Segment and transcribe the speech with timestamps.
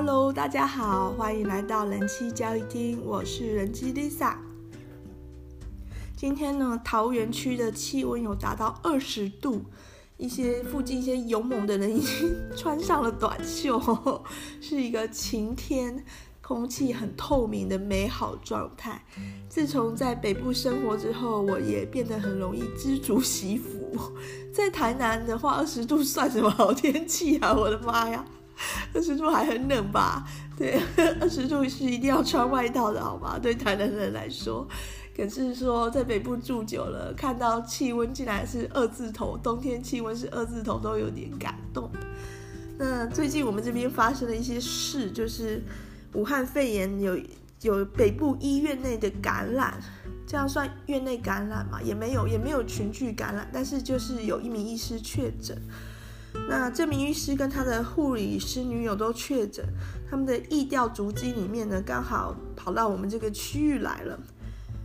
[0.00, 4.36] Hello，大家好，欢迎来到人妻交易厅，我是人妻 Lisa。
[6.16, 9.60] 今天呢，桃园区的气温有达到二十度，
[10.16, 14.22] 一些附近一些勇猛的人已经穿上了短袖，
[14.62, 16.04] 是一个晴天，
[16.40, 19.04] 空气很透明的美好状态。
[19.48, 23.98] 自从在北部生活之后，我也变得很容易知足惜福。
[24.54, 27.52] 在台南的话，二十度算什么好天气啊？
[27.52, 28.24] 我的妈呀！
[28.94, 30.26] 二十度还很冷吧？
[30.56, 30.80] 对，
[31.20, 33.38] 二十度是一定要穿外套的，好吗？
[33.38, 34.66] 对台南人来说，
[35.16, 41.90] 可是说在北部住久了，看到气温竟然是二字头，冬天气温是二字头，都有点感动。
[42.78, 45.62] 那最近我们这边发生了一些事，就是
[46.14, 47.18] 武汉肺炎有
[47.62, 49.80] 有北部医院内的感染，
[50.26, 51.80] 这样算院内感染吗？
[51.82, 55.60] 也没有，也没有群聚感染，但是就是有一名医师确诊。
[56.48, 59.64] 那这名医师跟他的护理师女友都确诊，
[60.10, 64.18] 他们的疫调足迹里面呢，刚好跑到我们这个区域来了。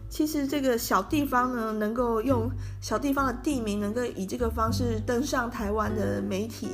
[0.10, 2.50] 其实这个小地方呢，能够用
[2.82, 6.70] 小地方的地名，能够以这个方式登上台湾的媒体，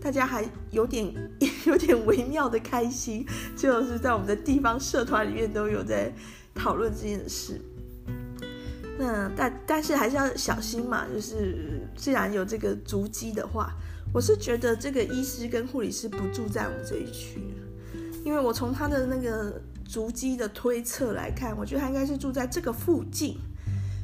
[0.00, 1.12] 大家还有点
[1.66, 6.12] 有点微妙的开心，就是在我们的地方社团里面都有在
[6.54, 7.60] 讨论这件事。
[8.98, 13.72] 那但但是还是要小心嘛，就是既然有这个足迹的话。
[14.12, 17.40] 我是觉得这个医师跟护理师不住在我们这一区，
[18.24, 23.38] 因为我从他的那个足迹的推测来看，我觉得他应该是住在这个附近，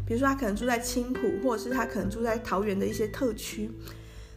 [0.06, 3.70] 比如说他可能住在青埔，或者是他可能住在桃园的一些特区，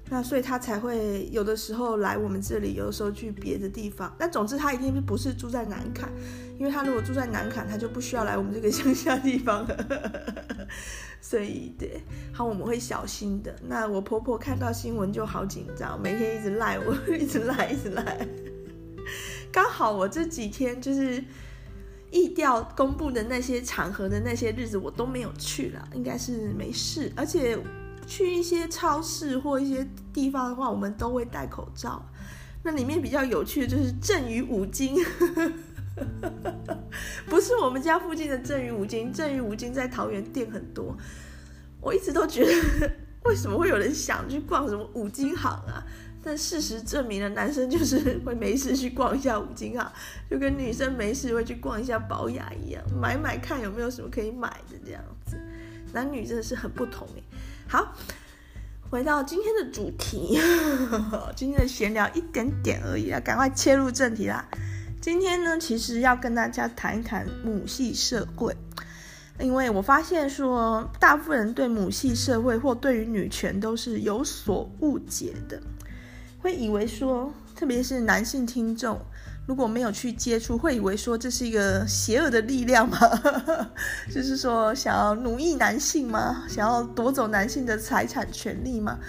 [0.09, 4.13] 那所以他才会有的时候来我们这里，有的时候去别的地方。
[4.19, 6.03] 但总之他一定不是住在南崁，
[6.61, 9.75] 因为他如果住在南坎，他就不需要来我们这个 乡下地方了。
[11.19, 11.99] 所以对，
[12.31, 13.55] 好，我们会小心的。
[13.67, 18.27] 那我婆婆看到新闻就好紧张，每天一直赖我， 一直赖，一直赖。
[19.51, 21.23] 刚好我这几天就是
[22.11, 27.11] 疫调公布的那些场合的那些日子，我都没有去了，应该是没事。
[27.15, 27.57] 而且
[28.05, 32.05] 去一些超市或一些地方的话，我们都会戴口罩。
[32.63, 34.95] 那里面比较有趣的就是赠与五金。
[37.27, 40.95] 不是我们家附近的赠与五金，赠与五金在桃园店很多。
[41.79, 42.91] 我一直都觉得，
[43.23, 45.83] 为什么会有人想去逛什么五金行啊？
[46.23, 49.91] 但事实证明了，男生就是会没事去逛一下五金行，
[50.29, 55.35] 就跟女生没事会去逛一下宝雅一样，买买看有没有什么可以买的这样子。
[55.93, 57.23] 男女真的是很不同诶。
[57.67, 57.95] 好，
[58.91, 60.39] 回到今天的主题，
[61.35, 64.47] 今天的闲聊一点点而已啊，赶快切入正题啦。
[65.01, 68.55] 今天呢，其实要跟大家谈一谈母系社会，
[69.39, 75.59] 因为我发现说，大部分人对母系社会或对于女权都是有所误解的，
[76.39, 79.01] 会以为说，特别是男性听众，
[79.47, 82.99] 如果没有去接触，会以为说这是一个邪恶的力量吗？
[84.13, 86.43] 就是说想要奴役男性吗？
[86.47, 88.99] 想要夺走男性的财产权利吗？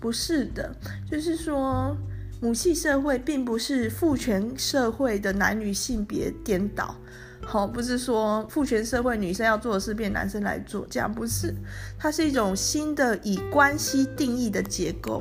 [0.00, 0.74] 不是的，
[1.08, 1.96] 就是说。
[2.38, 6.94] 母系社会并不是父权社会的男女性别颠倒，
[7.42, 11.54] 好，不是说父权社会女生要做的事变男生来做，这样不是，
[11.98, 15.18] 它是一种新的以关系定义的结构，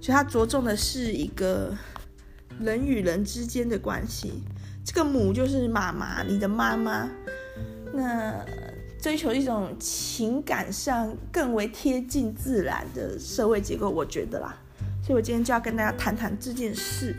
[0.00, 1.76] 所以它着重的是一个
[2.58, 4.42] 人与人之间的关系。
[4.84, 7.08] 这个母就是妈妈，你的妈妈，
[7.92, 8.42] 那
[8.98, 14.58] 追求一种情感上更为贴近自然的社会结构，我觉得啦。
[15.04, 17.14] 所以我今天就要跟大家谈谈这件事。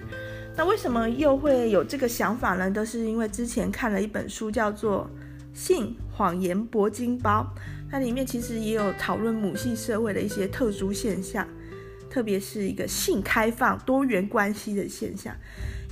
[0.57, 2.71] 那为什么又会有这个想法呢？
[2.71, 5.07] 都是因为之前看了一本书，叫做
[5.55, 7.45] 《性谎言铂金包》，
[7.91, 11.47] 它里面其实也有讨论母系社会的一些特殊现象，
[12.09, 15.35] 特别是一个性开放、多元关系的现象。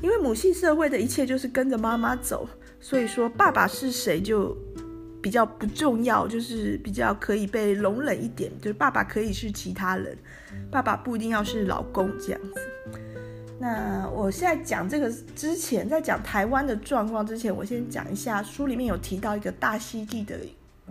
[0.01, 2.49] 因为母系社会的一切就是跟着妈妈走，
[2.79, 4.57] 所以说爸爸是谁就
[5.23, 10.15] 比较不重要，就是比较可以被容忍一点，就是爸爸可以是其他人。
[10.69, 12.61] 爸爸不一定要是老公这样子。
[13.57, 20.37] 那我现在讲这个之前，在讲台湾的状况之前，我先讲一下书里面有提到一个大溪地的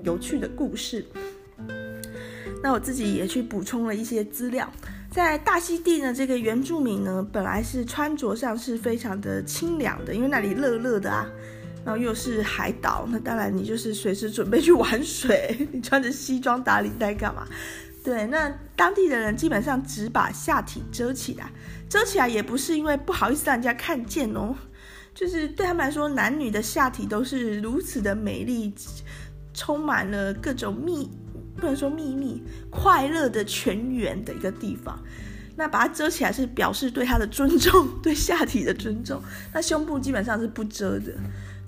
[0.03, 1.05] 有趣的故事。
[2.63, 4.67] 那我自己也去补充了一些资料。
[5.11, 11.29] 在大溪地呢，这个原住民呢，本来是穿着上是非常的清凉的，因为那里热热的啊，
[11.85, 17.47] 然后又是海岛，那当然你就是随时准备去玩水， 你穿着西装打领带干嘛？
[18.05, 21.51] 对，那当地的人基本上只把下体遮起来，
[21.89, 24.55] 遮起来也不是因为不好意思让人家看见哦，
[25.15, 28.75] 就是对他们来说，男女的下体都是如此的美丽，
[29.55, 31.11] 充满了各种秘，
[31.57, 34.99] 不能说秘密，快乐的泉源的一个地方。
[35.55, 39.23] 那把它遮起来是表示对它的尊重， 对下体的尊重。
[39.53, 41.13] 那胸部基本上是不遮的，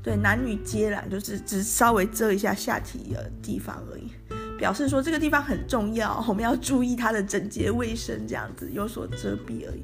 [0.04, 4.10] 对，男女皆然，就是只稍微遮一下下体的地方而已，
[4.58, 9.82] 表示说这个地方很重要，我们要注意它的整洁卫生，这样子有所遮蔽而已。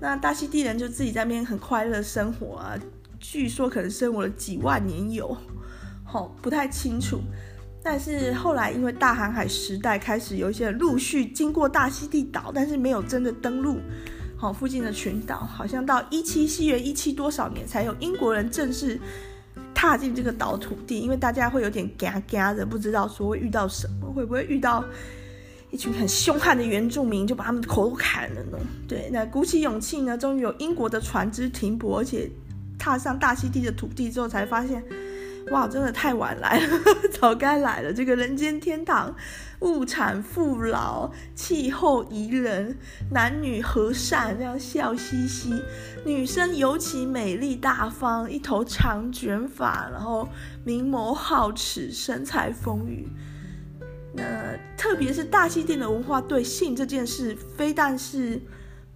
[0.00, 2.76] 那大溪地人就自己在那边很快乐生活啊，
[3.20, 5.36] 据说可能生活了几万年有，
[6.04, 7.20] 好，不太清楚。
[7.80, 13.78] 但是后来，因为大航海时代开始，有一些人陆续经过大溪地岛，但是没有真的登陆，
[14.36, 18.98] 好附近的群岛，好像到一七西元一七多少年，才有英国人正式
[19.84, 21.00] 踏进这个岛土地。
[21.00, 24.84] 因为大家会有点嘎嘎的，不知道说会遇到什么，会不会遇到
[25.70, 28.58] 一群很凶悍的原住民，就把他们的头砍了呢？
[28.88, 32.30] 对，那鼓起勇气呢，终于有英国的船只停泊，而且
[32.78, 34.82] 踏上大溪地的土地之后，才发现。
[35.50, 36.80] 哇，真的太晚来了，
[37.20, 37.92] 早该来了。
[37.92, 39.14] 这个人间天堂，
[39.60, 42.76] 物产富饶，气候宜人，
[43.10, 45.62] 男女和善，这样笑嘻嘻。
[46.04, 50.28] 女生尤其美丽大方，一头长卷发，然后
[50.64, 53.06] 明眸皓齿，身材丰腴。
[54.14, 54.24] 那
[54.76, 58.40] 特别是大溪地的文化，对性这件事，非但是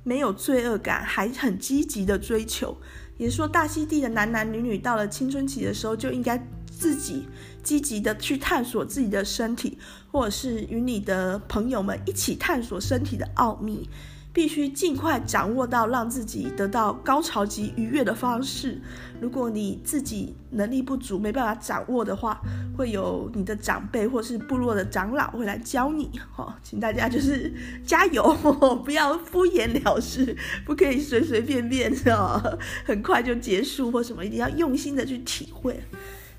[0.03, 2.77] 没有罪恶感，还很积极的追求。
[3.19, 7.27] 也是说，大溪地的男男女女到了青春期的时候，就应该自己
[7.63, 9.77] 积极的去探索自己的身体，
[10.11, 13.91] 或者是与你的朋友们一起探索身体的奥秘。
[14.39, 18.81] 必须尽快掌握到让自己得到高潮及愉悦的方式。
[19.21, 22.41] 如果你自己能力不足，没办法掌握的话，
[22.77, 26.09] 会有你的长辈或是部落的长老会来教你。
[26.33, 27.53] 哈，请大家就是
[27.85, 28.33] 加油，
[28.87, 35.83] 不要敷衍了事，不可以随随便便的，很快就结束或什么，一定要用心的去体会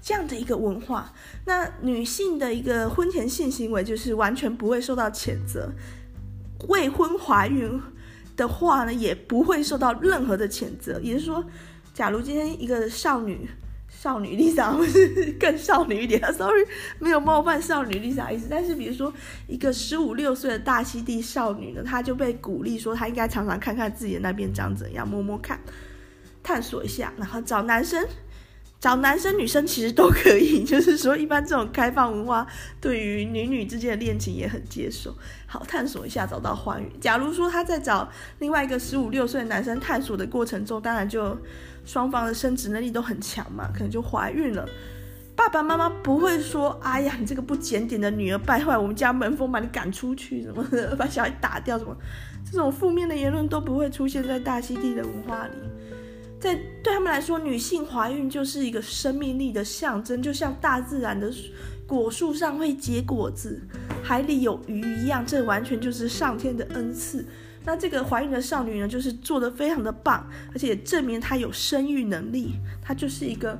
[0.01, 1.11] 这样的一个文化。
[1.45, 5.69] 那女性的一个婚前性行为，就是完全不会受到谴责。
[6.67, 7.81] 未婚怀孕
[8.35, 10.99] 的话呢，也不会受到任何的谴责。
[11.01, 11.43] 也就是说，
[11.93, 13.49] 假如今天一个少女，
[13.87, 16.21] 少女 Lisa 不是更少女一点？
[16.33, 16.65] Sorry，
[16.99, 18.47] 没有冒犯少女 Lisa 意思。
[18.49, 19.13] 但是，比如说
[19.47, 25.59] 一个十五六岁的大溪地少女呢，她就被鼓励说，她应该常常看看自己的那边长怎样，摸摸看，
[26.43, 28.05] 探索一下，然后找男生。
[28.79, 32.47] 找男生女生其实都可以，就是说一般这种开放文化
[32.79, 35.13] 对于女女之间的恋情也很接受。
[35.47, 36.89] 好，探索一下找到欢愉。
[37.01, 38.07] 假如说他在找
[38.39, 41.37] 另外一个十五六岁的男生探索的过程中，当然就
[41.85, 44.65] 双方的生殖能力都很强嘛，可能就怀孕了。
[45.35, 51.95] 爸爸妈妈不会说：“哎呀，你这个不检点的女儿，败坏我们家门风，把你赶出去什么的， 把小孩打掉什么。”
[52.49, 55.53] 这种负面的言论都不会出现在大溪地的文化里。
[56.39, 61.29] 在对他们来说，女性怀孕就是一个生命力的象征，就像大自然的
[61.85, 63.61] 果树上会结果子，
[64.01, 67.25] 海里有鱼一样，这完全就是上天的恩赐。
[67.65, 73.59] 那这个怀孕的少女呢，就是做得非常的棒，而且证明她有生育能力，她就是一个，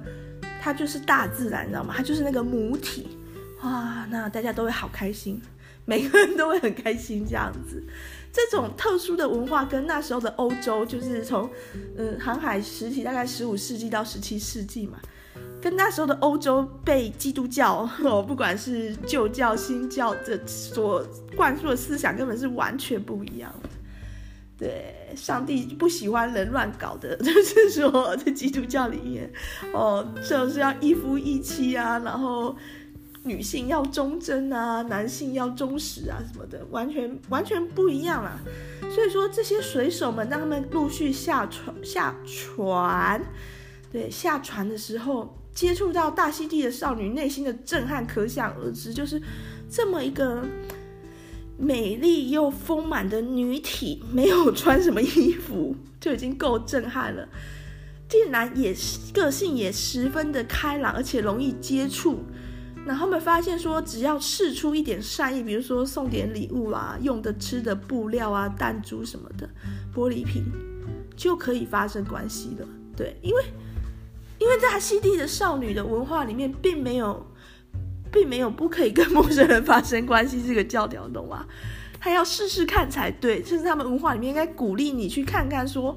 [0.62, 1.94] 她就是大自然，你知道吗？
[1.98, 3.08] 她就是那个母体，
[3.62, 5.42] 哇，那大家都会好开心，
[5.84, 7.84] 每个人都会很开心这样子。
[8.32, 11.50] 这种特殊的文化跟那时候的欧洲，就是从，
[11.98, 15.00] 嗯，航海时期大概十五世纪到十七世纪嘛，
[15.60, 21.04] 跟那时候的欧洲被基督教哦，不管是旧教新教的所
[21.36, 23.70] 灌输的思想，根本是完全不一样的。
[24.58, 29.32] 对，上帝不喜欢人乱搞的，就是说在基督教里面，
[29.74, 32.56] 哦，就是要一夫一妻啊，然后。
[33.24, 38.40] 女性要忠贞啊，男性要忠实啊，什么的，完全完全不一样啦。
[38.94, 43.22] 所以说，这些水手们当他们陆续下船下船，
[43.92, 48.94] 对，下船的时候，接触到大溪地的少女，内心的震撼可想而知。
[48.94, 49.22] 就是
[49.70, 50.44] 这么一个
[51.58, 57.28] 美丽又丰满的女体，没有穿什么衣服， 就已经够震撼了。
[58.08, 58.74] 竟然也
[59.14, 62.24] 个性也十分的开朗，而且容易接触。
[62.90, 69.48] 然后他们发现说，只要试出一点善意，比如说送点礼物啊，用的吃的布料啊，弹珠什么的，
[69.94, 70.44] 玻璃瓶，
[71.16, 72.68] 就可以发生关系了。
[72.98, 73.44] 对，因为
[74.40, 77.24] 因为在大溪地的少女的文化里面，并没有，
[78.12, 81.46] 并没有不可以跟陌生人发生关系这个教条，懂吗？
[82.00, 83.40] 他要试试看才对。
[83.40, 85.96] 就是他们文化里面应该鼓励你去看看，说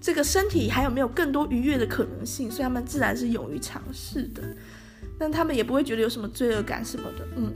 [0.00, 4.42] 这个身体还有没有更多愉悦的可能性，所以他们自然是勇于尝试的。
[5.18, 7.52] 但他们也不会觉得有什么罪恶感什么的，嗯。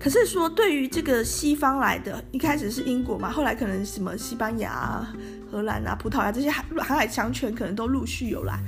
[0.00, 5.04] 可是说，对于这个西方来的，一开始是英国嘛，后来可能什么西班牙、
[5.50, 8.62] 荷兰啊、葡萄牙这些航海强权可能都陆续有来，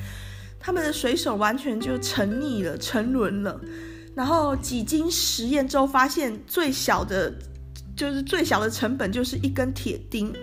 [0.59, 3.61] 他们的水手完全就沉溺了、沉沦了。
[4.13, 7.33] 然后几经实验之后，发现最小的、
[7.97, 10.35] 就是最小的成本就是一根铁钉，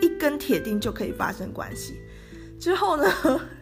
[0.00, 1.94] 一根铁钉就可以发生关系。
[2.60, 3.12] 之后呢，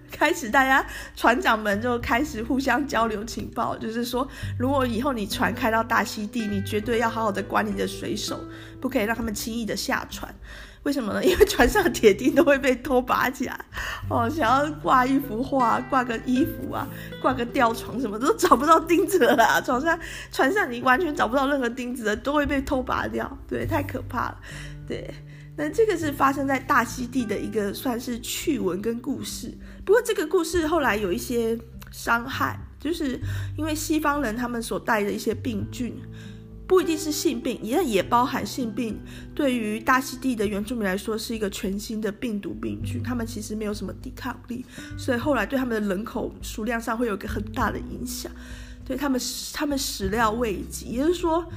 [0.12, 4.26] 开始大家船长们就开始互相交流情报，就是说，
[4.58, 8.40] 如果以后你船开到大溪地，你绝对要好好的管你的水手，
[8.80, 10.34] 不可以让他们轻易的下船。
[10.84, 11.24] 为什么呢？
[11.24, 13.58] 因为船上铁钉都会被偷拔起来，
[14.08, 16.86] 哦，想要挂一幅画、挂个衣服啊、
[17.20, 19.60] 挂个吊床什么都找不到钉子了啦。
[19.60, 19.98] 船上，
[20.30, 23.36] 船上你完全找不到任何钉子的，都会被偷拔掉。
[23.48, 24.38] 对，太可怕了。
[24.86, 25.12] 对，
[25.56, 29.52] 那这个是发生在大溪地的一个算是趣闻跟故事。
[29.86, 31.58] 不过这个故事后来有一些
[31.90, 33.18] 伤害，就是
[33.56, 35.96] 因为西方人他们所带的一些病菌。
[36.68, 38.98] 不一定是性病，也也包含性病。
[39.36, 44.66] 对于大溪地的原住民来说，是一个全新的病毒病菌，他们其实没有什么抵抗力，
[44.98, 48.32] 所以后来对他们的人口数量上会有一个很大的影响，
[48.84, 49.20] 对他们，
[49.52, 50.86] 他们始料未及。
[50.86, 51.48] 也就是说，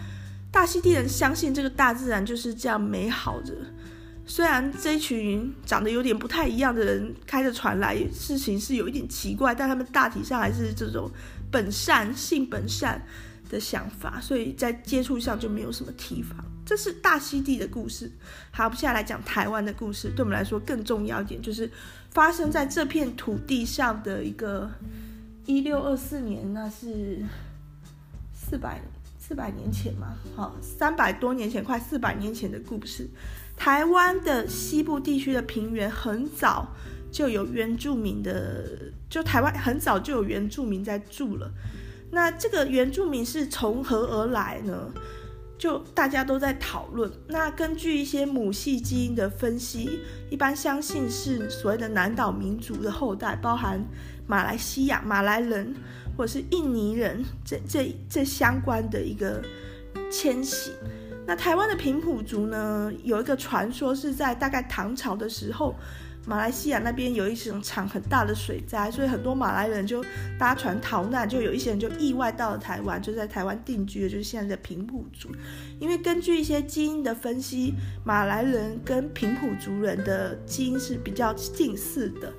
[0.52, 3.56] 大溪地人相信这个大自然就是这样美好的，
[4.30, 11.12] 虽然这群长得有点不太一样的人开着船来，事情是有一点奇怪，但他们大体上还是这种
[11.52, 13.02] 本善，性本善。
[13.50, 16.38] 的想法，所以在接触上就没有什么提防。
[16.64, 18.12] 这是大溪地的故事。
[18.52, 20.08] 好，接下来讲台湾的故事。
[20.10, 21.68] 对我们来说更重要一点，就是
[22.12, 24.70] 发生在这片土地上的一个
[25.48, 27.26] 一六二四年，那是
[28.32, 28.80] 四百
[29.18, 30.16] 四百年前嘛？
[30.36, 33.10] 好，三百多年前，快四百年前的故事。
[33.60, 36.74] 台湾的西部地区的平原很早
[37.12, 38.66] 就有原住民的，
[39.10, 41.52] 就台湾很早就有原住民在住了。
[42.10, 44.90] 那这个原住民是从何而来呢？
[45.58, 47.12] 就大家都在讨论。
[47.28, 50.00] 那根据一些母系基因的分析，
[50.30, 53.86] 一般相信是所谓的南岛民族的后代，包含
[54.26, 55.76] 马来西亚马来人
[56.16, 59.44] 或者是印尼人这这这相关的一个
[60.10, 60.72] 迁徙。
[61.30, 65.76] 那台湾的平埔族呢，有一个传说是在大概唐朝的时候。
[66.26, 70.04] 马来西亚那边有一场很大的水灾，所以很多马来人就
[70.38, 75.30] 搭船逃难，就有一些人就意外到了台湾，就在台湾定居了，就是现在的平埔族。
[75.80, 82.34] 因为根据一些基因的分析，马来人跟平埔族人的基因是比较近似的。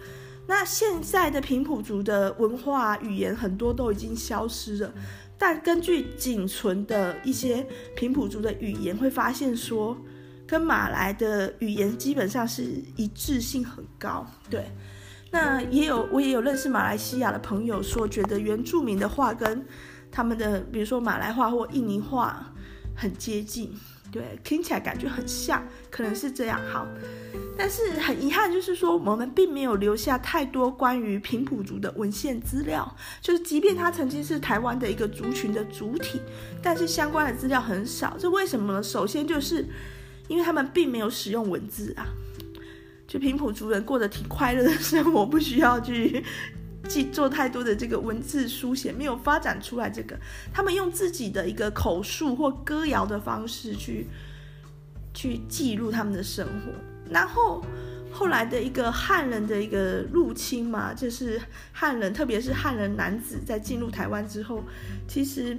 [0.46, 4.92] 那现在的平埔族的文化语言很多都已经消失了，
[5.40, 7.66] 但根据仅存的一些
[7.96, 9.96] 平埔族的语言，会发现说。
[10.46, 14.66] 跟马来的语言基本上是一致性很高，对。
[15.30, 19.64] 那也有我也有认识马来西亚的朋友说，觉得原住民的话跟
[20.10, 22.52] 他们的，比如说马来话或印尼话
[22.96, 23.72] 很接近，
[24.10, 26.60] 对，听起来感觉很像，可能是这样。
[26.72, 26.86] 好，
[27.56, 36.20] 但是很遗憾，就是说我们并没有留下太多关于平埔族的文献资料，就是即便他曾经是台湾的一个族群的主体，
[36.62, 38.16] 但是相关的资料很少。
[38.18, 38.82] 这为什么呢？
[38.82, 39.66] 首先就是。
[40.28, 42.06] 因为他们并没有使用文字啊，
[43.08, 46.24] 就平埔族人过得挺快乐的生活，不需要去
[46.88, 50.18] 记做太多的这个文字书写，没有发展出来这个，
[50.52, 54.06] 他们用自己的一个口述或歌谣的方式去
[55.14, 56.72] 去记录他们的生活。
[57.10, 57.64] 然后
[58.10, 61.40] 后来的一个汉人的一个入侵嘛，就是
[61.72, 64.62] 汉人，特别是汉人男子在进入台湾之后，
[65.06, 65.58] 其实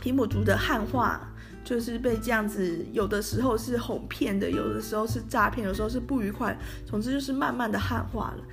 [0.00, 1.32] 平埔族的汉化。
[1.64, 6.56] 就是被这样子，有的时候是哄骗的，有的时候是诈骗，有时候是不愉快。
[6.86, 8.44] 总之就是慢慢的汉化了。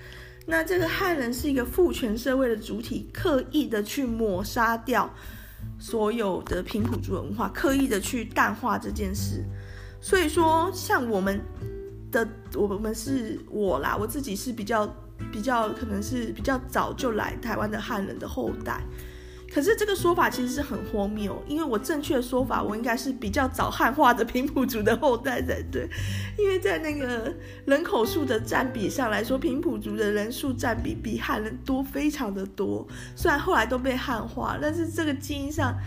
[0.46, 5.10] 那这个汉人是一个父权社会的主体，刻意的去抹杀掉
[5.80, 9.44] 所有的平埔族文化，刻意的去淡化这件事。
[10.02, 11.40] 所以说，像我们
[12.12, 14.86] 的我们是我啦，我自己是比较
[15.32, 18.82] 比较可能是比较早就来台湾的汉人的后代。
[19.54, 25.88] 可是这个说法其实是很荒谬，因为我正确的说法，我应该是比较早汉化的平埔族的后代才对，
[26.40, 27.32] 因为在那个
[27.66, 32.88] 人口数的占比上来说，平埔族的人数占比比汉人多非常的多。
[33.16, 35.78] 虽然后来都被汉化，但是这个基因上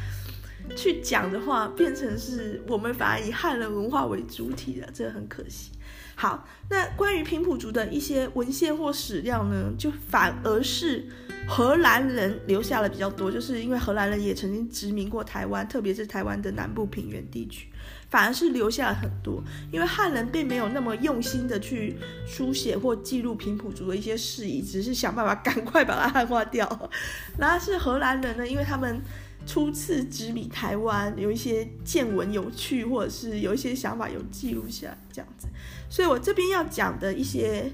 [0.76, 5.72] 去讲的话，变成是我们反而以汉人文化为主体了，这个很可惜。
[6.16, 11.06] 好，那关于平埔族的一些文献或史料呢，就反而是。
[11.48, 17.68] 荷兰人留下了比较多，就是因为荷兰人也曾经殖民过台湾，特别是台湾的南部平原地区，
[18.10, 19.40] 反而是留下了很多。
[19.70, 21.96] 因为汉人并没有那么用心的去
[22.26, 26.90] 书写或记录平埔族的一些事宜，只是想办法赶快把它汉化掉。
[27.38, 29.00] 然后是荷兰人呢，因为他们
[29.46, 35.46] 初次殖民台湾，有一些见闻有趣，或者是有一些想法有记录下来这样子。
[35.88, 37.70] 所以我这边要讲的一些。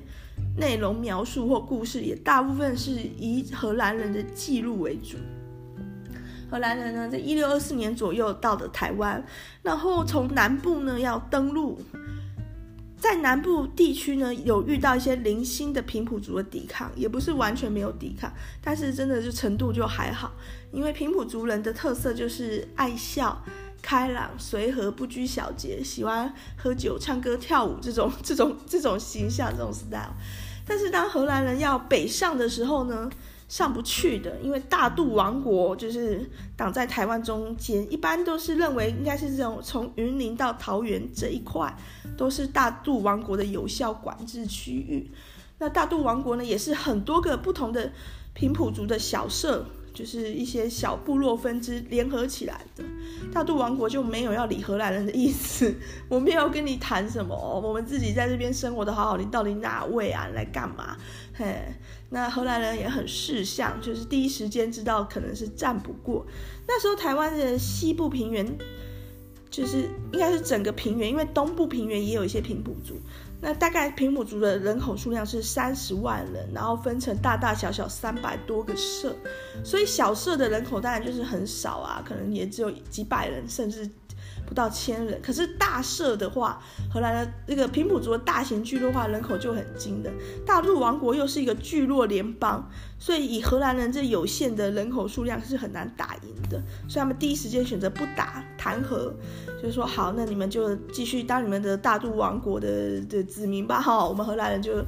[0.57, 5.17] 内容描述或故事也大部分是以荷兰人的记录为主。
[6.51, 9.23] 荷兰人呢，在一六二四年左右到的台湾，
[9.63, 11.81] 然后从南部呢要登陆，
[13.03, 18.33] 在南部地区呢有遇到一些零星的平埔族的抵抗，也不是完全没有抵抗，
[18.63, 20.31] 但是真的就程度就还好，
[20.71, 23.43] 因为平埔族人的特色就是爱笑。
[23.83, 30.15] 开朗、随和、不拘小节，喜欢喝酒、唱歌、跳舞，这种、这种、这种形象、这种 style。
[30.65, 33.11] 但是当荷兰人要北上的时候呢，
[33.53, 41.77] 上不去的，因为大肚王国就是挡在台湾中间，一般都是认为应该是这种从云林到桃园这一块
[42.17, 45.11] 都是大肚王国的有效管制区域。
[45.59, 47.93] 那大肚王国呢，也是很多个不同的
[48.33, 49.67] 平埔族的小社。
[49.93, 52.83] 就是一些小部落分支联合起来的，
[53.33, 55.75] 大肚王国就没有要理荷兰人的意思。
[56.09, 60.27] 我没有跟你谈什么，我们自己在这边生活的好好，你到底哪位啊？
[60.35, 60.97] 来干嘛？
[61.35, 61.63] 嘿，
[62.11, 66.27] 那荷兰人也很识相，就是第一时间知道可能是战不过。
[66.67, 68.47] 那时候台湾的西部平原，
[69.51, 72.95] 就是应该是整个平原，因为东部平原也有一些平埔族。
[73.43, 79.15] 那大概平埔族的人口数量是三十万人，然后分成大大小小三百多个社，
[79.63, 83.91] 所以小社的人口当然就是很少啊，可能也只有几百人，甚至。
[84.45, 86.61] 不到千人，可是大社的话，
[86.93, 90.13] 荷兰的那个平埔族的大型聚落的话，人口就很惊人。
[90.45, 92.69] 大陆王国又是一个聚落联邦，
[92.99, 96.61] 所以以荷兰人这有限的人口数量是很难打赢的。
[96.87, 99.15] 所以他们第一时间选择不打，谈和，
[99.63, 103.81] 就说好，那你们就继续当你们的大肚王国的的子民吧。
[103.81, 104.85] 哈，我们荷兰人就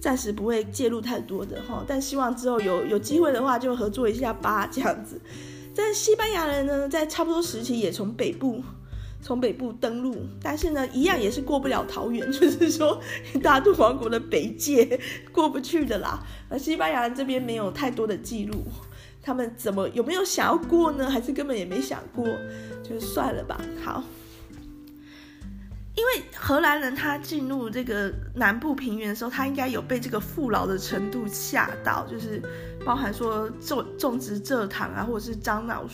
[0.00, 5.20] 暂时不会介入太多的哈，但希望之后有有机会的话就合作一下吧，这样子。
[5.74, 8.62] 但西班牙人呢，在差不多时期也从北部。
[9.20, 13.00] 从北部登陆，但是呢，一样也是过不了桃园，就是说
[13.42, 14.98] 大肚王国的北界
[15.32, 16.24] 过不去的啦。
[16.48, 18.64] 而西班牙人这边没有太多的记录，
[19.28, 21.10] 他们怎么有没有想要过呢？
[21.10, 22.26] 还是根本也没想过，
[22.82, 23.60] 就算了吧。
[23.84, 24.02] 好，
[25.94, 32.40] 因为荷兰人他进入这个南部平原的时候，他应该有被这个富饶的程度吓到，就是
[32.86, 35.86] 包含说种种植蔗糖啊，或者是樟脑。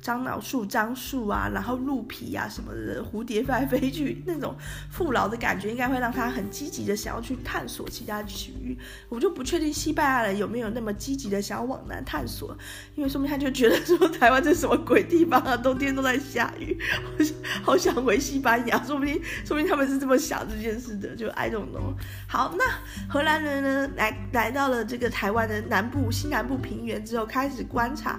[0.00, 4.56] 樟脑树、樟树啊，然后鹿皮啊什么的，蝴蝶飞来飞去，那种
[4.90, 8.78] 富饶的感觉，应该会让他很积极的想要去探索其他区域。
[9.08, 12.56] 我就不确定西班牙人有没有那么积极的想要往南探索，
[12.94, 18.82] 因为说明他就觉得说台湾这什么鬼地方啊，冬天都在下雨，好想好想回西班牙。
[18.84, 21.94] 说不定说不定他们是这么想这件事的，就 I don't know。
[22.26, 22.64] 好，那
[23.08, 28.18] 荷兰人呢，来来到了这个台湾的南部、西南部平原之后，开始观察。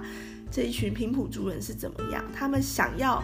[0.52, 2.22] 这一群平埔族人是怎么样？
[2.32, 3.22] 他们想要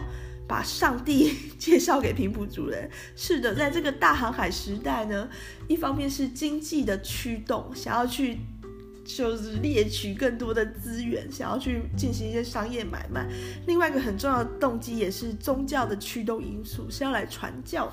[0.48, 2.90] 把上帝 介绍给平埔族人。
[3.14, 5.28] 是的，在这个大航海时代呢，
[5.68, 8.38] 一方面是经济的驱动，想要去
[9.04, 13.26] 就是猎取更多的资源，想要去进行一些商业买卖；
[13.66, 17.92] 另外一个很重要的动机也是宗教的驱动因素，是要来传教的。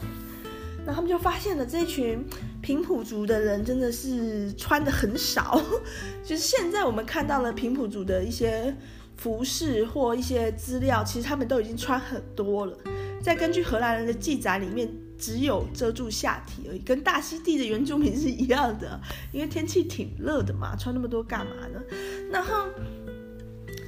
[0.85, 2.23] 那他们就发现了这一群
[2.61, 5.61] 平埔族的人真的是穿得很少，
[6.23, 8.73] 就是现在我们看到了平埔族的一些。
[9.17, 12.77] 服饰或一些资料，其实他们都已经穿很多了。
[13.21, 19.01] 再根据荷兰人的记载里面，只有遮住下体而已，跟大溪地的原住民是一样的。
[19.31, 21.81] 因为天气挺热的嘛，穿那么多干嘛呢？
[22.31, 22.67] 然后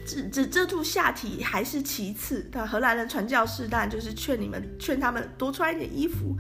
[0.06, 2.50] 只只遮住下体还是其次。
[2.52, 6.36] 但荷兰人传教士当然就是劝你们，劝他们多穿一点衣服。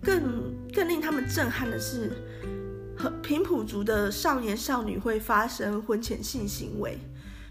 [0.00, 2.12] 更更令他们震撼的是，
[2.96, 6.96] 和平埔族的少年少女会发生婚前性行为。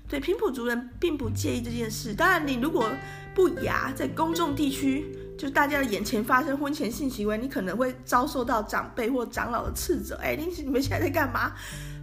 [0.09, 2.13] 对，平埔族人并不介意这件事。
[2.13, 2.89] 当然，你如果
[3.35, 5.05] 不雅，在公众地区，
[5.37, 10.15] 就大家的眼前发生婚前性行为，你可能会遭受到长辈或长老的斥责。
[10.23, 11.51] 哎，你你们现在在干嘛？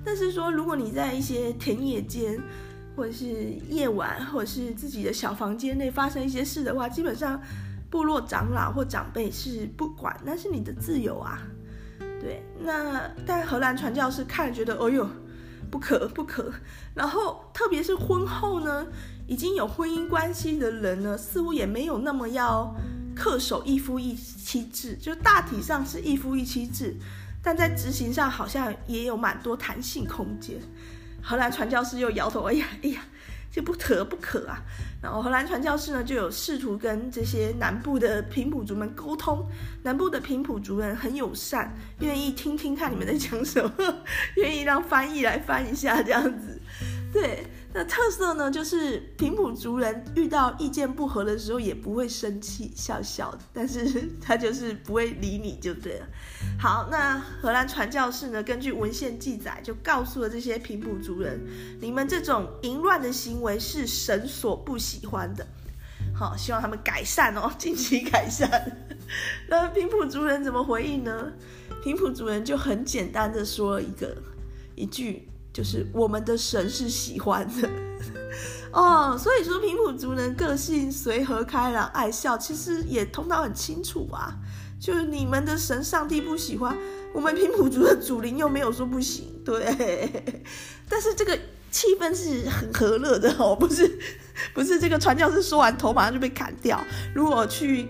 [0.04, 2.38] 但是说，如果你在一些田野间，
[2.94, 3.26] 或者是
[3.70, 7.40] 夜晚，或者是自己的小房间内发生一些事的话，基本上
[7.88, 11.42] 部落长老或长辈是不管，那是你的自由啊。
[12.20, 15.08] 对，那但荷兰传教士看了觉得，哦哟。
[15.74, 16.52] 不可不可，
[16.94, 18.87] 然后特别是婚后呢，
[19.26, 22.72] 已经有婚姻关系的人呢，似乎也没有那么要
[23.16, 26.94] 恪守一夫一妻制，就大体上是一夫一妻制，
[27.42, 30.60] 但在执行上好像也有蛮多弹性空间。
[31.20, 33.00] 荷兰传教士又摇头，哎呀哎呀。
[33.54, 34.60] 这不可不可啊！
[35.00, 39.48] 然后荷兰传教士呢，就有试图跟这些南部的平埔族们沟通。
[39.84, 43.72] 南部的平埔族人很友善，愿意听听看你们在讲什么，
[44.34, 46.60] 愿意让翻译来翻一下这样子。
[47.12, 56.06] 对，那特色呢，就是平埔族人遇到意见不合的时候也不会生气，笑笑，但是 他就是不会理你就对了。
[56.56, 61.40] 好，那荷兰传教士呢，根据文献记载，就告诉了这些平埔族人，
[61.80, 65.44] 你们这种淫乱的行为是神所不喜欢的。
[66.14, 68.78] 好，希望他们改善哦， 尽其改善。
[69.48, 71.32] 那平埔族人怎么回应呢？
[71.82, 74.16] 平埔族人就很简单的说了一个
[74.76, 75.28] 一句。
[75.54, 77.70] 就是我们的神是喜欢的
[78.72, 84.34] 哦，所以说平埔族人个性随和开朗爱笑，其实也通道很清楚啊。
[84.80, 86.76] 就是你们的神上帝不喜欢，
[87.14, 90.24] 我们平埔族的祖灵又没有说不行，对。
[90.90, 91.38] 但是这个
[91.70, 93.98] 气氛是很和乐的哦，不是
[94.52, 96.84] 不是这个传教士说完头马上就被砍掉。
[97.14, 97.86] 如果去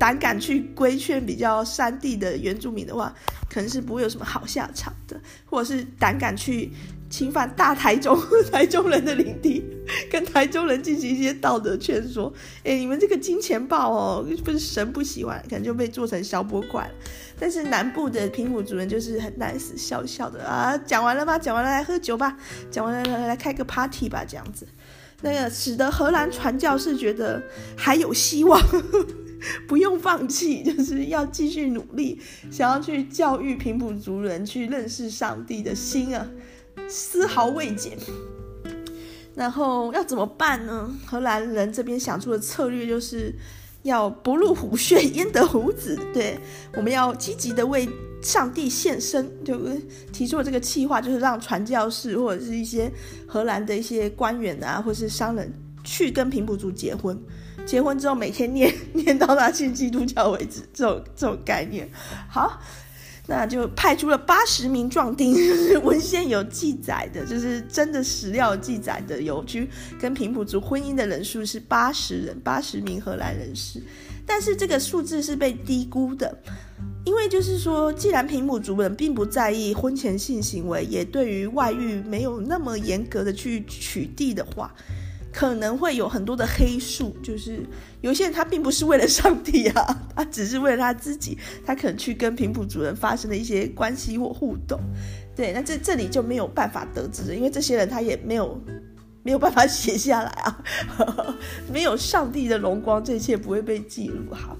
[0.00, 3.14] 胆敢去规劝比较山地的原住民的话，
[3.48, 6.72] 可能是不会有什么好下场的，或者是胆敢去。
[7.14, 9.64] 侵犯大台中 台中人的领地，
[10.10, 12.32] 跟台中人进行一些道德劝说。
[12.64, 16.90] 哎、你们这个金钱豹哦，不是神不喜欢，可能就被做成小波块。
[17.38, 20.76] 但是南部的平埔族人就是很 nice，笑笑的啊。
[20.78, 21.38] 讲完了吗？
[21.38, 22.36] 讲完了来喝酒吧。
[22.68, 24.66] 讲完了来来开个 party 吧，这样子。
[25.22, 27.40] 那个使得荷兰传教士觉得
[27.76, 28.60] 还有希望，
[29.68, 36.28] 不用放弃，就是要继续努力，想要去教育平埔族人去认识上帝的心啊。
[36.88, 37.96] 丝毫未减，
[39.34, 40.94] 然后要怎么办呢？
[41.06, 43.34] 荷兰人这边想出的策略就是
[43.82, 45.98] 要不入虎穴焉得虎子。
[46.12, 46.38] 对，
[46.76, 47.88] 我们要积极的为
[48.22, 49.58] 上帝献身，就
[50.12, 52.90] 提出了这个计划，就是让传教士或者是一些
[53.26, 57.18] 荷兰的一些官员啊，或是商人去跟平埔族结婚，
[57.66, 61.90] 结婚之后每天念 念到他信基督教为止，这种这种概念。
[62.28, 62.60] 好。
[63.26, 73.82] 那就派出了八十名壮丁，就 是文献有记载的，就是真的史料记载的，有去跟平埔族婚姻的人数是八十人，八十名荷兰人士。
[74.26, 76.36] 但是这个数字是被低估的，
[77.04, 84.74] 因为就是说，既然平埔族人并不在意婚前性行为，也对于外遇没有那么严格的去取缔的话。
[85.34, 87.66] 可能会有很多的黑数，就是
[88.02, 94.80] 有些人他并不是为了上帝啊， 他只是为了他自己，他可能去跟平埔主人发生了一些关系或互动，
[95.34, 98.56] 对，那这这里就没有办法得知了，因为这些人他也没有
[99.24, 100.64] 没有办法写下来啊，
[101.72, 104.56] 没有上帝的荣光，这一切不会被记录好。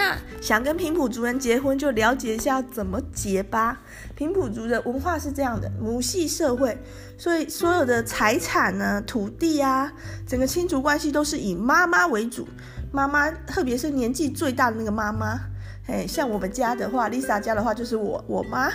[0.00, 3.82] 那想跟平埔族人结婚，就了解一下怎么结吧。
[4.14, 6.82] 平埔族的文化是这样的，母系社会，
[7.18, 9.92] 所以所有的财产呢、土地啊，
[10.26, 12.48] 整个亲族关系都是以妈妈为主。
[12.90, 15.38] 妈妈，特别是年纪最大的那个妈妈，
[15.86, 18.72] 哎，像我们家的话，Lisa 家的话就是我我妈，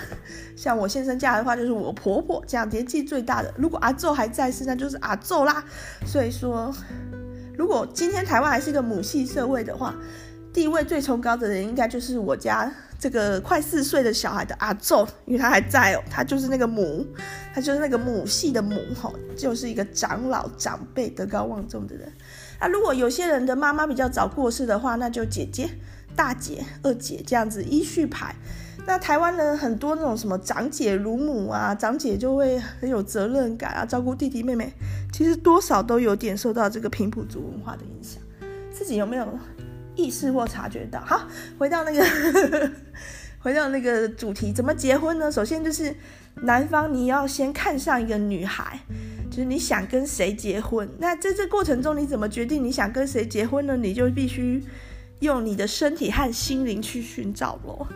[0.55, 3.51] 像我先生家的话就是我婆婆，这样年纪最大的。
[3.57, 5.63] 如果阿祖还在世，那就是阿祖啦。
[6.05, 6.71] 所以说，
[7.57, 9.95] 如果今天台湾还是一个母系社会的话，
[10.55, 17.05] 地位最崇高的人，应该就是我家这个快四岁的小孩的阿祖，因为他还在哦，他就是那个母，
[17.53, 22.09] 他就是那个母系的母，哈，就是一个长老长辈、德高望重的人。
[22.57, 25.69] 啊，如果有些人的妈妈比较早过世的话，那就姐姐、
[26.15, 28.33] 大姐、二姐这样子依序排。
[28.87, 34.71] 那台湾人很多那种什么长姐如母啊，长姐就会很有责任感啊，照顾弟弟妹妹，
[35.11, 38.21] 其实多少都有点受到这个平埔族文化的影响。
[38.71, 39.27] 自己有没有？
[39.95, 41.27] 意识或察觉到，好，
[41.58, 42.71] 回到那个，
[43.39, 45.31] 回到那个主题，怎么结婚呢？
[45.31, 45.95] 首先就是
[46.41, 48.79] 男方你要先看上一个女孩，
[49.29, 50.89] 就是你想跟谁结婚。
[50.99, 53.77] 那在这过程中，你怎么决定你想跟谁结婚呢？
[53.77, 54.63] 你就必须
[55.19, 57.88] 用你的身体和心灵去寻找咯。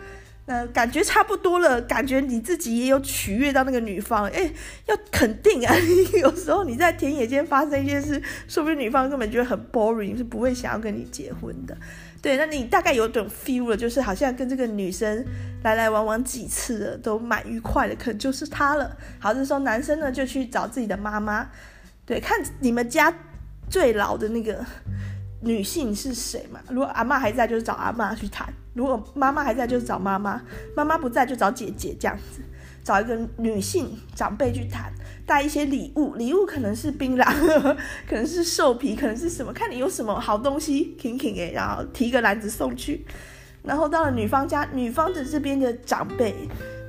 [0.50, 4.52] 呃，感觉差不多了，感觉你自己也有取悦到那个女方，哎，
[4.88, 5.76] 要肯定啊！
[6.20, 11.78] 有时候你在田野间发生一件事，说不定女方根本觉得很 boring，是不会想要跟你结婚的。
[12.20, 15.24] 对，那你大概有种 feel 了，就是好像跟这个女生
[15.62, 18.98] 来来往往几次了，都蛮愉快的，可能就是她了。
[19.20, 21.48] 好，这时候男生呢就去找自己的妈妈，
[22.08, 23.14] 对，看你们家
[23.70, 24.66] 最老的那个。
[25.42, 26.60] 女性是谁嘛？
[26.70, 30.42] 如果阿妈还在，就是找阿妈去谈；如果妈妈还在，就是找妈妈；
[30.76, 32.42] 妈妈不在，就找姐姐这样子，
[32.84, 34.92] 找一个女性长辈去谈，
[35.26, 37.26] 带一些礼物，礼物可能是槟榔，
[38.08, 39.54] 可能是兽皮，可能是什么？
[39.54, 43.06] 看你有什么好东西，挺挺诶，然后提个篮子送去。
[43.64, 46.34] 然后到了女方家，女方的这边的长辈，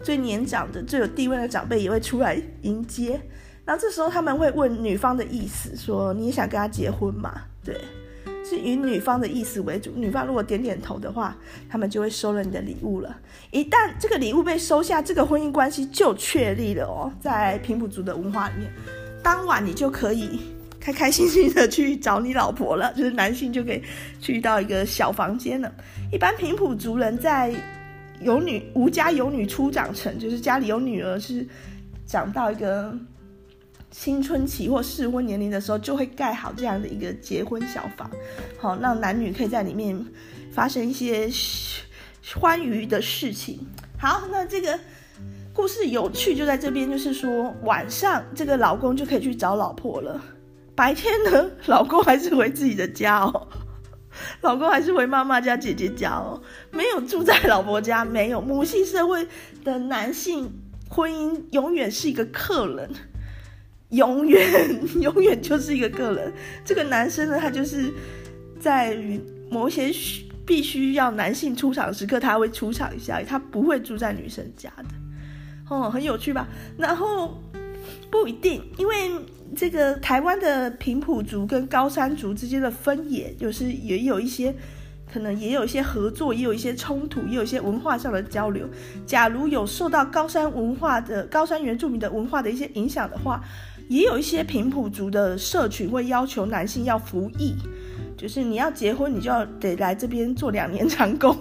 [0.02, 3.20] 最年长的、最有地位的长辈也会出来迎接。
[3.64, 7.42] 然后这时候他们会问女方的意思，说你也想跟他结婚吗？
[7.64, 7.76] 对。
[8.50, 11.36] 是以女方的意思为主，女方如果点点头的话，
[11.68, 13.16] 他们就会收了你的礼物了。
[13.52, 17.12] 一旦这个礼物被收下，这个婚姻关系就确立了哦。
[17.20, 18.68] 在平埔族的文化里面，
[19.22, 20.40] 当晚你就可以
[20.80, 23.80] 开开心心的去找你老婆了，就是男性就可以
[24.20, 25.72] 去到一个小房间了。
[26.10, 27.54] 一般平埔族人在
[28.20, 31.46] 有女无家有女初长成，就是家里有女儿是
[32.04, 32.92] 长到一个
[33.90, 38.10] 青春期或适婚年龄的时候，就会盖好这样的一个结婚小房，
[38.58, 40.04] 好让男女可以在里面
[40.52, 41.28] 发生一些
[42.36, 43.66] 欢愉的事情。
[43.98, 44.78] 好，那这个。
[45.52, 50.18] 故事有趣就在这边，就是说晚上这个老公就可以去找老婆了，
[50.76, 53.48] 白天呢， 老公还是回自己的家哦，
[54.42, 58.40] 老公还是回妈妈家、姐姐家哦，没有住在老婆家，没有。
[58.40, 59.26] 母系社会
[59.64, 60.50] 的男性
[60.88, 62.88] 婚姻永远是一个客人，
[63.90, 64.40] 永远
[65.00, 66.32] 永远就是一个个人。
[66.64, 67.92] 这个男生呢，他就是
[68.58, 68.96] 在
[69.50, 69.90] 某些
[70.46, 74.84] 必须要男性出场时刻，他会出场一下，他不会住在女生家的。
[75.68, 76.48] 哦，很有趣吧？
[76.76, 77.40] 然后
[78.10, 79.10] 不一定，因为
[79.54, 84.54] 这个台湾的平埔族跟高山族之间的分野，就是也有一些
[85.12, 88.68] 可能也有一些合作，也有一些冲突，也有一些文化上的交流。
[89.06, 93.40] 假如有受到高山文化的高山原住民的文化的一些影响的话，
[93.90, 97.56] 也有一些平埔族的社群会要求男性要服役。
[98.16, 101.34] 就是你要结婚，你就要得来这边做两年长工，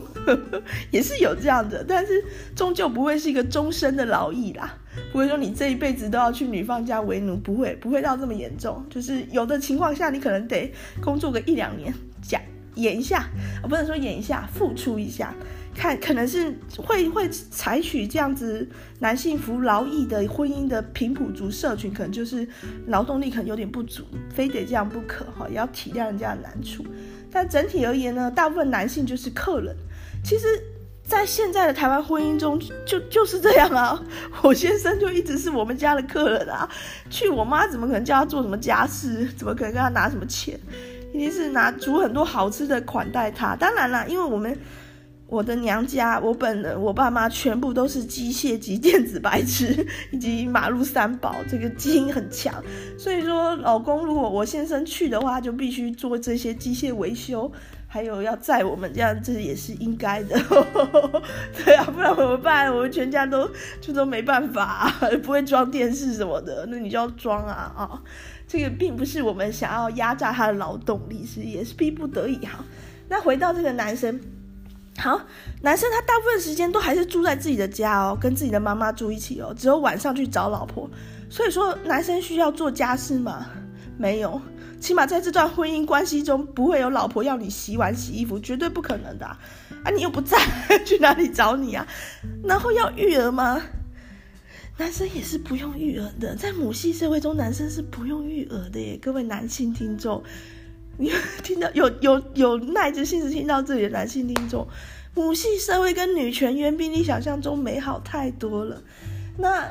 [0.92, 2.24] 也是有这样的，但是
[2.56, 4.78] 终究不会是一个终身的劳役啦，
[5.12, 8.82] 不会说你这一辈子都要去女方家为奴，不会，不会到这么严重。
[8.90, 12.40] 就是有的情况下，你可能得工作个一两年，假
[12.76, 13.28] 演一下，
[13.64, 15.36] 不能说演一下，付出一下。
[15.80, 18.68] 看，可能是会会采取这样子
[19.00, 22.46] 男性服劳役的婚姻的平埔族社群，可能就是
[22.88, 26.86] 劳动力可能有点不足，非得这样不可哈，也要体谅人家的难处。
[27.32, 29.74] 但整体而言呢，大部分男性就是客人。
[30.22, 30.48] 其实，
[31.02, 34.04] 在现在的台湾婚姻中，就就是这样啊。
[34.44, 36.70] 我先生就一直是我们家的客人啊，
[37.10, 39.26] 去我妈怎么可能叫他做什么家事？
[39.38, 40.60] 怎么可能跟他拿什么钱？
[41.14, 43.56] 一定是拿煮很多好吃的款待他。
[43.56, 44.60] 当然啦，因为我们。
[45.30, 52.64] 我的娘家，我本人，我爸妈全部都是机械及电子白痴， 以及马路三宝，这个基因很强。
[52.98, 57.52] 所以说，老公如果我先生去的话，就必须做这些机械维修，
[57.86, 60.36] 还有要载我们，这样这也是应该的。
[61.64, 62.74] 对啊，不然怎么办？
[62.74, 63.48] 我们全家都
[63.80, 68.02] 就都没办法啊，不会装电视什么的，那你就要装啊啊！
[68.48, 72.66] 这个并不是我们想要压榨他的劳动力，是也是逼不得已哈。
[73.08, 74.20] 那回到这个男生。
[75.00, 75.20] 好，
[75.62, 80.90] 男生他大部分时间都还是住在自己的家哦，跟自己的妈妈住一起哦，只有晚上去找老婆。
[81.30, 83.46] 所以说，男生需要做家事吗？
[83.98, 84.42] 没有，
[84.80, 89.38] 起码在这段婚姻关系中，不会有老婆要你洗碗、洗衣服，绝对不可能的啊！
[89.96, 90.38] 你又不在，
[90.86, 91.88] 去哪里找你啊？
[92.44, 93.62] 然后要育儿吗？
[94.78, 100.24] 男生也是不用育儿的，在母系社会中，男生是不用育儿的耶，各位男性听众。
[101.00, 101.10] 你
[101.42, 104.68] 听到有有有耐着性子听到这里的男性听众，
[105.16, 108.84] 母系社会跟女权远比你想象中美好太多了。
[109.38, 109.66] 那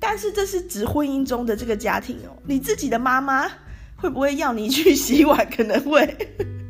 [0.00, 3.48] 但是这是指婚姻中的这个家庭哦，你自己的妈妈
[3.94, 5.48] 会不会要你去洗碗？
[5.48, 6.16] 可能会。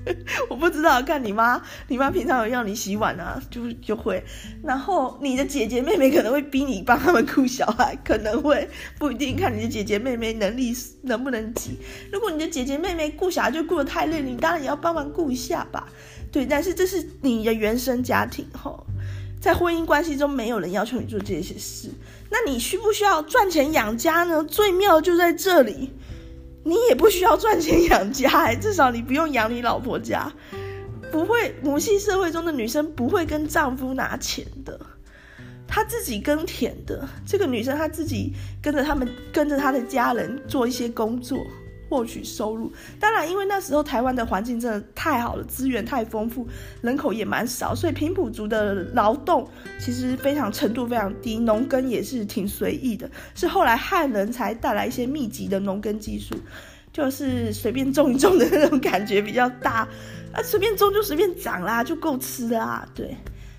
[0.50, 4.22] 我不知道，看你妈，你妈平常有要你洗碗啊，就就会。
[4.62, 11.78] 然后你的姐姐妹妹可能会逼你帮他们顾小孩，可能会不一定看你的姐姐妹妹能力能不能及。
[12.12, 15.86] 如果你的姐姐妹妹顾小孩就顾得太累，你当然也要帮忙顾一下吧。
[16.30, 18.86] 对，但是这是你的原生家庭吼，
[19.40, 21.90] 在婚姻关系中没有人要求你做这些事，
[22.30, 24.42] 那你需不需要赚钱养家呢？
[24.42, 25.92] 最妙就在这里。
[26.64, 30.32] 你也不需要赚钱养家，欸，至少你不用养你老婆家，
[31.10, 34.78] 不会母系社会中的女生不会跟丈夫拿钱的，
[35.66, 37.08] 她自己耕田的。
[37.26, 41.38] 这个女生她自己跟着他们，跟着她的家人做一些工作。
[41.92, 46.48] 获取收入，当然，因为那时候台湾的环境真的太好了，资源太丰富，
[46.80, 49.46] 人口也蛮少，所以平埔族的劳动
[49.78, 53.10] 其实非常程度非常低，农耕也是挺随意的。
[53.34, 56.34] 是后来汉人才带来一些密集的农耕技术，
[56.94, 59.86] 就是随便种一种的那种感觉比较大，
[60.32, 62.88] 啊，随便种就随便长啦，就够吃啦。
[62.94, 63.14] 对，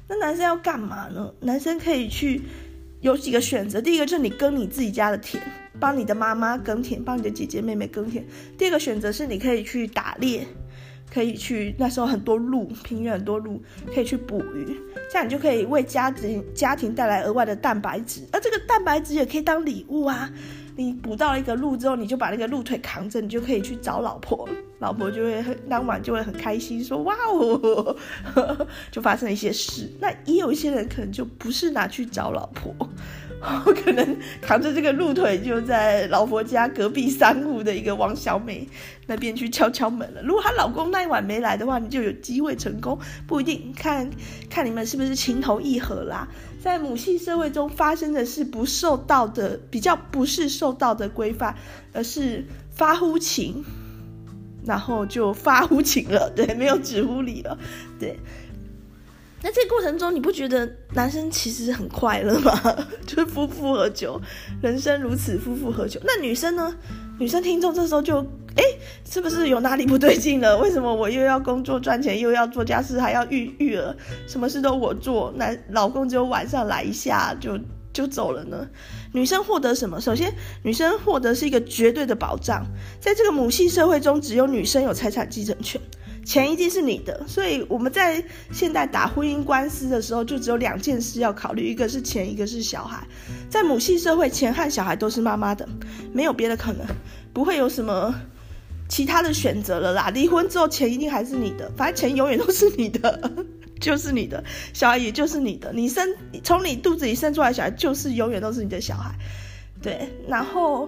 [0.07, 1.31] 那男生要干嘛呢？
[1.41, 2.41] 男生可以去
[3.01, 5.39] 有几个选择，第一个就是你耕你自己家的田。
[5.83, 8.25] 帮你的妈妈耕田，帮你的姐姐妹妹耕田。
[8.57, 10.47] 第二个选择是你可以去打猎，
[11.13, 13.61] 可以去那时候很多鹿，平原很多鹿，
[13.93, 14.77] 可以去捕鱼，
[15.11, 20.31] 这样你就可以为家庭家庭带来额外的蛋白质，而这个蛋白质也可以当礼物啊。
[20.77, 24.47] 你捕到一个鹿之后，你就把那个鹿腿扛着，你就可以去找老婆，
[24.79, 27.95] 老婆就会很当晚就会很开心，说哇哦，
[28.89, 29.91] 就发生了一些事。
[29.99, 32.73] 那也有一些人可能就不是拿去找老婆。
[33.65, 38.65] 我可能扛着这个鹿腿就在老婆家隔壁三户的一个王小美
[39.05, 40.21] 那边去敲敲门了。
[40.23, 44.09] 如果她老公那一晚没来的话，你就有机会成功，不一定看
[44.49, 46.27] 看你们是不是情投意合啦。
[46.61, 51.53] 在母系社会中发生的是不受道德，比较不是受道德规范，
[51.91, 53.65] 而是发乎情，
[54.65, 57.57] 然后就发乎情了，对，没有止乎礼了，
[57.99, 58.17] 对。
[59.43, 62.53] 那这个过程中，你不觉得男生其实很快乐吗？
[63.05, 64.19] 就是夫复何求，
[64.61, 65.99] 人生如此，夫复何求。
[66.03, 66.73] 那女生呢？
[67.19, 68.19] 女生听众这时候就，
[68.55, 68.63] 哎，
[69.07, 70.57] 是不是有哪里不对劲了？
[70.57, 77.59] 为什么我又要工作赚钱，又要做家事，还要育育儿，什么事都我做，男老公只有晚上来一下就
[77.91, 78.67] 就走了呢？
[79.11, 79.99] 女生获得什么？
[80.01, 82.65] 首先，女生获得是一个绝对的保障，
[82.99, 85.79] 在这个母系社会中，只有女生有财产继承权。
[86.25, 93.05] 钱一定是你的，所以我们在现代打婚姻官司的时候，就只有两件事要考虑，一个是钱，一个是小孩。
[93.49, 95.67] 在母系社会，钱和小孩都是妈妈的，
[96.13, 96.85] 没有别的可能，
[97.33, 98.15] 不会有什么
[98.87, 100.09] 其他的选择了啦。
[100.09, 103.31] 离婚之后，钱一定还是你的，反正钱永远都是你的，
[103.81, 105.71] 就是你的，小孩也就是你的。
[105.73, 106.07] 你生
[106.43, 109.13] 从你肚子里生出来的小孩，就是永远都是你的小孩。
[109.81, 110.87] 对，然后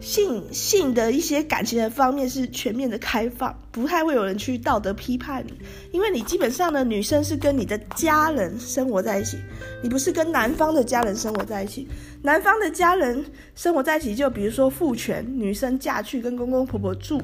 [0.00, 5.52] 性性的一些感情的方面是全面的开放，不太会有人去道德批判你，
[5.92, 9.38] 因为你基本上的女生是跟你的家人生活在一起，
[9.82, 11.88] 你不是跟男方的家人生活在一起。
[12.22, 17.20] 男方的家人生活在一起，就比如说父权，女生嫁去跟公公婆婆住，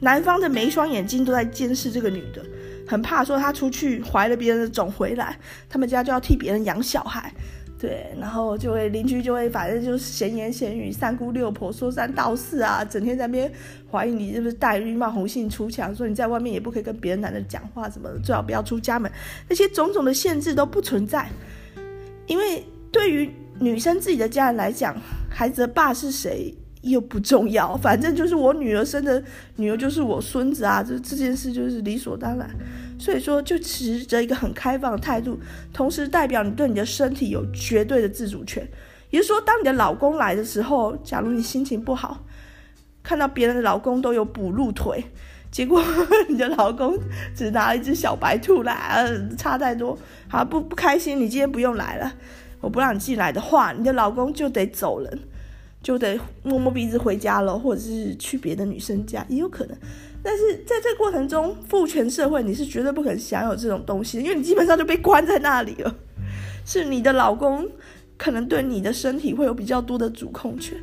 [0.00, 2.44] 男方的每一双眼睛都在监视这个女的，
[2.86, 5.36] 很怕说她出去怀了别人的种回来，
[5.68, 7.32] 他们家就要替别人养小孩。
[7.80, 13.50] 对，然后就会邻居就会反正就是闲言闲语，三姑六婆说三道四啊，整天在那边
[13.90, 19.10] 怀疑你是不是戴绿帽红杏出墙，说你在外面也不可以跟别的男的讲话什么的，最好不要出家门，
[19.48, 21.26] 那些种种的限制都不存在，
[22.26, 22.62] 因为
[22.92, 24.94] 对于女生自己的家人来讲，
[25.30, 29.24] 孩子的爸是谁又不重要，反正就是我女儿生的
[29.56, 32.50] 女儿就是我孙子啊，这这件事就是理所当然。
[33.00, 35.40] 所以说，就持着一个很开放的态度，
[35.72, 38.68] 同时代表你对你的身体有绝对的自主权。
[39.08, 42.22] 也就是说，当你的老公来的时候，假如你心情不好，
[43.02, 45.02] 看到别人的老公都有补鹿腿，
[45.50, 45.82] 结果
[46.28, 46.98] 你的老公
[47.34, 49.04] 只拿了一只小白兔来，
[49.38, 52.12] 差太多，好不不开心，你今天不用来了，
[52.60, 55.18] 我不让你进来的话，你的老公就得走人，
[55.82, 59.76] 就得摸摸鼻子回家了，或者是去别的女生家，也有可能。
[60.22, 65.94] 但是在这过程中，父权社会你是绝对不可能享有这种东西的，因为你基本上就被关在那里了。
[66.64, 67.66] 是你的老公
[68.16, 70.78] 可能对你的身体会有比较多的主控权，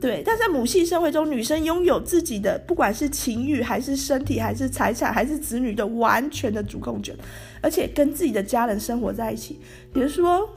[0.00, 0.22] 对。
[0.24, 7.16] 但在母系社会中，女生拥有自己的不管是情欲还是身体还是财产还是子女的完全的主控权，
[7.60, 9.58] 而且跟自己的家人生活在一起，
[9.92, 10.48] 比如说。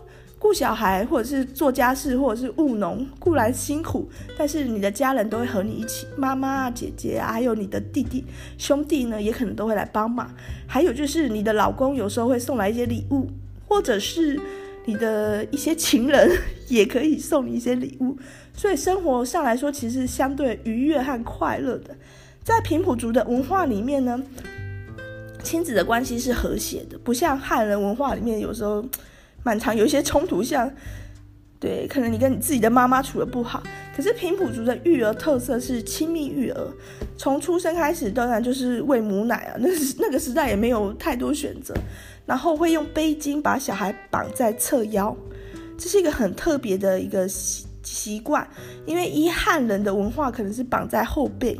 [0.41, 8.25] 顾小孩，或者是做家事，或者是务农，固然辛苦，但是你的家人都会和你一起，妈妈啊、姐姐啊，还有你的弟弟、
[8.57, 10.33] 兄弟呢，也可能都会来帮忙。
[10.65, 13.27] 还有就是你的老公有时候会送来一些礼物，
[13.67, 14.41] 或者是
[14.85, 16.35] 你的一些情人
[16.67, 18.17] 也可以送你一些礼物。
[18.55, 21.95] 所以生活上来说，其实相对愉悦和快乐的。
[22.43, 24.19] 在平埔族的文化里面呢，
[25.43, 28.83] 亲子的关系是和谐的，不像汉人文化里面有时候。
[29.43, 30.71] 蛮常有一些冲突，像，
[31.59, 33.61] 对，可能你跟你自己的妈妈处得不好。
[33.95, 36.67] 可是平埔族的育儿特色是亲密育儿，
[37.17, 41.73] 从出生开始当然就是喂母奶啊，那那个时代也没有太多选择。
[42.25, 45.15] 然后会用背巾把小孩绑在侧腰，
[45.77, 48.47] 这是一个很特别的一个习习惯，
[48.85, 51.59] 因为依汉人的文化可能是绑在后背，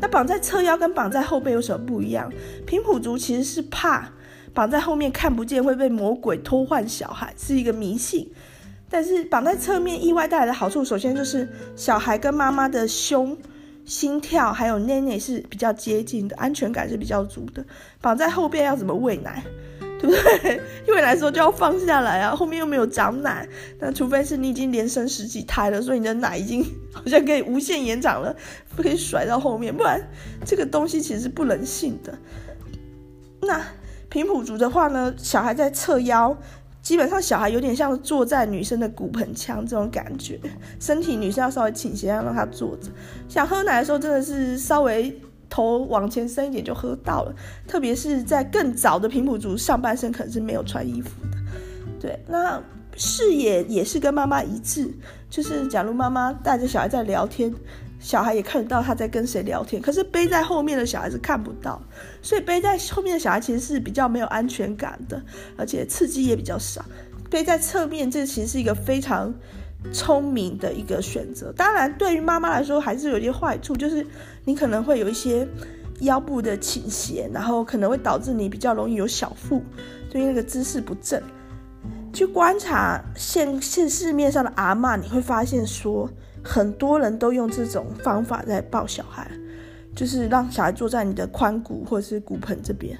[0.00, 2.32] 那绑在侧腰跟绑在后背有什么不一样？
[2.64, 4.10] 平埔族其实是怕。
[4.58, 8.28] 绑在后面看不见会被魔鬼偷换小孩是一个迷信，
[8.90, 13.38] 但是绑在侧面意外带来的好处，首先就是小孩跟妈妈的胸、
[13.84, 17.64] 心跳还有内内是比较接近的，安全感是比较足的。
[18.00, 19.44] 绑在后边要怎么喂奶，
[20.00, 20.60] 对不对？
[20.88, 28.34] 喂奶的时候就要放下来啊，后面又没有长奶，那除非是你已经连生十几胎了，所以你的奶已经好像可以无限延长了，
[28.76, 30.04] 可以甩到后面，不然
[30.44, 32.18] 这个东西其实是不人性的。
[33.42, 33.64] 那。
[34.08, 36.36] 平埔族的话呢，小孩在侧腰，
[36.80, 40.40] 基本上小孩有点像坐在女生的骨盆腔这种感觉，
[40.80, 42.90] 身体女生要稍微倾斜，要让他坐着。
[43.28, 47.34] 想喝奶的时候，真的是稍微头往前伸一点就喝到了。
[47.66, 51.38] 特别是在更早的平埔族，上半身可能是没有穿衣服的。
[52.00, 52.62] 对，那
[52.96, 54.90] 视野也是跟妈妈一致，
[55.28, 57.52] 就是假如妈妈带着小孩在聊天。
[57.98, 61.82] 小孩也看得到他在跟谁聊天，可是背在后面的小孩是看不到，
[62.22, 65.20] 所以背在后面的小孩其实是比较没有安全感的，
[65.56, 66.84] 而且刺激也比较少。
[67.30, 69.34] 背在侧面，这其实是一个非常
[69.92, 71.52] 聪明的一个选择。
[71.52, 74.06] 当然，对于妈妈来说，还是有一些坏处，就是
[74.44, 75.46] 你可能会有一些
[76.00, 79.62] 腰部的倾斜，然后可能会导致你比较容易有小腹，
[80.08, 81.20] 就因为那个姿势不正。
[82.12, 86.10] 去观察现现市面上的阿嬷，你会发现说，
[86.48, 89.30] 很多人都用这种方法在抱小孩，
[89.94, 92.98] 就是让小孩坐在你的髋骨或者是骨盆这边。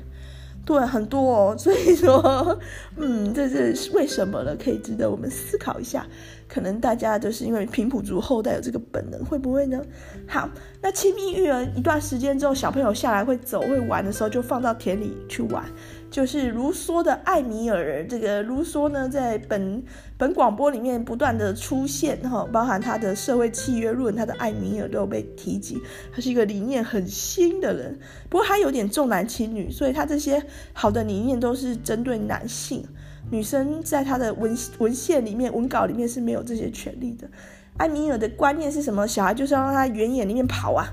[0.67, 2.59] 对，很多哦，所以说，
[2.97, 4.55] 嗯，这是为什么呢？
[4.63, 6.07] 可以值得我们思考一下。
[6.47, 9.83] 可能大家就是因为平埔族后代有这个本能，会不会呢？
[10.27, 10.47] 好，
[10.83, 15.65] 那亲密育儿一段时间之后，小朋友下来会走会玩的时候，就放到田里去玩。
[16.11, 19.83] 就是卢梭的艾米尔，这个卢梭呢，在本
[20.17, 25.81] 本广播里面不断的出现哈，包含他的社会契约论，他的艾米尔都有被提及。
[26.13, 27.99] 他是一个理念很新的人，
[28.29, 30.43] 不过他有点重男轻女，所以他这些
[30.73, 32.85] 好的理念都是针对男性。
[33.31, 37.29] 女生在他的文文献里面、文稿里面是没有这些权利的。
[37.77, 39.07] 艾米尔的观念是什么？
[39.07, 40.89] 小孩就是要让他原野里面跑啊，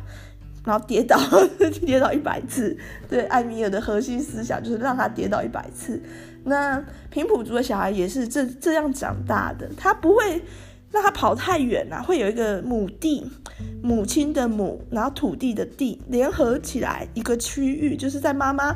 [0.66, 1.18] 然后跌倒，
[1.86, 2.78] 跌倒一百次。
[3.08, 6.02] 对，艾米尔的核心思想就是让他跌倒一百次。
[6.44, 10.44] 那平埔族的小孩也是这这样长大的，他不会
[10.92, 13.26] 让他跑太远啊，会有一个母地，
[13.82, 18.76] 母亲的母，然后土地的地联合起来一个区域，就是在妈妈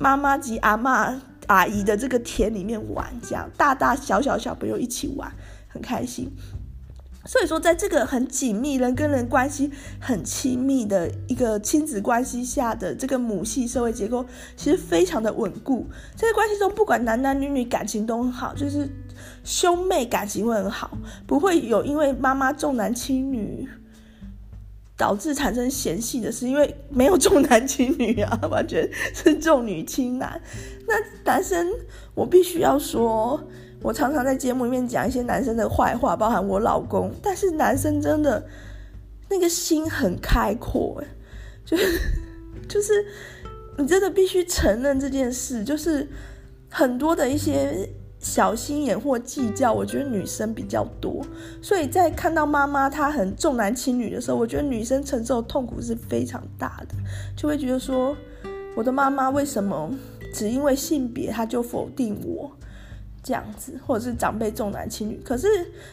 [0.00, 1.14] 妈妈及阿嬷。
[1.48, 5.32] 阿姨的这个田里面玩，这样大大小小小朋友一起玩，
[5.66, 6.30] 很开心。
[7.28, 9.70] 所以说，在这个很紧密、人跟人关系
[10.00, 14.24] 很亲密的一个亲子关系下的这个母系社会结构，
[14.56, 15.86] 其实非常的稳固。
[16.16, 18.88] 在关系中，不管男男女女，感情都很好，就是
[19.44, 23.68] 兄妹感情会很好，不会有因为妈妈重男轻女。
[24.96, 30.42] 导致产生嫌隙的事，因为没有重男轻女啊，完全是重女轻男。
[30.88, 31.68] 那男生，
[32.16, 33.40] 我必须要说，
[33.82, 37.12] 我常常在节目里面讲一些男生的坏话，包含我老公。
[37.22, 38.44] 但是男生真的
[39.28, 41.02] 那个心很开阔，
[41.64, 41.76] 就
[42.68, 42.92] 就是
[43.76, 46.08] 你真的必须承认这件事，就是
[46.68, 47.88] 很多的一些。
[48.20, 51.24] 小心眼或计较，我觉得女生比较多，
[51.62, 56.96] 所以在看到妈妈她很重男轻女的时候，我觉得女生承受的痛苦是非常大的，
[57.36, 58.16] 就会觉得说，
[58.74, 59.88] 我的妈妈为什么
[60.34, 62.50] 只因为性别她就否定我
[63.28, 65.20] 这样子，或者是长辈重男轻女？
[65.22, 65.46] 可是，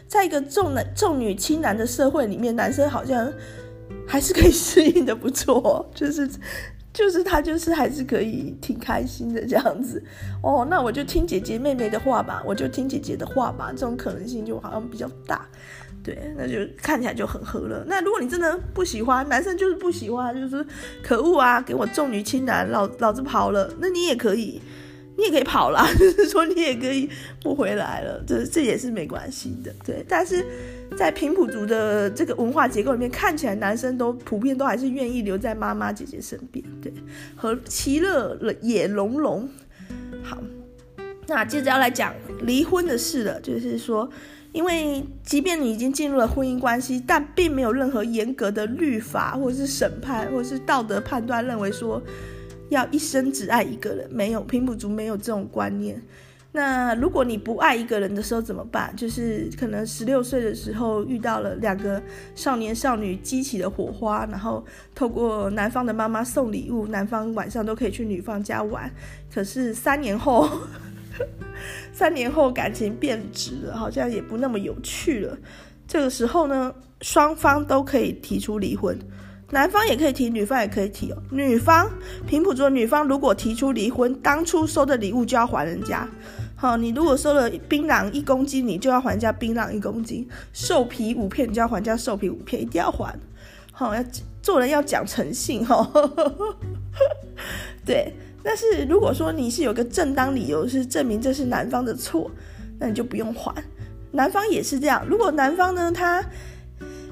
[0.07, 3.29] 在一个重男重女轻男的社会里面，男生好像
[4.07, 6.29] 还是可以适应的不错，就是。
[6.95, 10.01] 就是他，就是还是可以挺开心的这样子
[10.41, 10.65] 哦。
[10.69, 15.45] 那我就听姐姐妹妹的话吧，我就听姐姐的话吧，这种可能性就好像比较大。
[16.01, 17.83] 对，那就看起来就很和乐。
[17.86, 20.65] 那如果你真的不喜欢，男生就是不喜欢，就是
[21.03, 24.61] 可恶啊，给我重女轻男，老老子跑了，那你也可以。
[25.18, 27.09] 你也可以跑啦， 就是说你也可以
[27.41, 30.03] 不回来了，这这也是没关系的，对。
[30.09, 30.45] 但是
[30.97, 36.91] 在平埔族的这个文化结构里面，看起来男生都普遍都还是愿意留在妈妈姐姐身边，对，
[37.36, 39.47] 和其乐也融融。
[40.22, 40.38] 好，
[41.28, 44.09] 那接着要来讲离婚的事了，就是说，
[44.51, 52.01] 因为即便你已经进入了婚姻关系，但并没有任何严格的律法或者是审判或者是道德判断认为说。
[52.70, 56.01] 要一生只爱一个人，没有平埔族没有这种观念。
[56.51, 58.95] 那如果你不爱一个人的时候怎么办？
[58.95, 62.01] 就是可能十六岁的时候遇到了两个
[62.34, 68.89] 少年少女激起的火花，然后透过男方的妈妈送礼物，男方晚上都可以去女方家玩。
[69.34, 70.49] 可是三年后，
[71.91, 75.38] 三年后感情变质了，好像也不那么有趣了。
[75.86, 78.97] 这个时候呢，双方都可以提出离婚。
[79.51, 81.17] 男方也可以提，女方也可以提哦。
[81.29, 81.87] 女方
[82.25, 86.07] 平埔族女方如果提出离婚，当初收的礼物就要还人家。
[86.55, 93.13] 好，你如果收了槟榔一公斤，你就要还人家槟榔一公斤；兽皮五片，你就要还人家兽皮五片，一定要还。
[93.71, 94.03] 好，要
[94.41, 95.91] 做人要讲诚信哈。
[97.85, 102.31] 对，但是如果说你是有个正当理由是证明这是男方的错，
[102.79, 103.53] 那你就不用还。
[104.11, 106.23] 男方也是这样，如果男方呢，他。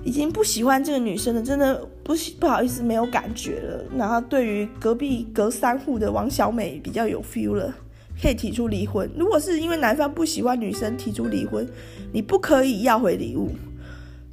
[0.03, 3.85] 已经不喜欢这个女生了，真的不喜不好意思，没有感觉了。
[3.97, 7.73] 然后对于隔壁隔三户的王小美比较有 feel 了，
[8.21, 9.09] 可以提出离婚。
[9.17, 11.67] 如果是因为男方不喜欢女生提出离婚，
[12.11, 13.49] 你不可以要回礼物。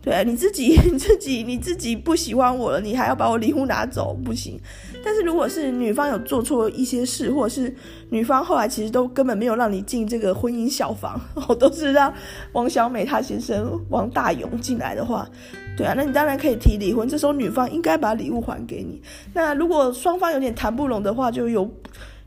[0.03, 4.59] 对啊，你自己 你自己你自己不喜欢我了，你还要把我礼物拿走，不行。
[5.05, 7.75] 但是如果是女方有做错一些事，或者是
[8.09, 12.13] 女方后来其实都根本没有让你进这个婚姻小房， 哦，都是让
[12.53, 15.29] 王小美她先生王大勇进来的话，
[15.77, 17.07] 对啊，那你当然可以提离婚。
[17.07, 19.01] 这时候女方应该把礼物还给你。
[19.35, 21.71] 那如果双方有点谈不拢的话，就有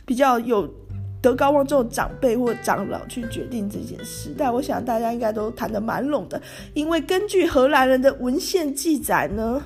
[0.05, 0.71] 比较有
[1.23, 4.35] 德高望重的长辈或长老去决定这件事。
[4.37, 6.39] 但我想大家应该都谈得蛮拢的，
[6.73, 9.63] 因为根据荷兰人的文献记载呢，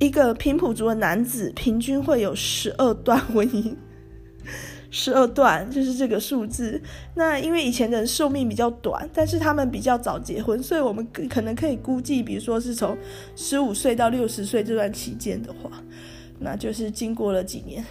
[0.00, 3.76] 一个平埔族的男子平均会有十二段婚姻。
[4.90, 6.80] 十二段就是这个数字。
[7.14, 12.96] 那因为以前的人寿命比较短，但是他们比较早结婚，所以我们可能可以估计，比如说是从
[13.34, 15.82] 十五岁到六十岁这段期间的话，
[16.38, 17.84] 那就是经过了几年，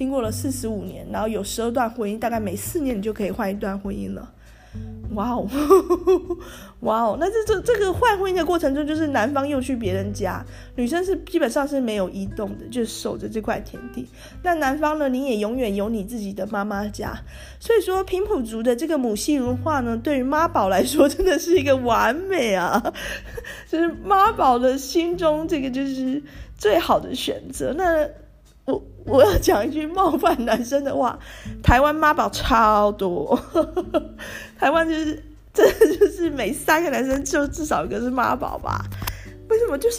[0.00, 4.32] 经过了四十五年，然后有十二段婚姻，大概每四年你就可以换一段婚姻了。
[5.14, 5.46] 哇哦，
[6.80, 10.42] 哇哦，那这这这个换婚姻的过程中，就是男方又去别人家，
[10.74, 14.08] 女生是基本上是没有移动的，就守着这块田地。
[14.42, 17.12] 那男方呢，你也永远有你自己的妈妈家。
[17.58, 22.94] 所以说，平埔族的这个母系文化呢，对于妈宝来说，真的是一个完美啊，
[23.68, 26.22] 就是妈宝的心中这个就是
[26.56, 27.74] 最好的选择。
[27.76, 28.08] 那
[29.06, 31.18] 我要讲一句冒犯男生的话，
[31.62, 33.38] 台湾妈宝超多。
[34.58, 35.22] 台湾就是，
[35.52, 38.84] 真的就是每三个男生就至少一个是妈宝吧？
[39.48, 39.76] 为什么？
[39.78, 39.96] 就是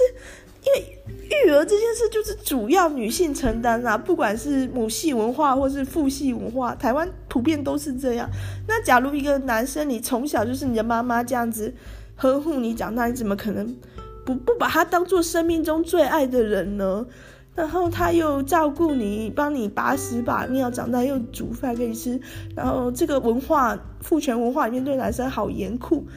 [0.63, 0.97] 因为
[1.45, 8.29] 育儿这件事就是主要女性承担啊，不管是母系文化或是父系文化，台湾普遍都是这样。
[8.67, 11.73] 那假如一个男生你从小就是你的妈妈这样子
[12.15, 13.75] 呵护你长大，你怎么可能
[14.23, 17.05] 不不把他当做生命中最爱的人呢？
[17.53, 22.19] 然后他又照顾你，帮你把屎把尿，长大又煮饭给你吃。
[22.55, 26.07] 然后这个文化父权文化里面对男生好严酷，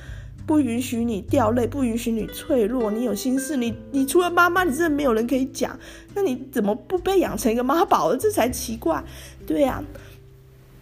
[0.47, 2.89] 不允许你掉泪，不允许你脆弱。
[2.89, 5.77] 你有心事，你你除了妈妈，你真的没有人可以讲。
[6.15, 8.15] 那你怎么不被养成一个妈宝？
[8.15, 9.03] 这才奇怪。
[9.45, 9.85] 对呀、啊，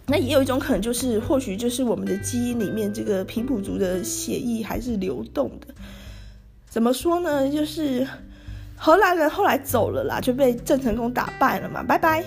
[0.05, 5.73] 那也有一种可能，就是或许就是我们的基因里面这个平埔族的血液还是流动的。
[6.69, 7.49] 怎么说呢？
[7.49, 8.07] 就是。
[8.85, 12.21] 荷兰人后来走了啦，就被郑成功打败了嘛，拜拜。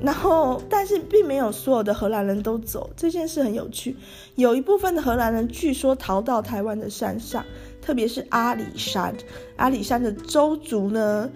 [0.00, 3.94] 然后，但是并没有所有的荷兰人都走，这件事很有趣。
[4.36, 7.44] 有一部分的荷兰人据说逃到台湾的山上，
[7.82, 9.14] 特别是阿里山。
[9.56, 11.30] 阿里山的周族呢，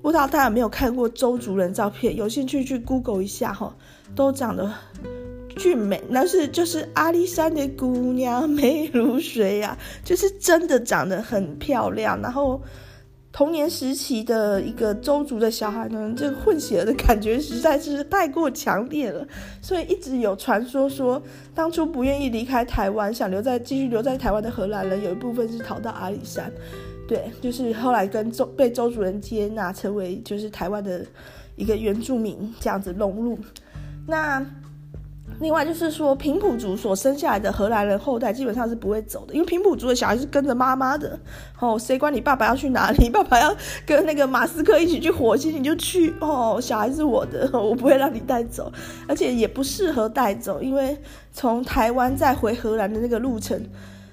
[0.00, 2.16] 不知道大家有没有看过周族人照片？
[2.16, 3.76] 有兴趣去 Google 一下哈，
[4.16, 4.72] 都长得
[5.56, 6.02] 俊美。
[6.08, 12.62] 那是就是阿里山的姑娘 美如水呀，就是真的长得很漂亮，然后。
[13.32, 19.26] 童年时期的一个周族的小孩呢，这个混血儿的感觉实在是太过强烈了，
[19.62, 21.22] 所以一直有传说说，
[21.54, 26.52] 当初不愿意离开台湾，想留在继续留在台湾的荷兰人，有一部分是逃到阿里山，
[27.06, 31.06] 对，就是后来跟周被周族人接纳，成为就是台湾的
[31.54, 33.38] 一个原住民，这样子融入，
[34.06, 34.44] 那。
[35.40, 41.18] 另外就是说，平埔族所生下来的荷兰人后代基本上是不会走的，因为平埔族的小孩是跟着妈妈的。
[41.58, 43.08] 哦，谁管你爸爸要去哪里？
[43.08, 43.54] 爸爸要
[43.86, 46.14] 跟那个马斯克一起去火星，你就去。
[46.20, 48.70] 哦，小孩是我的，我不会让你带走，
[49.08, 50.96] 而且也不适合带走，因为
[51.32, 53.58] 从台湾再回荷兰的那个路程，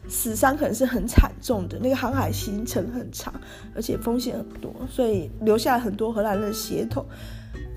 [0.07, 3.33] 死伤可能是很惨重的，那个航海行程很长，
[3.75, 7.05] 而且风险很多，所以留下很多荷兰人的血统。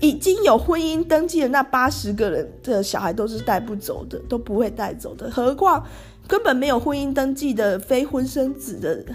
[0.01, 5.29] 已经有婚姻登记的那八十个人的小孩都是带不走的，都不会带走的。
[5.29, 5.85] 何况
[6.27, 9.05] 根本没有婚姻登记的非婚生子的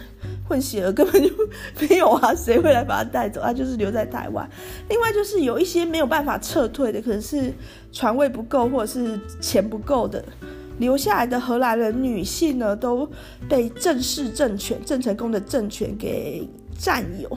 [0.49, 1.31] 混血儿，根本就
[1.81, 2.33] 没有啊！
[2.35, 3.41] 谁会来把他带走？
[3.41, 4.49] 他就是留在台湾。
[4.89, 7.53] 另外就是有一些没有办法撤退的，可能是
[7.93, 10.25] 船位不够或者是钱不够的，
[10.79, 13.09] 留下来的荷兰人女性呢，都
[13.49, 17.29] 被郑氏政权、郑成功的政权给占有。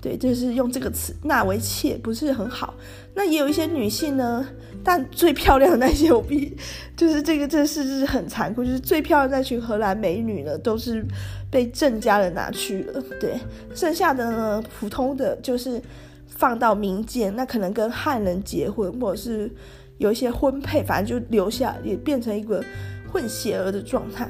[0.00, 2.72] 对，就是用这个词“纳为妾”，不是很好。
[3.14, 4.46] 那也有一些女性呢，
[4.84, 6.56] 但最漂亮的那些，我必
[6.96, 11.04] 就是这个，这事是很残酷，就是最漂亮那群荷兰美女呢，都是
[11.50, 13.02] 被郑家人拿去了。
[13.20, 13.40] 对，
[13.74, 15.82] 剩下的呢，普通的就是
[16.28, 19.50] 放到民间，那可能跟汉人结婚，或者是
[19.96, 22.64] 有一些婚配，反正就留下，也变成一个
[23.10, 24.28] 混血儿的状态。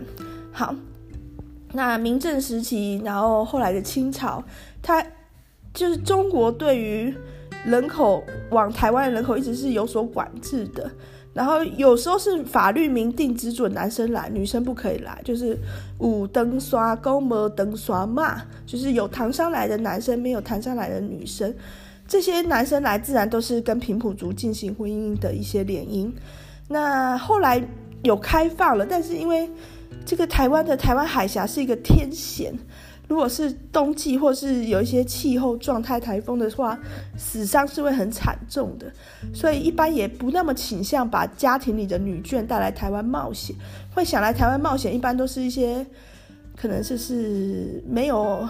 [0.50, 0.74] 好，
[1.74, 4.42] 那明郑时期，然后后来的清朝，
[4.80, 5.04] 他。
[5.78, 7.14] 就是中国对于
[7.64, 10.90] 人口往台湾的人口一直是有所管制的，
[11.32, 15.56] 然后有时候是法律明定只准男生来，女生不可以来，就是
[15.98, 21.54] 五登刷公没登刷嘛，就是有唐山来的男生，没有唐山来的女生。
[22.08, 26.10] 这些男生来自然都是跟平埔族进行婚姻的一些联姻。
[26.66, 27.62] 那后来
[28.02, 29.48] 有开放了，但是因为
[30.04, 32.52] 这个台湾的台湾海峡是一个天险。
[33.08, 36.78] 如果是冬季或是有一些气候状态台风的话，
[37.16, 38.86] 死伤是会很惨重的，
[39.34, 43.56] 所以一般也不那么倾向把家庭里的女眷带来台湾冒险。
[43.94, 45.84] 会想来台湾冒险，一般都是一些
[46.54, 48.46] 可能就是没有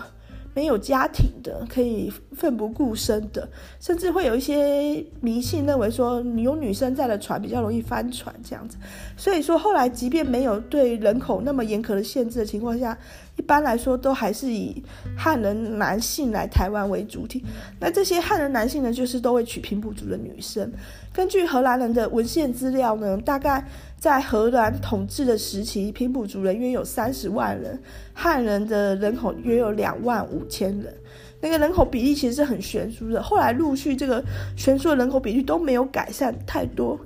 [0.58, 3.48] 没有家庭的，可以奋不顾身的，
[3.78, 8.76] 甚至会有一些迷信认为说，你有女生在的船比较容易翻船这样子。
[9.16, 12.98] 所以说后来即便没有对人口那么严格的限制的情况下，
[13.36, 14.82] 一般来说都还是以
[15.16, 17.44] 汉人男性来台湾为主体。
[17.78, 20.72] 那这些汉人男性呢，就是都会娶平埔族的女生。
[21.12, 23.64] 根据荷兰人的文献资料呢，大概
[23.98, 27.80] 在荷兰统治的时期，平埔族人约有三十万人，
[28.12, 30.94] 汉人的人口约有两万五千人。
[31.40, 33.22] 那个人口比例其实是很悬殊的。
[33.22, 34.24] 后来陆续这个
[34.56, 36.98] 悬殊的人口比例都没有改善太多。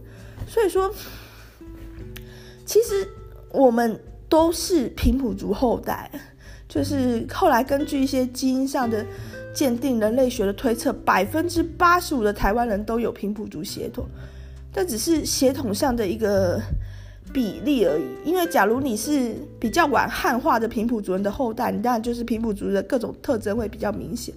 [0.46, 0.92] 所以说，
[2.66, 3.08] 其实
[3.50, 6.10] 我们都是平埔族后代。
[6.68, 9.04] 就是后来根据一些基因上的
[9.54, 14.06] 鉴定、人类学的推测，百分之八十五的台湾人都有平埔族血统，
[14.72, 16.60] 这只是血统上的一个
[17.32, 18.04] 比例而已。
[18.24, 24.34] 因为假如你是比较晚汉化的平埔族人的后代，你当然就是平埔族的各种特征会比较明显。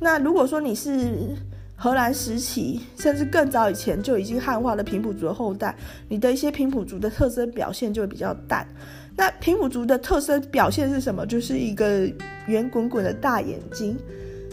[0.00, 1.34] 那如果说你是
[1.74, 5.76] 荷兰时期，甚至更早以前就已经汉化的平埔族的后代，
[6.08, 8.66] 你的一些平埔族的特征表现就会比较淡。
[9.14, 11.26] 那平埔族的特征表现是什么？
[11.26, 12.06] 就是一个
[12.46, 13.96] 圆滚滚的大眼睛，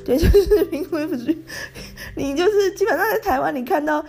[0.05, 1.33] 对，就是平埔族。
[2.15, 4.03] 你就是基本上在台湾，你看到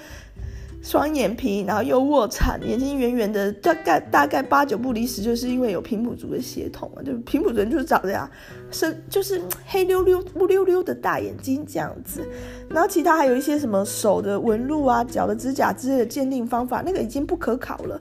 [0.85, 7.03] 双眼皮，然后又卧蚕，眼睛圆圆的，大概大概八九不离十，就是因为有平埔族的血统嘛。
[7.03, 8.31] 就平埔族人就是长这样，
[8.71, 12.29] 是就是黑溜溜、乌溜溜的大眼睛这样子。
[12.69, 17.99] 然后其他还有一些什么手的纹路啊、脚的指甲之类的鉴定方法，那个已经不可考了。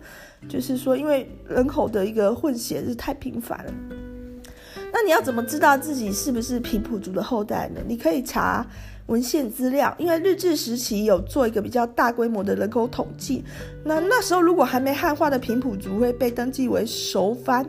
[0.49, 3.73] 就是说，因为人口的一个混血是太频繁了，
[4.91, 7.79] 那你要怎么知道自己是不是平埔族的后代呢？
[7.87, 8.67] 你可以查
[9.07, 13.43] 文献资料，因为日治时期有做一个比较大规模的人口统计。
[13.83, 17.65] 那那时候如果还没汉化的平埔族会被登记为熟番。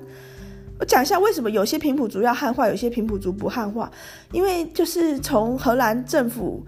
[0.78, 3.90] 我讲一下为什么有些平埔族要汉化，有些平埔族不汉化，
[4.32, 6.64] 因为就是从荷兰政府，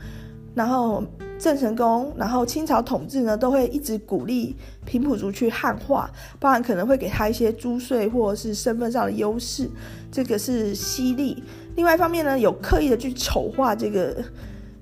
[0.55, 1.03] 然后。
[1.39, 4.57] 郑成功，然后清朝统治呢，都会一直鼓励
[4.87, 6.11] 平埔族去汉化，
[6.41, 9.69] 不然可能会给他一些租税或者是身份上的优势，
[10.11, 11.43] 这个是犀利。
[11.75, 14.17] 另外一方面呢，有刻意的去丑化这个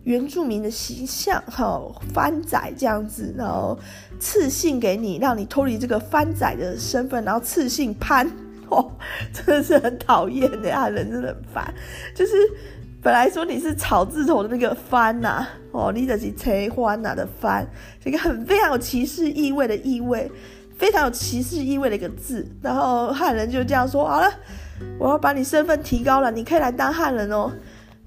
[0.04, 1.82] 原住民的形象，哈，
[2.12, 3.78] 番仔这样子，然后
[4.20, 8.30] 赐姓给你，让你脱离这个番仔的身份，然后赐姓潘，
[8.70, 8.90] 哦，
[9.32, 11.74] 真的是很讨厌的呀，人真的很烦，
[12.14, 12.32] 就是。
[13.02, 17.62] 本来说你是草字头的那个番呐、哦，你的是切番呐的番，
[18.02, 20.32] 这个很非常有歧视意味的意味，
[20.78, 22.48] 非常有歧视意味的一个字。
[22.62, 24.32] 然后汉人就这样说：好了，
[24.98, 27.52] 我要把你身份提高了，你可以来当汉人哦。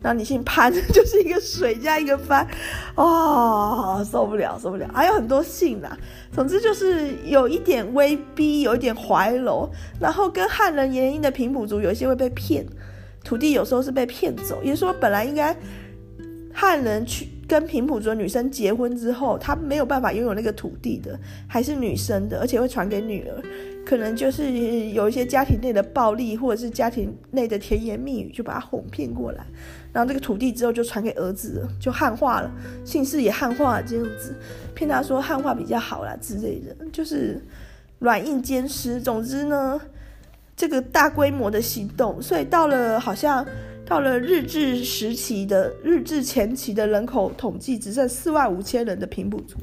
[0.02, 2.48] 然后你姓潘， 就是一个水加一个番，
[2.96, 4.88] 哦，受不了，受不了。
[4.94, 5.98] 还有很多姓啦，
[6.32, 9.70] 总之就是有一点威逼，有一点怀柔，
[10.00, 12.66] 然后跟汉人联姻的平埔族有一些会被骗。
[13.24, 15.54] 土地有时候是被骗走，也是说，本来应该
[16.60, 23.44] 汉人去跟平埔族女生结婚之后，他没有办法拥有那个土地的，还是女生的，而且会传给女儿，
[23.86, 29.46] 可能就是有一些家庭内的暴力，或者是家庭内的甜言蜜语，就把他哄骗过来，
[29.94, 32.52] 然后这个土地之后就传给儿子了，就汉化了，
[32.84, 34.36] 姓氏也汉化了，这样子
[34.74, 37.40] 骗他说汉化比较好啦之类的，就是
[38.00, 39.00] 软硬兼施。
[39.00, 39.80] 总之呢。
[40.60, 43.46] 这个大规模的行动，所以到了好像
[43.88, 49.56] 到了日治时期的日治前期的人口统计，只剩四万五千人的平埔族，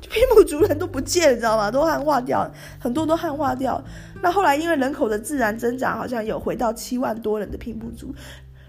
[0.00, 1.70] 就平埔族人都不见，你知道吗？
[1.70, 2.48] 都汉化掉，
[2.78, 3.82] 很多都汉化掉。
[4.22, 8.14] 那后来因为人口的自然增长，好像有回到七万多人的平埔族。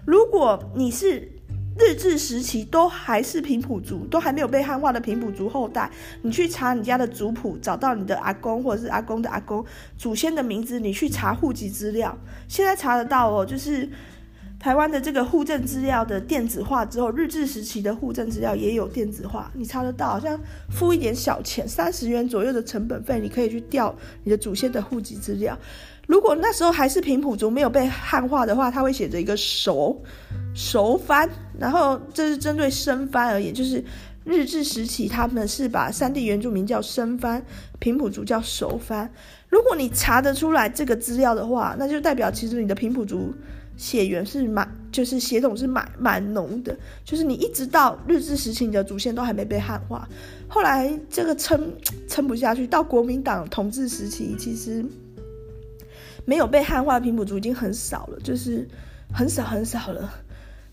[0.06, 1.30] 如果你是。
[1.76, 5.90] 日治时期都还是平埔族，都还没有被汉化的平埔族后代。
[6.22, 9.64] 你去查你家的族谱，找到你的阿公或者是阿公的阿公
[9.98, 13.44] 祖先的名字，你去查户籍资料，现在查得到哦。
[13.44, 13.90] 就是
[14.64, 20.08] 台湾的这个户政资料的电子化之后，日治时期的户政资料也有电子化，你查得到。
[20.08, 20.40] 好像
[20.70, 25.54] 付一点小钱，三十元左右的成本费，你可以去调你的祖先的户籍资料。
[26.06, 30.02] 如果那时候还是平埔族没有被汉化的话，他会写着一个熟
[30.54, 33.84] 熟番，然后这是针对生番而言，就是
[34.24, 37.42] 日治时期他们是把山地原住民叫生番，
[37.80, 39.12] 平埔族叫熟番。
[39.50, 43.30] 如果你查得出来这个资料的话，那就代表其实你的平埔族
[43.76, 50.08] 血缘是蛮，就是血统是蛮蛮浓的，就是你一直到日治时期你的祖先都还没被汉化，
[50.48, 51.72] 后来这个撑
[52.08, 54.84] 撑不下去，到国民党统治时期，其实。
[56.26, 58.66] 没有被汉化的平埔族已经很少了，就是
[59.12, 60.10] 很少很少了。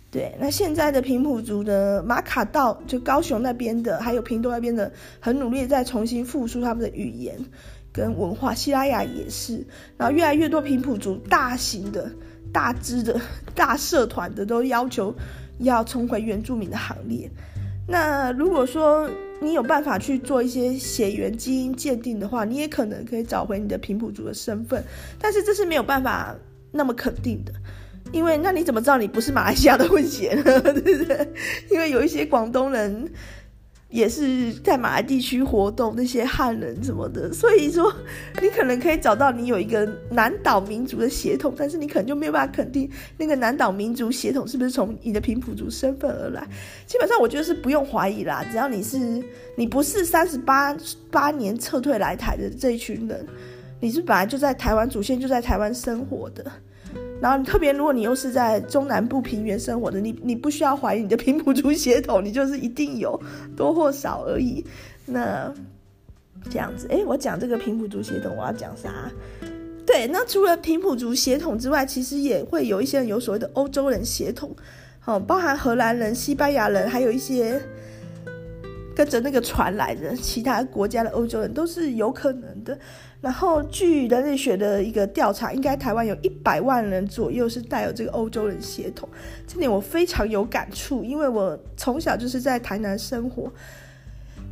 [0.10, 4.90] 对，那现在的平埔族的马卡道，就高雄那边的，还有屏东那边的，
[5.20, 7.38] 很努力在重新复苏他们的语言
[7.92, 8.56] 跟文化。
[8.56, 9.62] 西拉雅也是，
[9.98, 12.10] 然后越来越多平埔族大型的
[12.52, 13.20] 大支的
[13.56, 15.14] 大社团的都要求
[15.60, 17.30] 要重回原住民的行列。
[17.88, 19.10] 那如果说
[19.42, 24.84] 你有办法去做一些血缘基因鉴定的话，你也可能可以找回你的平埔族的身份，
[25.20, 26.36] 但是这是没有办法
[26.72, 27.52] 那么肯定的，
[28.12, 30.44] 因为那你怎么知道你不是马来西亚的混血呢？
[30.62, 31.28] 对不对？
[31.72, 33.12] 因为有一些广东人。
[33.92, 37.94] 也是在马来地区活动，那些汉人什么的，所以说
[38.42, 46.48] 你可能可以找到你有一个南岛民族的血统，但是你可能就没有办法肯定那个南岛民族血统是不是从你的平埔族身份而来。
[46.88, 48.98] 基本上我觉得是不用怀疑啦，只要你是
[49.56, 50.76] 你不是三十八
[51.12, 53.26] 八年撤退来台的这一群人，
[53.82, 56.50] 你是本来就在台湾祖先就在台湾生活的。
[57.22, 63.22] 然后特别，如果你又是在中南部平原生活的，你你不需要怀疑你的平埔族血统，你就是一定有
[63.56, 64.66] 多或少而已。
[65.06, 65.54] 那
[66.50, 68.90] 这样子，诶，我讲这个平埔族血统，我要讲啥？
[69.86, 74.56] 对，那除了平埔族血统之外，其实也会有一些人有所谓的欧洲人血统，
[75.00, 77.62] 好，包含荷兰人、西班牙人，还有一些
[78.96, 82.78] 跟着那个船来的其他国家的欧洲人，都是有可能的。
[83.22, 89.08] 然后，据人类学的一个调查，应该台湾有一百万人左右是带有这个欧洲人血统。
[89.48, 93.52] 这点我非常有感触，因为我从小就是在台南生活。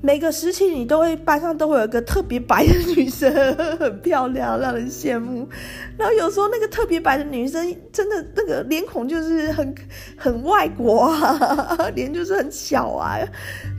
[0.01, 3.31] 每个时期，你都会班上都会有一个特别白的女生，
[3.77, 5.47] 很漂亮，让人羡慕。
[5.97, 9.75] 然后有时候那个特别白的女生，真的那个脸孔就是很
[10.17, 13.17] 很外国啊， 脸就是很小啊。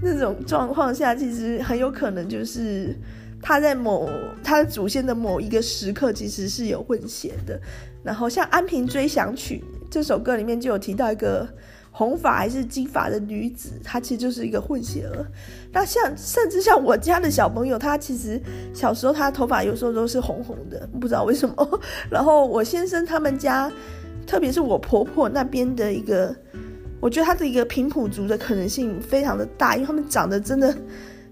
[0.02, 2.94] 那种状况下，其实很有可能就是。
[3.42, 4.06] 他在某
[4.44, 7.58] 他的祖先的某一个时刻，其实是有混血的。
[8.02, 11.48] 然后像《安平追想曲》这首歌里面就有提到一个
[12.00, 15.26] 红发还是金发的女子，她其实就是一个混血儿。
[15.70, 18.40] 那像甚至像我家的小朋友，他其实
[18.72, 21.80] 小时候他头发有时候都是红红的，不知道为什么。
[22.10, 23.70] 然后我先生他们家，
[24.26, 26.34] 特别是我婆婆那边的一个，
[27.00, 30.74] 我觉得他的一个平埔族的可能性非常的大，因为他们长得真的。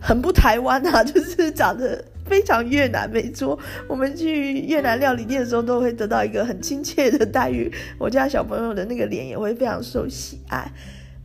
[0.01, 3.59] 很不台湾啊， 就是长得非常越南，没错。
[3.89, 7.73] 我们去越南料理店的时候，都会得到一个很亲切的待遇。
[7.99, 10.71] 我家小朋友的那个脸也会非常受喜爱。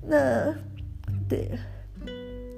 [0.08, 0.54] 那
[1.30, 1.50] 对，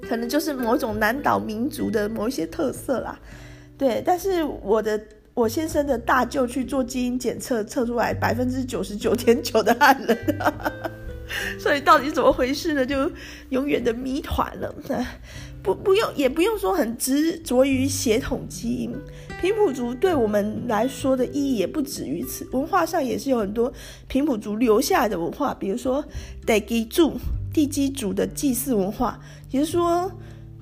[0.08, 3.18] 可能就是某种南岛民族的某一些特色啦。
[3.76, 5.00] 对，但是我的
[5.34, 10.16] 我先生的大舅去做基因检测，测出来百分之九十九点九的汉人。
[11.58, 12.86] 所以到底怎么回事呢？
[12.86, 13.10] 就
[13.48, 14.72] 永远的谜团了。
[15.66, 18.94] 不，不用，也不用说很执着于血统基因。
[19.40, 23.70] 平埔族对我们来说的意义也不止于此，文化上也是有很多
[24.06, 26.02] 平埔族留下来的文化，比如说
[26.46, 27.18] 地基主、
[27.52, 30.10] 地基族的祭祀文化，也就是说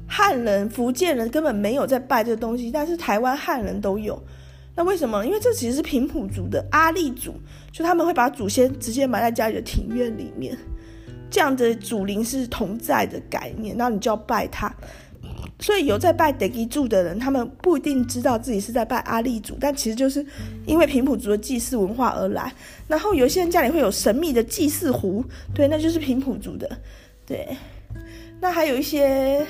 [0.09, 4.20] 汉人、福建人根本没有在拜这东西，但是台湾汉人都有。
[4.74, 5.24] 那为什么？
[5.24, 7.32] 因为这其实是平埔族的阿立族，
[7.70, 10.59] 就他们会把祖先直接埋在家里的庭院里面，
[11.35, 14.72] 这样的祖灵是同在的概念，然后你就要拜他。
[15.59, 20.24] 所以有在拜德基柱的人，他们不一定知道自己是在拜阿立祖，但其实就是
[20.64, 22.53] 因为平埔族的祭祀文化而来。
[22.87, 26.70] 然后有些人家里会有神秘的祭祀壶，对，那就是平埔族的。
[27.26, 27.49] 对，
[28.41, 29.45] 那还有一些。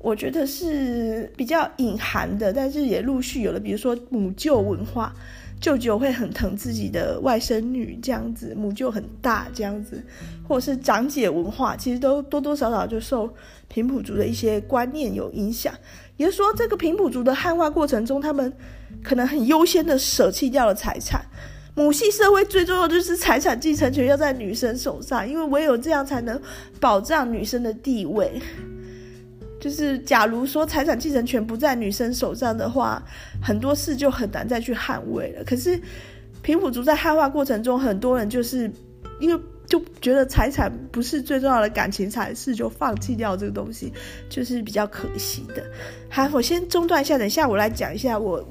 [0.00, 5.12] 我觉得是比较隐含的，但是也陆续有了，比如说母舅文化，
[5.60, 10.02] 舅舅会很疼自己的外甥女这样子，母舅很大这样子，
[10.46, 13.28] 或者是长姐文化，其实都多多少少就受
[13.68, 15.74] 平埔族的一些观念有影响。
[16.16, 18.52] 也就是说，这个平埔族的汉化过程中，他们
[19.02, 21.24] 可能很优先的舍弃掉了财产。
[21.74, 26.40] 母系社会最重要就是财产继承权要在女生手上，因为唯有这样才能
[26.80, 28.40] 保障女生的地位。
[29.60, 33.02] 就是，假如说财产继承权不在女生手上的话，
[33.42, 35.44] 很多事就很难再去捍卫了。
[35.44, 35.80] 可是，
[36.42, 38.70] 平埔族在汉化过程中，很多人就是
[39.20, 43.92] 因为就觉得财产不是最重要的感情才是，就放弃掉这个东西，
[44.30, 45.62] 就是比较可惜的。
[46.08, 48.42] 好，我先中断一下，等一下我来讲一下我，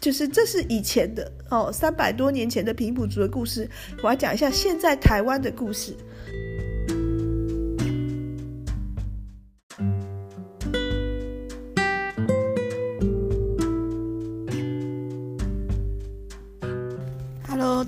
[0.00, 3.68] 就是这是以前的哦，三百多年前的平埔族的故事，
[4.02, 5.94] 我要讲一下现在台湾的故事。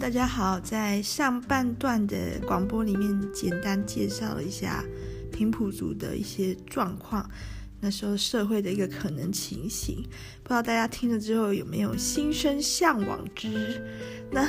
[0.06, 4.84] 大家好，在上半段的广播里面，简单介绍了一下
[5.32, 7.28] 平埔族的一些状况，
[7.80, 9.96] 那时候社会的一个可能情形，
[10.44, 13.82] 不知道大家听了之后有没有心生向往之？
[14.30, 14.46] 那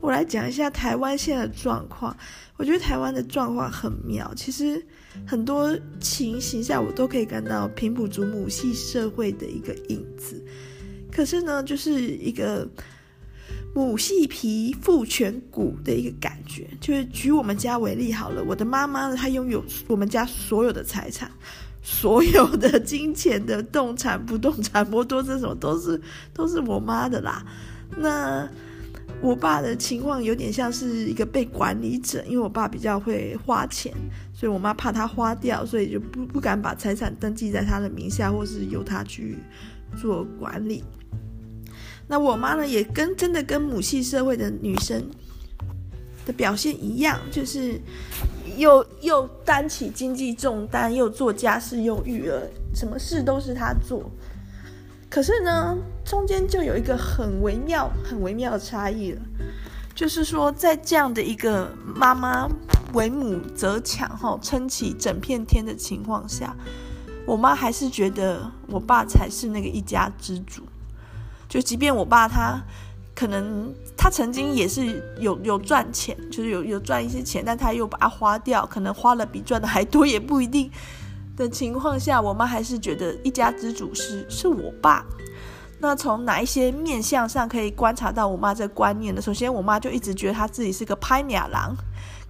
[0.00, 2.16] 我来讲一下台湾现在的状况。
[2.56, 4.80] 我觉得台湾的状况很妙，其实
[5.26, 10.40] 很多情形下我都可以看到平埔族母系社会的一个影子。
[11.10, 12.68] 可是呢，就是一个。
[13.74, 16.66] 母系皮父权骨的一个感觉。
[16.80, 21.30] 就是举我们家为例好了，我的妈妈她拥有我们家所有的财产，
[21.82, 26.00] 所有的金钱的动产、不动产、摩托车什么都是
[26.32, 27.44] 都是我妈的啦。
[27.98, 28.48] 那
[29.20, 33.92] 我爸的情况有点像是一个被管理者，因为我爸比较会花钱，
[34.32, 39.38] 所以我妈怕他花掉，所以就不不敢把财产登记在他的名下，或是由他去
[39.96, 40.84] 做管理。
[42.06, 45.02] 那我妈呢，也跟真的跟母系社会的女生
[46.26, 47.80] 的表现一样，就是
[48.56, 52.42] 又又担起经济重担，又做家事，又育儿，
[52.74, 54.10] 什么事都是她做。
[55.08, 59.20] 可是呢，中间就有一个很微妙、很微妙的差异了，
[59.94, 62.48] 就是说，在这样的一个妈妈
[62.92, 66.56] 为母则强、哈撑起整片天的情况下，
[67.26, 70.62] 我妈还是觉得我爸才是那个一家之主。
[71.54, 72.60] 就即便我爸他
[73.14, 80.68] 可能他曾经也是有有赚钱，就是有有赚一些钱，但他又把它花掉，可能花了比赚的还多，也不一定。
[81.36, 85.06] 的情况下，我妈还是觉得一家之主是是我爸。
[85.78, 89.22] 那从哪一些面相上可以观察到我妈这观念呢？
[89.22, 91.76] 首先，我妈就一直觉得她自己是个歹命人、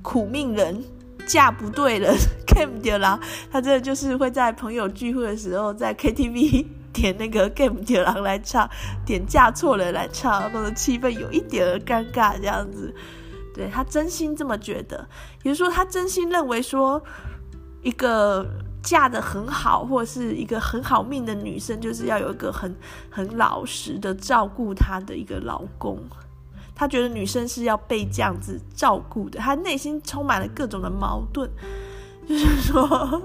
[0.03, 0.85] 苦命人，
[1.27, 2.15] 嫁不对人，
[2.47, 3.21] 嫁不对人。
[3.51, 8.67] 她真的就是会在朋友聚会的时候，在 KTV 点那个嫁不对人来唱，
[9.05, 12.95] 点嫁错人来唱，弄得气氛有一点儿尴尬这样子。
[13.53, 15.07] 对，他真心这么觉得，
[15.43, 17.03] 也就是说，他真心认为说
[17.83, 18.47] 一个。
[18.85, 22.77] 嫁得很好，或者是一个很好命的女生，就是要有一个很
[23.09, 25.99] 很老实的照顾她的一个老公。
[26.75, 31.49] 他觉得女生是要被这样子照顾的，他内心充满了各种的矛盾，
[32.29, 33.23] 就是说。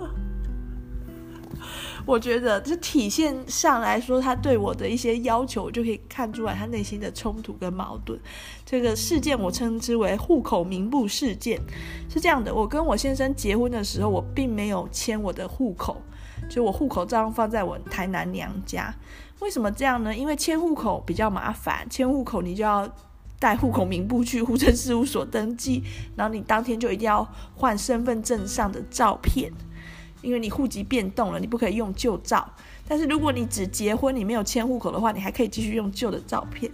[2.10, 8.20] 我觉得，这体现上来说，他对我的一些要求，就可以看出来他内心的冲突跟矛盾。
[8.66, 11.62] 这个事件我称之为户口名簿事件，
[12.12, 16.01] 是这样的：我跟我先生结婚的时候，我并没有迁我的户口，
[16.49, 18.91] 就我户口照样放在我台南娘家。
[19.39, 20.16] 为什么这样呢？
[20.16, 22.91] 因为迁户口比较麻烦，迁户口你就要
[23.38, 25.84] 带户口名簿去户政事务所登记，
[26.16, 29.53] 然后你当天就一定要换身份证上的照片。
[30.22, 32.47] 因为你户籍变动了，你不可以用旧照。
[32.88, 36.72] 但是如果你只结婚，你没有迁户口的话，你还可以继续用旧的照片。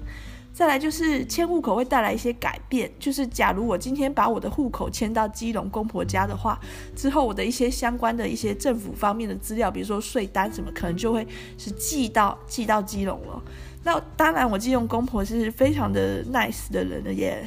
[0.53, 6.57] 再来就是迁户口会带来一些改变，就是假如我今天把我的户口迁到基隆公婆家的话，
[6.95, 11.27] 之后我的一些相关的一些政府方面的资料，比如说税单什么，可能就会
[11.57, 13.43] 是寄到寄到基隆了。
[13.83, 17.45] 那当然，我基隆公婆是非常的 nice 的人了，也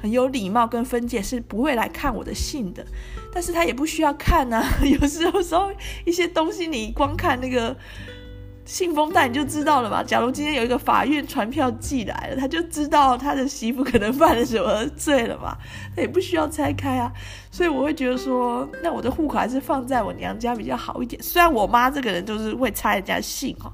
[0.00, 2.86] 很有礼貌跟分界，是不会来看我的信的。
[3.32, 5.70] 但是他也不需要看啊， 有时候时候
[6.04, 7.76] 一些东西你光看那个
[8.64, 10.02] 信封袋你就知道了吧？
[10.02, 15.56] 假如今天有一个法院传票寄来了，他就知道他的媳妇可能犯了什么罪了嘛，
[15.96, 17.10] 他也不需要拆开啊。
[17.50, 21.22] 所以我会觉得说，那我的户口还是放在我娘家比较好一点。
[21.22, 23.72] 虽然我妈这个人就是会拆人家信哈。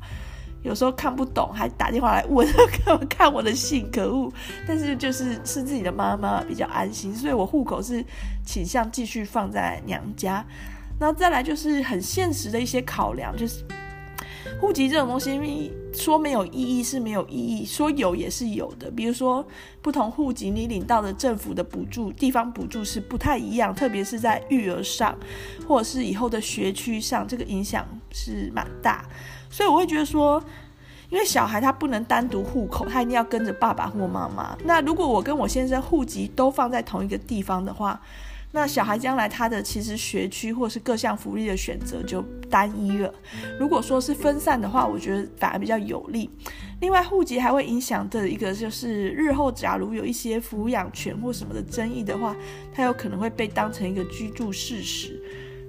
[0.64, 2.48] 有时候看不懂，还打电话来问
[3.08, 4.32] 看我的信，可恶！
[4.66, 8.02] 但是就是是自己的妈妈比较安心，所以我户口是
[8.46, 10.44] 倾向继续放在娘家。
[10.98, 13.62] 然后再来就是很现实的一些考量，就是
[14.58, 18.90] 户籍这种东西，说没有意义是没有意义，说有也是有的。
[18.90, 19.46] 比如说
[19.82, 25.14] 不同户籍，你领到的政府的补助、地方补助是不太一样，特别是在育儿上，
[25.68, 29.04] 或者是以后的学区上，这个影响是蛮大。
[29.54, 30.42] 所以我会觉得说，
[31.10, 34.58] 因为小孩他不能单独户口，他一定要跟着爸爸或妈妈。
[34.64, 38.00] 那如果我跟我先生户籍都放在同一个地方的话，
[38.50, 43.14] 那小孩将来他的其实学区或是各项福利的选择就单一了。
[43.56, 46.28] 如果说是分散的话，我觉得反而比较有利。
[46.80, 52.34] 另外，户籍还会影响的一个就是日后假如有一些抚养权或什么的争议的话，
[52.74, 55.22] 他有可能会被当成一个居住事实。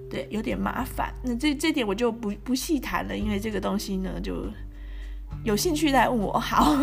[0.09, 1.13] 对，有点麻烦。
[1.23, 4.45] 那这这点我就不不细谈了，因为这个东西呢，就
[5.43, 6.39] 有兴趣来问我。
[6.39, 6.75] 好，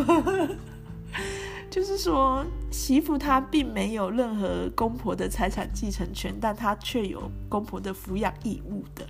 [1.71, 9.07] 就是说媳妇她并没有任何公婆的财产继承权，但她却有公婆的抚养义务的。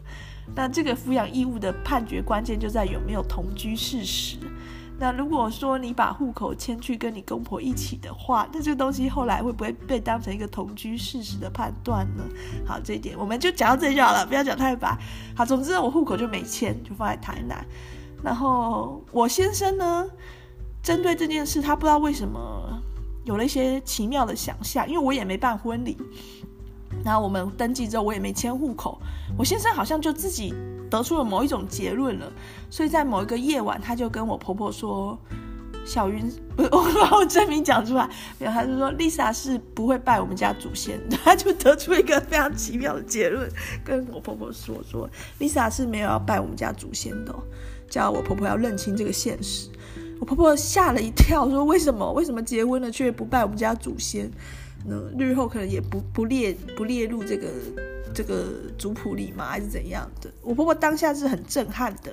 [0.54, 4.36] 那这个抚养义务的判决关键就在有没有同居事实。
[5.02, 12.22] 那如果说你把户口迁去跟你公婆一起的话，那这个东西后来会不会被当成一个同居事实的判断呢？
[12.64, 14.96] 好，这一点我们就讲到这里就好了，不要讲太白。
[15.34, 17.66] 好，总之我户口就没迁，就放在台南。
[18.22, 20.08] 然后我先生呢，
[20.84, 22.80] 针对这件事，他不知道为什么
[23.24, 25.98] 有了一些奇妙的想象，因为我也没办婚礼。
[27.04, 29.02] 然后我们登记之后，我也没迁户口，
[29.36, 30.54] 我先生好像就自己
[30.92, 32.30] 得出了某一种结论了，
[32.68, 35.18] 所以在某一个夜晚，他就跟我婆婆说
[35.86, 38.06] ：“小云不 我把我真名讲出来，
[38.38, 43.48] 没有，他就说 Lisa 是不会拜我们家祖先，他就得出一个非常奇妙的结论，
[43.82, 45.08] 跟我婆婆说说
[45.40, 47.34] Lisa 是没有要拜我们家祖先的，
[47.88, 49.70] 叫我婆婆要认清这个现实。
[50.20, 54.30] 我婆婆吓了一跳，说为什么为什么结婚了却不拜我们家祖先？
[54.84, 57.48] 那日后可能也不不列不列入这个。
[58.14, 58.46] 这个
[58.78, 59.46] 族谱里吗？
[59.46, 60.30] 还是怎样的？
[60.42, 62.12] 我婆婆当下是很震撼的。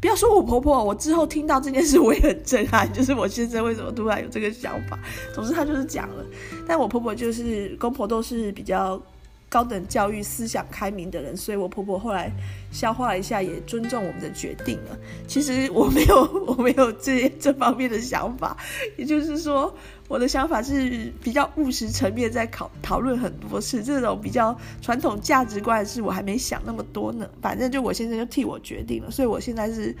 [0.00, 2.90] 不要说我婆婆，我之后听到这件事我也很震撼。
[2.94, 4.98] 就是我现在为什么突然有这个想法？
[5.34, 6.24] 总之她就是讲了。
[6.66, 9.00] 但我婆婆就是公婆都是比较
[9.48, 12.30] 高等教育、思想开明的人，所以我婆婆后来
[12.70, 14.98] 消化了一下，也尊重我们的决定了。
[15.26, 18.56] 其实我没有， 我没有这这方面的想法。
[18.96, 19.74] 也就是说。
[20.08, 27.28] 我的想法是比较务实层面，在考讨论很多事，这种比较传统价值观的事，我还没想那么多呢。
[27.42, 29.94] 反正就我先生就替我决定了，所以我现在是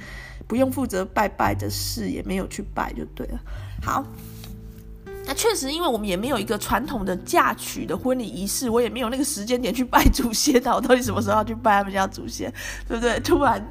[0.46, 3.38] 不用负责拜拜的事，也没有去拜就对了。
[3.82, 4.02] 好，
[5.28, 12.52] 那确实，因为我们也没有一个传统的嫁娶的婚礼仪式，我也没有那个时间点去拜祖先，那我到底什么时候要去拜他们家祖先，
[12.88, 13.20] 对不对？
[13.20, 13.64] 突然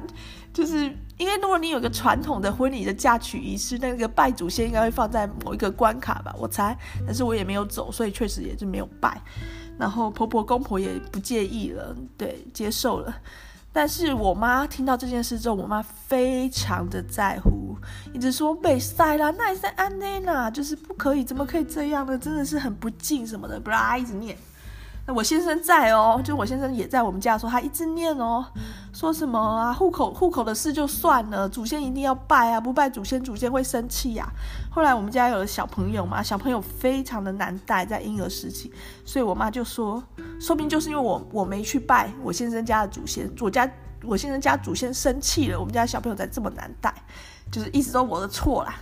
[0.54, 0.90] 就是。
[1.18, 6.78] 因为如果你有个传统的婚礼的嫁娶仪式，那个拜祖先应该会放在某一个关卡吧，我猜。
[7.04, 9.20] 但是我也没有走，所以确实也就没有拜。
[9.76, 13.12] 然后婆婆公婆也不介意了，对，接受了。
[13.72, 17.76] 但是我妈听到这件事之后，我妈非常的在乎，
[18.12, 22.18] 一直说被塞啦，那也是安内啦，就是不可以，怎么可以这样呢？
[22.18, 24.36] 真的是很不敬什么的，不啦，一直念。
[25.06, 28.44] 那我先生在哦，就我先生也在我们家的时候，他一直念哦，
[28.92, 34.30] 说什么啊，户口户口的事就算了，祖先一定要拜啊，不拜祖先，祖先会生气呀、
[34.67, 34.67] 啊。
[34.78, 38.72] 后来我们家有了小朋友嘛，小朋友非常的难带，在婴儿时期，
[39.04, 40.00] 所以我妈就说，
[40.38, 43.68] 说不定就是因为我我没去拜我先生家的祖先，我家
[44.04, 46.94] 我先生家祖先生气了，我们家小朋友才这么难带，
[47.50, 48.76] 就是一直都我的错啦。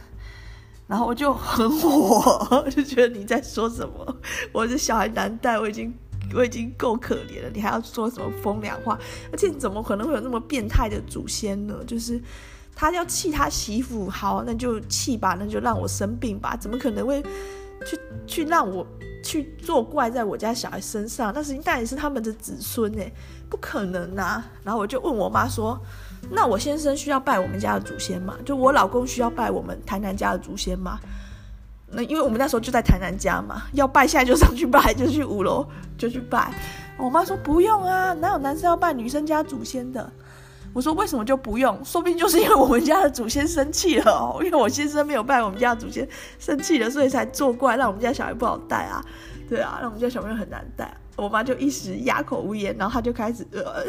[0.87, 4.17] 然后我就很火， 就觉得你在说什么，
[4.53, 5.95] 我的小孩难带，我已经。
[6.35, 8.99] 我已经够可怜了，你还要说什么风凉话？
[9.31, 11.77] 而且你怎么可能会有那么变态的祖先呢？
[11.87, 12.21] 就是
[12.77, 16.55] 他要气他媳妇，好，那就气吧，那就让我生病吧。
[16.55, 17.23] 怎么可能会
[17.87, 18.87] 去去让我
[19.25, 21.33] 去作怪在我家小孩身上？
[21.35, 23.11] 那是那也是他们的子孙哎，
[23.49, 24.45] 不可能啊！
[24.63, 25.81] 然后我就问我妈说
[26.31, 28.37] ：“那我先生需要拜我们家的祖先吗？
[28.45, 31.01] 就我老公需要拜我们台南家的祖先吗？”
[31.89, 35.67] 那因为我们那时候就在台南家嘛，要拜现在就上去拜，就去五楼
[35.97, 36.53] 就去拜。
[36.99, 40.13] 我妈说不用啊，哪有男生要拜女生家祖先的？
[40.77, 41.83] 我说为什么就不用？
[41.83, 46.07] 说不定就是因为我们家的祖先生气了哦，因为我先生没有拜我们家的祖先，
[46.39, 49.03] 生气了，所以才作怪，让我们家小孩不好带啊。
[49.49, 50.95] 对啊，让我们家小朋友很难带。
[51.17, 53.87] 我妈就一时哑口无言，然后她就开始呃，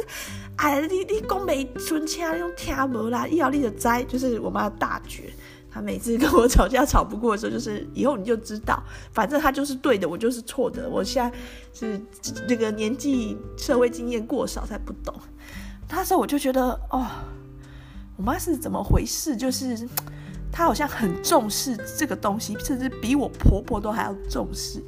[0.56, 5.24] 哎，你你讲没存钱，用听无啦，一要你就栽，就是我妈的大绝。
[5.70, 8.82] 她每次跟我吵架吵不过的时候，就是以后你就知道，
[9.12, 10.88] 反正她就是对的，我就是错的。
[10.90, 11.38] 我现在
[11.74, 12.02] 是
[12.48, 15.14] 那个年纪、社会经验过少才不懂。
[15.90, 17.08] 那时候我就觉得，哦，
[18.16, 19.36] 我妈是怎么回事？
[19.36, 19.88] 就是
[20.52, 24.84] 她好像很重视这个东西，甚至比我婆婆都还要重视。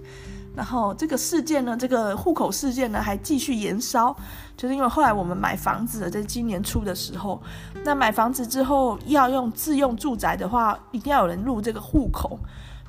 [0.55, 4.13] 然后这个事件呢，这个户口事件呢，还继续延烧，
[4.57, 7.41] 就是因为后来我们买房子了，在今年初的时候，
[7.85, 12.37] 那买房子之后要用自用住宅的话，一定要有人入这个户口。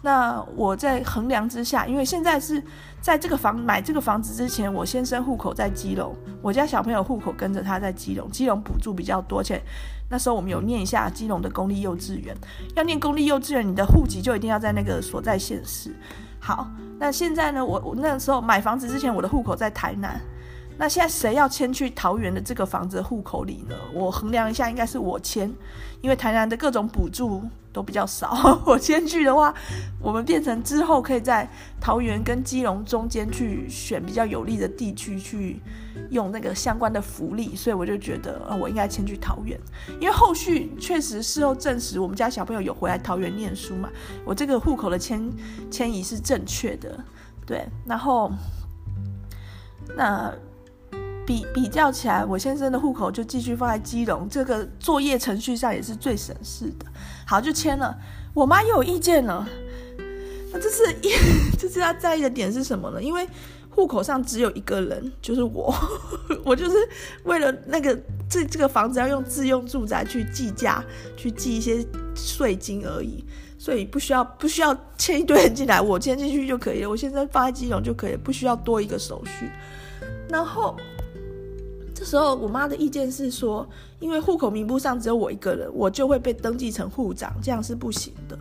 [0.03, 2.62] 那我在衡量之下，因为现在是
[3.01, 9.62] 在这个房买这个房子之前，我先生户口在基隆，我家小朋友户口跟着他在基隆，基隆补助比较多，且
[10.09, 12.34] 那时候我们有念一下基隆的公立幼稚园，
[12.74, 15.94] 要念公立幼稚园，你的户籍就一定要在那个所在县市。
[16.38, 16.66] 好，
[16.98, 17.62] 那现在呢？
[17.62, 20.18] 我我那个时候买房子之前，我的户口在台南。
[20.78, 23.76] 那现在谁要迁去桃园的这个房子的户口里呢？
[23.92, 25.53] 我衡量一下，应该是我迁，
[26.01, 27.42] 因为台南的各种补助
[27.73, 28.61] 都比较少。
[28.66, 29.55] 我迁去的话，
[30.01, 31.49] 我们变成之后可以在
[31.81, 35.61] 桃园跟基隆中间去选比较有利的地区去
[36.11, 39.59] 用那个相关的福利，所以我就觉得，呃，我应该迁去桃园。
[40.01, 43.89] 因为后续确实事后证实，我们家小朋友有回来桃园念书嘛，
[44.25, 45.31] 我这个户口的迁
[45.71, 47.05] 迁移是正确的，
[47.47, 48.31] 对，然后
[49.97, 50.33] 那。
[51.27, 56.87] 比比较起来，我先生的户口就继续放在基隆，这个作业程序上也是最省事的。
[57.31, 57.97] 好，就签了。
[58.35, 59.49] 我妈又有意见了。
[60.53, 61.12] 那这是一，
[61.57, 63.01] 这是要在意的点是什么呢？
[63.01, 63.24] 因为
[63.68, 65.72] 户口上只有一个人，就是我。
[66.45, 66.76] 我就是
[67.22, 67.97] 为了那个
[68.28, 70.85] 这这个房子要用自用住宅去计价，
[71.16, 73.24] 去计一些税金而已，
[73.57, 76.91] 所以不需要不需要签一堆人进来，我签进去就可以了。
[76.91, 79.49] 我先生放在基隆就可以，不需要多一个手续。
[80.28, 80.76] 然后。
[82.01, 88.38] 这时候，我妈的意见是说，因为户口名簿上只有我一个人，我就会被登记成户长，这样是不行的。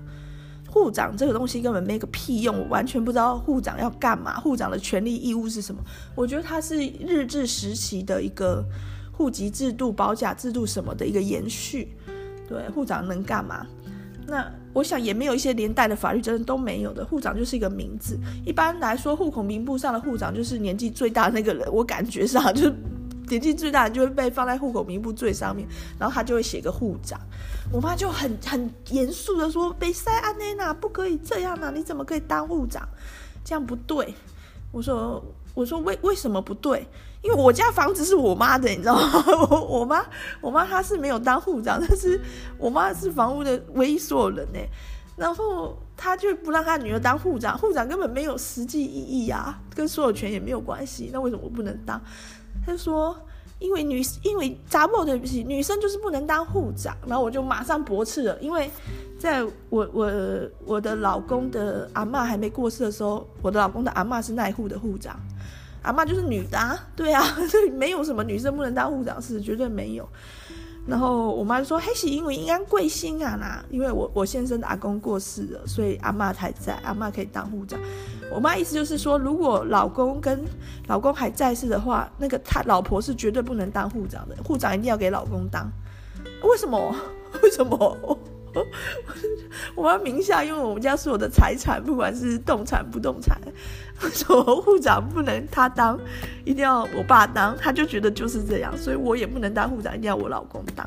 [0.70, 5.82] 户长这个东西根本没个屁用，我完全不知道户长要干嘛，护长的权利义务是什么？
[6.16, 8.64] 我觉得他是日治时期的一个
[9.12, 11.90] 户籍制度、保甲制度什么的一个延续。
[12.48, 13.68] 对，护长能干嘛？
[14.26, 17.04] 那我想也没有一些连带的法律责任都没有的。
[17.04, 21.68] 护长就是一个名字，一般来说，户口名簿上的护长就是年纪最大的那个人。
[21.74, 22.74] 我感觉上就是
[23.30, 25.66] 年纪最大的就会被放在户口名簿最上面，
[25.98, 27.20] 然后他就会写个户长。
[27.72, 31.72] 我妈就很很严肃的说：“被塞安内娜不可以这样啊！
[31.74, 32.88] 你怎么可以当户长？
[33.46, 34.14] 这样不对。”
[34.74, 35.24] 我说
[35.54, 36.88] ：“我说为为什么不对？
[37.22, 39.24] 因为我家房子是我妈的，你知道吗？
[39.50, 40.04] 我 我妈
[40.42, 42.20] 我妈她是没有当户长，但是
[42.58, 44.60] 我妈是房屋的唯一所有人呢。
[45.16, 51.10] 然后她就不让她女儿当户长，户长根本没有实际意义啊，跟所有权也没有关系。
[51.12, 52.02] 那为什么我不能当？”
[52.66, 53.16] 他就说。
[53.62, 58.40] 因为女，因为杂不对不起，女生就是不能当护长，然后我就马上驳斥了。
[58.40, 58.72] 因为
[59.20, 60.10] 在我我
[60.64, 65.20] 我的老公的阿嬷还没过世的时候，我的老公的阿嬷是那户的护长，
[65.82, 70.08] 阿嬷就是女的啊，对啊， 所以没有什么女生不能当护长是绝对没有。
[70.90, 77.80] 然后我妈就说：“嘿，是因为应该贵姓啊啦，因为我我先生的阿公过世了，所以阿妈还在，阿妈可以当护长。
[78.34, 80.44] 我妈意思就是说，如果老公跟
[80.88, 85.72] 老公还在世的话，那个他老婆是绝对不能当护长的，护长一定要给老公当。
[86.42, 86.96] 为什么？
[87.44, 87.98] 为什么？”
[89.76, 93.40] 我妈名下，因为我们家所有的财产，不管是动产不动产，
[94.14, 96.00] 说护长不能他当，
[96.46, 100.86] 一定要我爸当，他就觉得就是这样，所以我也不能当护长，一定要我老公当。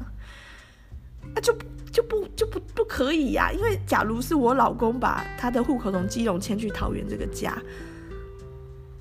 [1.35, 1.57] 啊，就
[1.91, 7.57] 就不就不不可以呀、因为假如是我老公把他的户口从基隆迁去桃园这个家，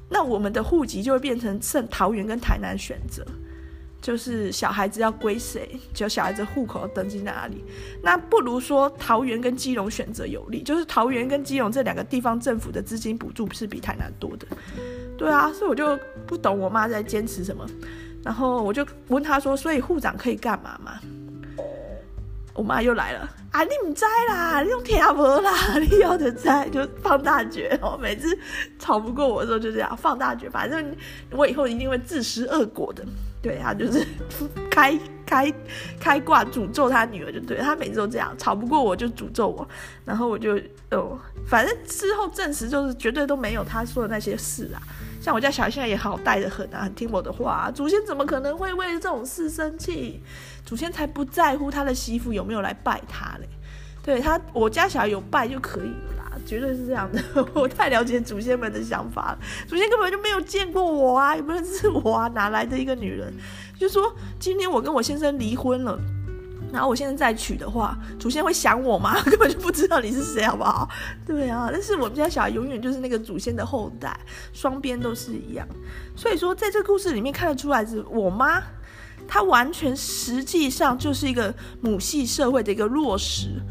[0.10, 3.26] 那我们的户籍就会变成剩桃园跟台南选择。
[4.02, 7.64] 就是小孩子要归谁，就小孩子户口要登记在哪里。
[8.02, 14.48] 那不如说桃园跟基隆选择有利，就是桃园跟基隆这两个地方政府的资金补助是比台南多的。
[15.18, 17.64] 对啊，所以我就不懂我妈在坚持什么。
[18.24, 21.00] 然后我就问她说：“所以护长可以干嘛嘛？”
[22.54, 23.20] 我妈又来了
[23.52, 23.64] 啊！
[23.64, 27.98] 你唔知啦，你用听无啦， 你要的在就放大绝哦。
[28.00, 28.38] 每次
[28.78, 30.94] 吵不过我的时候就这样放大绝，反正
[31.32, 33.06] 我以后一定会自食恶果的。
[33.42, 34.06] 对，他就是
[34.70, 35.54] 开开
[36.00, 39.68] 开挂诅咒他女儿，就对，他每次都这样，吵不过我就诅咒我，
[40.06, 40.60] 然后我就
[40.92, 41.18] 哦，
[41.48, 44.82] 反正之后证实就是绝对都没有他说的那些事啊。
[45.22, 47.72] 像我家小孩现在也好带得很啊，很听我的话啊。
[47.72, 50.22] 祖先怎么可能会为这种事生气？
[50.66, 53.48] 祖先才不在乎他的媳妇有没有来拜他嘞。
[54.04, 57.22] 对他，我家小孩有拜就可以了，绝对是这样的。
[57.54, 63.34] 我太了解祖先们的想法了，祖先根本就没有见过我啊，也不认识我啊，哪来的一个女人？
[63.80, 66.00] 就说今天我跟我先生离婚了，
[66.72, 69.20] 然后我现在再娶的话，祖先会想我吗？
[69.26, 70.88] 根本就不知道你是谁，好不好？
[71.26, 74.20] 对啊，但是我们家小孩永远就是那个祖先的后代，
[74.54, 75.68] 双边都是一样。
[76.16, 78.62] 所以说，在这故事里面看得出来是我妈。
[79.28, 83.62] 她完全实际上就是一个母系社会的一个落实，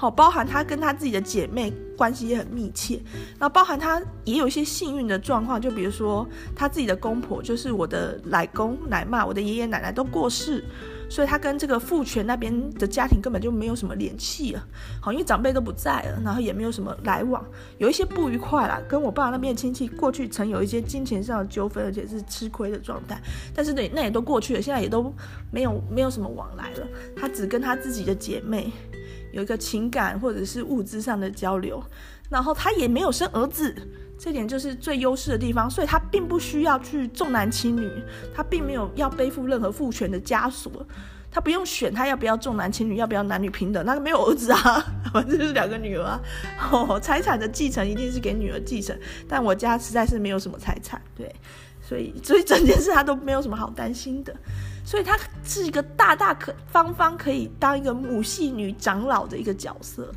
[0.00, 3.02] 好，包含她跟她自己的姐妹关系也很密切，
[3.36, 6.24] 然后包含她也有一些幸运的状况，就比如说
[6.54, 10.62] 她自己的公婆，就是我的奶公奶妈，我的爷爷奶奶都过世。
[11.10, 14.62] 所以他跟这个父权那边的家庭根本就没有什么联系了，
[15.00, 17.42] 好，因为长辈都不在了，然后也没有什么来往，
[17.78, 18.78] 有一些不愉快啦。
[18.86, 23.18] 跟我爸那边的亲戚过去曾有一些金钱上的纠纷，而且是吃亏的状态，
[23.54, 25.10] 但是那那也都过去了，现在也都
[25.50, 26.86] 没有没有什么往来了。
[27.16, 28.70] 他只跟他自己的姐妹
[29.32, 31.82] 有一个情感或者是物资上的交流，
[32.30, 33.74] 然后他也没有生儿子。
[34.20, 37.88] 这点就是最优势的地方，所以他并不需要去重男轻女，
[38.34, 40.84] 他并没有要背负任何父权的枷锁，
[41.30, 44.84] 他不用选他要不要重男轻女，要不要男女平等，那个没有儿子啊，
[45.14, 46.20] 反正就是两个女儿啊，
[46.72, 48.98] 哦，财产的继承一定是给女儿继承，
[49.28, 51.32] 但我家实在是没有什么财产，对，
[51.80, 54.34] 所以所以整件事他都没有什么好担心的，
[54.88, 60.10] 所以她是一个大大可方方可以当一个母系女长老的一个角色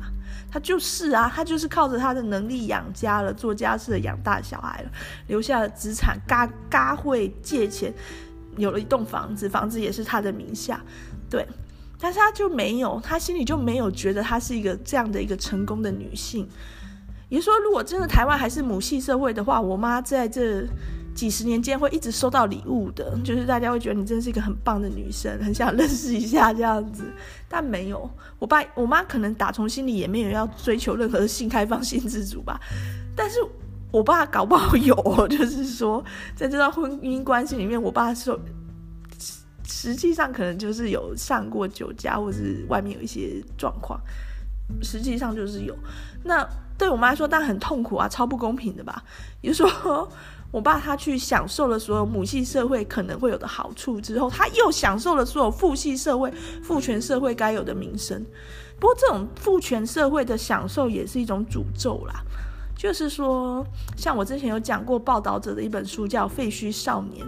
[0.50, 0.58] 她。
[0.60, 4.90] 就是啊，她就是靠着她的能力养家了，做家事养大小孩了，
[5.26, 7.92] 留下了资产，嘎嘎会借钱，
[8.56, 10.80] 有了一栋房子，房子也是她的名下，
[11.28, 11.46] 对，
[12.00, 16.48] 但是她就没有，她心里就没有觉得她是一个这样的一个成功的女性。
[17.28, 20.66] 也说，如果真的台湾还是母系社会的话，我妈在这。
[21.14, 27.04] 几十年间会一直收到礼物的，就是大家会觉得你真是一个很棒的女生，很想认识一下这样子。
[27.48, 32.60] 但没有，我爸我妈可能打从心里也没有要追求任何的性开放、性自主吧。
[33.14, 33.38] 但是
[33.90, 36.02] 我爸搞不好有，就是说
[36.34, 38.36] 在这段婚姻关系里面，我爸是
[39.64, 44.00] 实际上可能就是有上过酒家，或是外面有一些状况。
[44.80, 45.76] 实际上就是有。
[46.24, 46.48] 那
[46.78, 49.02] 对我妈来说，当然很痛苦啊，超不公平的吧？
[49.42, 50.08] 也就是说，
[50.52, 56.30] 我爸他去享受了所有母系社会可能会有的好处之后，他又享受了所有父系社会、
[56.62, 58.24] 父权社会该有的名声。
[58.78, 62.22] 不过，这种父权社会的享受也是一种诅咒啦。
[62.76, 63.64] 就是说，
[63.96, 67.24] 像我之前有讲过报道者的一本书，叫《废墟少年》。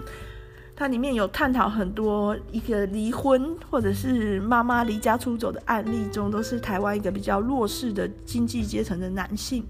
[0.76, 9.64] 它里面有探讨很多一个离婚或者是妈妈离家出走的案例中，都是台湾一个比较弱势的经济阶层的男性。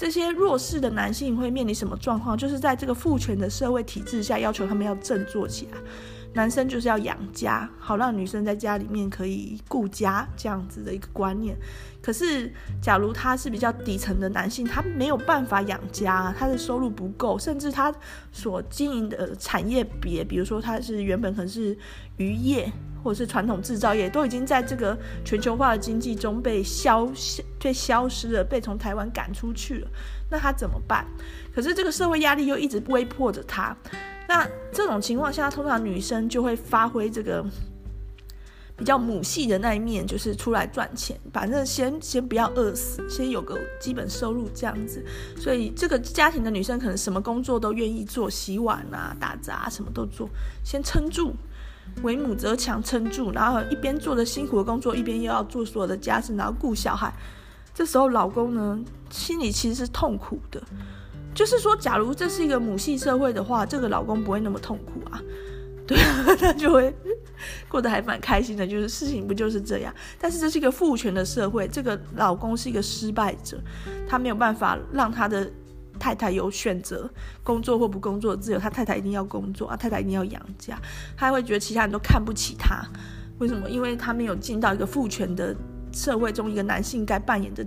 [0.00, 2.34] 这些弱势的男性会面临什么状况？
[2.34, 5.78] 就是在这个父权的社会体制下，要求他们要振作起来。
[6.32, 11.54] 男生就是要养家，好让女生在家里面可以顾家，这样子的一个观念。
[12.00, 12.50] 可是，
[12.80, 17.94] 假如他是比较底层的男性，他没有办法养家，他的收入不够，甚至他
[18.32, 21.76] 所经营的产业别，比如说他是原本可能是
[22.16, 22.72] 渔业
[23.02, 27.10] 或者是传统制造业，都已经在这个全球化的经济中被消
[27.58, 29.88] 被消失了，被从台湾赶出去了。
[30.30, 31.06] 那他怎么办？
[31.54, 33.76] 可是这个社会压力又一直威迫着他。
[34.28, 37.44] 那这种情况下，通常女生就会发挥这个
[38.76, 45.04] 比较母系的那一面，就是出来赚钱，反正先先不要饿死，先有个基本收入这样子。
[45.36, 50.30] 所以这个家庭的女生可能什么工作都愿意做，洗碗啊、打杂什么都做，
[50.62, 51.34] 先撑住，
[52.02, 53.30] 为母则强，撑住。
[53.32, 57.12] 然后一边做着辛苦的工作，一边又要做所有的家事，然后顾小孩。
[57.74, 58.78] 这时候老公呢，
[59.10, 60.62] 心里其实是痛苦的。
[61.32, 65.22] 就是说，假如这是一个母系社会的话，这个老公不会那么痛苦啊，
[65.86, 66.92] 对啊， 他就会
[67.68, 68.66] 过得还蛮开心的。
[68.66, 69.94] 就是事情不就是这样？
[70.18, 73.58] 但是这是一个父权的社会，这个老公是一个失败者，
[74.08, 75.48] 他没有办法让他的
[76.00, 77.08] 太太有选择
[77.44, 80.76] 工作或不工作的自由，他太太一定要工作啊，太太一定要养家，
[81.16, 82.82] 他会觉得其他人都看不起他。
[83.38, 83.70] 为什么？
[83.70, 85.54] 因为他没有尽到一个父权的
[85.92, 87.64] 社会中，一个男性该扮演的。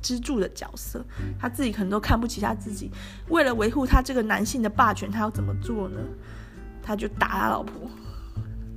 [0.00, 1.04] 支柱的角色，
[1.40, 2.88] 他自己可能都看不起他自己。
[3.30, 5.98] 为了维护他这个男性的霸权，他要怎么做呢？
[6.80, 7.90] 他就打他老婆。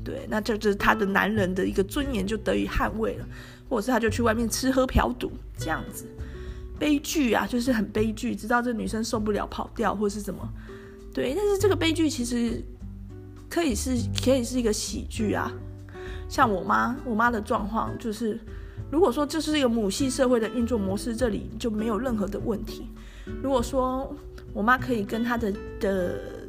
[0.04, 3.26] 对，那这就是他的男人的一个尊严就得以捍卫了。
[3.70, 6.08] 或者是他就去外面吃喝嫖赌这样子，
[6.82, 8.36] 悲剧啊，就是很悲剧。
[8.36, 10.42] 知道这女生受不了跑掉，或是什么。
[11.14, 12.60] 对，但是这个悲剧其实
[13.48, 13.92] 可以是
[14.26, 15.52] 可以是一个喜剧啊。
[16.28, 18.40] 像我妈，我妈的状况就是。
[18.90, 22.88] 如果说这是一个母系社会的运作模式，这里就没有任何的问题。
[23.44, 24.14] 如果说
[24.52, 26.41] 我妈可以跟她的的。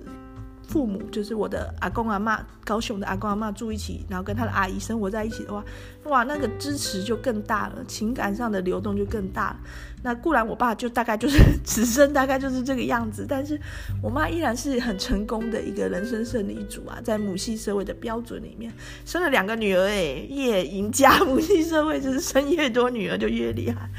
[0.73, 5.63] 父母就是我的阿公阿嬷，高雄的阿公阿嬷住一起，然后跟他的阿姨生活在一起的话，
[6.05, 9.57] 哇，那个支持就更大了，情感上的流动就更大了。
[10.03, 13.61] 那固然我爸就大概就是此生大概就是这个样子，但是
[14.03, 18.73] 我妈依然是很成功的一个人生胜利组啊，在母系社会的标准里面
[19.05, 21.19] 生了两个女儿，哎，耶，赢家！
[21.19, 23.91] 母系社会就是生越多女儿就越厉害，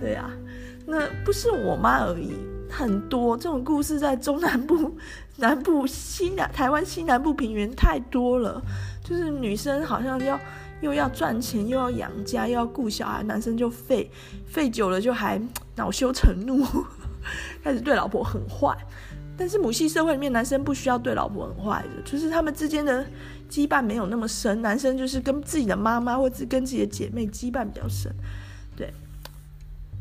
[0.00, 0.30] 对啊，
[0.86, 2.32] 那不是我妈而已。
[2.66, 4.96] 很多这种故事在中南部、
[5.36, 8.62] 南部、西南台湾西南部平原太多了，
[9.02, 10.38] 就是女生好像要
[10.80, 14.10] 又要赚钱，又要养家，又要顾小孩，男生就废
[14.46, 15.40] 废久了，就还
[15.74, 16.64] 恼羞成怒，
[17.64, 18.76] 开始对老婆很坏。
[19.36, 23.04] 但是母系社会里面，男生不需要对老婆很坏的，就是他们之间的
[23.50, 28.14] 羁绊没有那么深，男生就是跟自己的妈妈或者跟自己的姐妹羁绊比较深。
[28.76, 28.94] 对，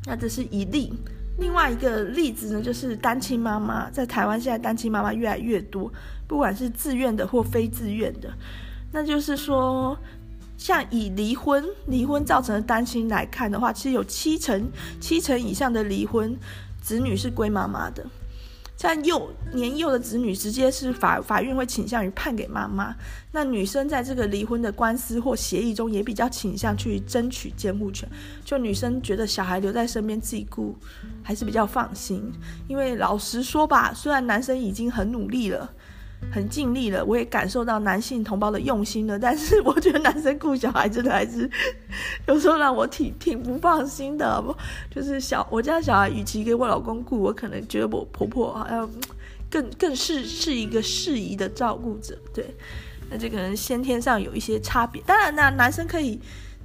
[0.06, 0.94] 那这是一例。
[1.38, 5.92] 另外一个例子呢，就是单亲妈妈，在台湾现在单亲妈妈越来越多，
[6.28, 8.32] 不管是自愿的或非自愿的。
[8.92, 9.98] 那就是说，
[10.58, 14.70] 像以离婚、离婚造成的单亲来看的话，其实有七成、
[15.02, 16.38] 七成以上的离婚
[16.82, 18.06] 子女是归妈妈的。
[18.86, 22.94] 但幼年幼的子女，直接是法法院会倾向于判给妈妈。
[23.32, 28.08] 那女生在这个离婚的官司或协议中，也比较倾向去争取监护权。
[28.44, 30.76] 就女生觉得小孩留在身边自己顾，
[31.24, 32.30] 还是比较放心。
[32.68, 35.74] 因为老实说吧，虽然男生已经很努力了。
[36.32, 41.50] 很尽力了，我也感受到男性同胞的用心了， 但是我觉得男生顾小孩真的还是
[42.28, 44.42] 有时候让我挺挺不放心的。
[44.42, 44.56] 不，
[44.94, 48.90] 就是小我家小孩，与其给我老公顾，我可能觉得我婆婆好像
[49.50, 52.18] 更更是是一个适宜的照顾者。
[52.34, 52.54] 对，
[53.10, 55.02] 那这个人先天上有一些差别。
[55.06, 56.20] 当然，那男生可以。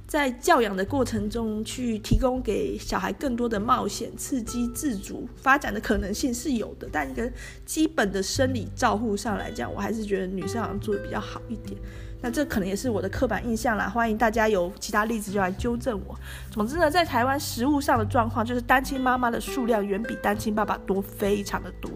[0.09, 7.31] 在教养的过程中，去提供给小孩更多的冒险、刺激、自主发展的可能性是有的，但一个
[7.63, 11.79] 基本的生理照护上来讲，我还是觉得女生好像做得比较好一点。
[12.21, 16.17] 那这可能也是我的刻板印象啦，欢迎大家有其他例子就来纠正我。
[16.49, 21.91] 总之呢，在台湾食物上的状况就是单亲妈妈的数量远比单亲爸爸多，非常的多。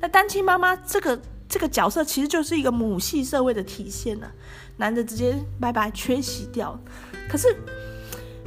[0.00, 4.32] 那单亲妈妈这个这个角色其实就是一个母系社会的体现呢、啊，
[4.76, 6.78] 男的直接拜拜缺席掉。
[7.28, 7.48] 可是，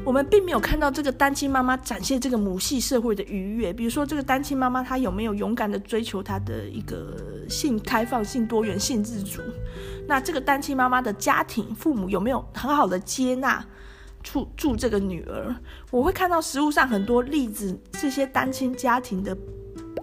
[0.03, 3.73] 我们并没有看到这个单亲妈妈展现这个母系社会的愉悦。
[3.73, 7.17] 比如说，这个单亲妈妈她有没有勇敢的追求她的一个
[7.49, 9.41] 性开放、性多元、性自主？
[10.07, 13.65] 那这个单亲妈妈的家庭父母有没有很好的接纳
[14.21, 15.55] 住住这个女儿？
[15.89, 19.35] 我会看到实务上很多例子，这些单亲家庭的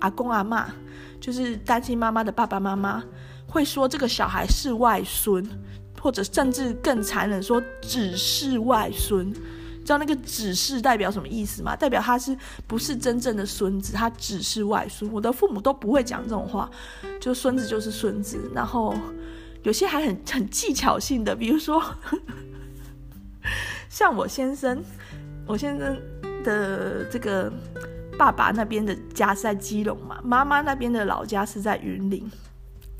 [0.00, 0.66] 阿公阿嬷，
[1.20, 3.02] 就是单亲妈妈的爸爸妈妈，
[3.46, 5.44] 会说这个小孩是外孙，
[6.00, 9.32] 或者甚至更残忍说只是外孙。
[9.32, 11.74] 知道那个“只是”代表什么意思吗？
[11.74, 12.36] 代表他是
[12.66, 13.94] 不是真正的孙子？
[13.94, 15.10] 他只是外孙。
[15.10, 16.70] 我的父母都不会讲这种话，
[17.18, 18.50] 就孙子就是孙子。
[18.54, 18.94] 然后
[19.62, 21.82] 有些还很很技巧性的，比如说
[23.88, 24.84] 像我先生，
[25.46, 25.96] 我先生
[26.44, 27.50] 的这个
[28.18, 32.28] 爸爸那边的家是在基隆嘛，妈妈那边的老家是在云林。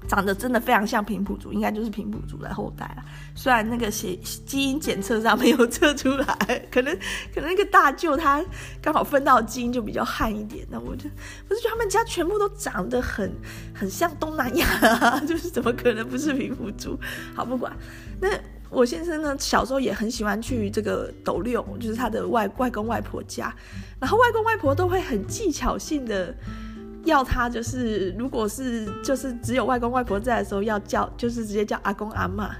[0.07, 3.05] 长得真的非常像平埔族，应该就是平埔族的后代啦。
[3.35, 4.17] 虽然那个基
[4.53, 6.25] 因检测上没有测出来，
[6.71, 6.97] 可能
[7.35, 8.43] 可能那个大舅他
[8.81, 10.65] 刚好分到基因就比较汉一点。
[10.71, 11.11] 那我就
[11.49, 13.31] 不是觉得他们家全部都长得很
[13.75, 16.97] 很像东南亚， 就是怎么可能不是平埔族？
[17.35, 17.77] 好，不管。
[18.21, 18.29] 那
[18.71, 23.55] 我先生呢，小时候也很喜欢去这个斗六，就是他的外外公外婆家，
[24.01, 26.35] 然后外公外婆都会很技巧性的。
[27.05, 32.55] 要他就是，如果是就是只有外公外婆在的时候，要叫就是直接叫阿公阿妈。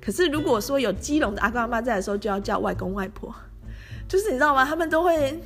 [0.00, 3.32] 可是如果说有基隆的阿公阿妈在的时候，就要叫外公外婆。
[4.08, 4.64] 就是你知道吗？
[4.64, 5.40] 他们都会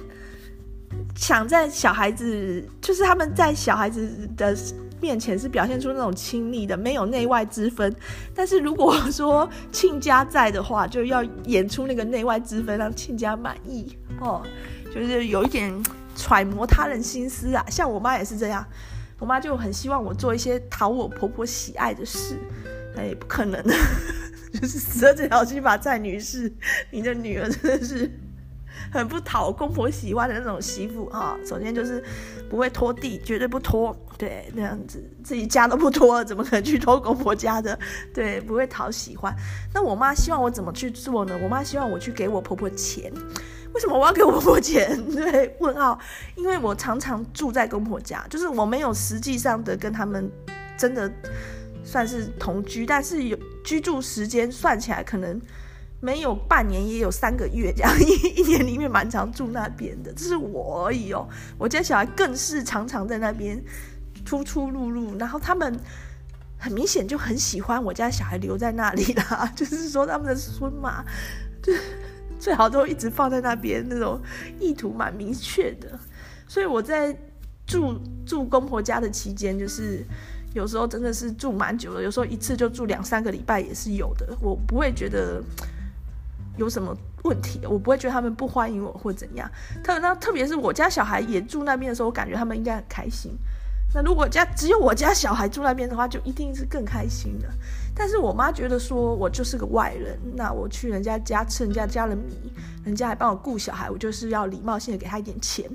[1.15, 4.57] 想在小孩子，就是他们在小孩子的
[5.03, 7.95] 面前是表现出那种亲昵的，没有内外之分。
[8.35, 14.41] 但是如果 说亲家在的话，就要演出那个内外之分，让亲家满意哦。
[14.95, 15.71] 就是有一点。
[16.15, 18.63] 揣摩他人心思啊，像我妈也是这样，
[19.19, 22.37] 我妈就很希望我做一些讨我婆婆喜爱的事，
[22.95, 23.75] 哎，不可能的，
[24.53, 26.53] 就是死了这条心吧，蔡女士，
[26.91, 28.13] 你的女儿真的是
[28.93, 31.37] 很不讨公婆喜欢的那种媳妇啊。
[31.47, 32.05] 首先就是
[32.51, 37.77] 不会拖地，绝对不拖，对，那样子自己家都不拖，怎么可能去拖公婆家的？
[38.13, 39.35] 对，不会讨喜欢。
[39.73, 41.37] 那我妈希望我怎么去做呢？
[41.43, 43.11] 我妈希望我去给我婆婆钱。
[43.73, 45.03] 为什么我要给我婆婆钱？
[45.13, 45.99] 对，问号，
[46.37, 50.31] 因为我常常住在公婆家，就是我没有实际上的跟他们
[50.77, 51.11] 真的
[51.83, 55.41] 算是同居，但是有居住时间算起来可能
[56.03, 61.27] 没有半年，也有三个月这样，一一年里面蛮常住那边的，这是我而已哦。
[61.57, 63.59] 我家小孩更是常常在那边
[64.25, 65.79] 出出入入，然后他们
[66.59, 71.05] 很明显就很喜欢我家小孩留在那里啦， 就是说他们的孙嘛，
[71.63, 71.73] 就。
[72.41, 74.21] 最好都一直放在那边，那种
[74.59, 75.97] 意图蛮明确的。
[76.49, 77.17] 所以我在
[77.65, 77.97] 住
[78.27, 80.05] 住公婆家的期间，就是
[80.53, 84.37] 有时候真的是住蛮久的，有时候一次就住两三个礼拜也是有的。
[84.41, 85.41] 我不会觉得
[86.57, 89.51] 有什么问题，我不会觉得他们不欢迎我或怎样。
[89.83, 93.33] 特那特别是我家小孩也住那边的时候，我感觉他们应该很开心。
[93.95, 97.47] 那如果家只有我家小孩住那边的话，就一定是更开心的。
[97.95, 102.53] 但是我妈觉得说我就是个外人，那我去人家家吃人家家的米，
[102.87, 105.71] 人家还帮我顾小孩，我就是要礼貌性的给他一点钱。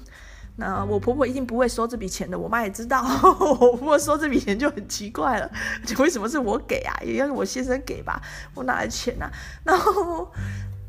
[0.55, 5.47] 那我婆婆一定不会收这笔钱的，我妈也知道，我婆婆收这笔钱就很奇怪了，
[5.85, 6.97] 就为什么是我给啊？
[7.05, 8.19] 也要我先生给吧？
[8.55, 9.31] 我哪来钱啊？
[9.63, 10.31] 然后。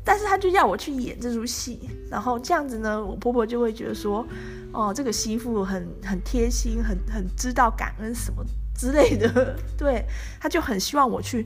[0.09, 4.25] 但是他就要我去演这出戏，然后这样子呢，我婆婆就会觉得说，
[4.71, 8.43] 哦，这个媳妇很很贴心，很很知道感恩什么
[8.75, 10.03] 之类的， 对，
[10.39, 11.45] 他就很希望我去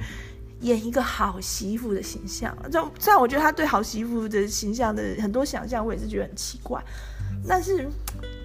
[0.62, 2.58] 演一个好媳妇的形象。
[2.72, 6.82] 就虽然我觉得他对好媳妇的形象的很多想象，我也是觉得很奇怪，
[7.46, 7.86] 但是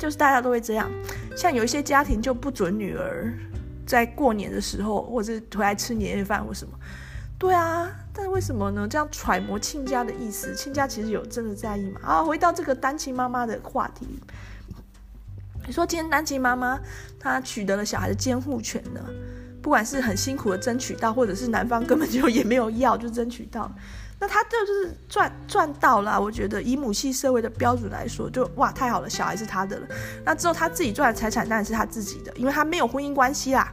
[0.01, 0.91] 就是大家都会这样，
[1.37, 3.33] 像有一些家庭就不准女儿
[3.87, 6.75] 在过年的时候，或者是回来吃年夜饭或什么。
[7.39, 8.87] 对啊，但是为什么呢？
[8.91, 12.01] 这样揣摩亲家的意思，亲家其实有真的在意吗？
[12.03, 14.09] 啊，回到这个单亲妈妈的话题，
[15.65, 16.81] 你说今天单亲妈妈
[17.21, 19.01] 她取得了小孩的监护权呢？
[19.63, 23.71] 不管是很辛苦的争取到，或者是男方根本就也没有要就争取到，
[24.19, 26.21] 那他就是赚赚到了。
[26.21, 29.87] 我觉得以母系社会的标准来说，就哇太好了，小孩是他的了。
[30.25, 33.73] 那之后他自己赚的财产当然是他自己的，因为他没有婚姻关系啦。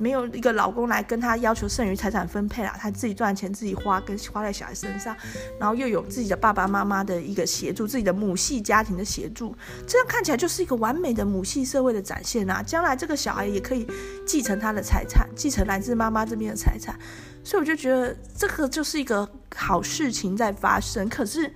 [0.00, 5.14] 没有一个老公来跟他要求剩余财产分配啦，他自己赚钱自己花，跟花在小孩身上，
[5.58, 9.54] 然后又有自己的爸爸妈妈的一个协助，自己的母系家庭的协助，
[9.86, 12.62] 这样看起来就是一个完美的母系社会的展现啊！
[12.62, 13.86] 将来这个小孩也可以
[14.26, 16.98] 继承他的财产，继承来自妈妈这边的财产，
[17.44, 21.06] 所以我就觉得这个就是一个好事情在发生。
[21.10, 21.52] 可是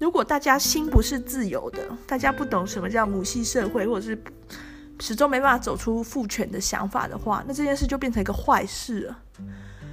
[0.00, 1.78] 如果大家心不是自由的，
[2.08, 4.20] 大家不懂什么叫母系社会，或者是。
[5.00, 9.18] 始终没办法走出父权的想法的话，那这件事就变成一个坏事了，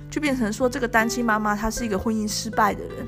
[0.09, 3.07] 就变成说这个单亲妈妈她是一个婚姻失败的人。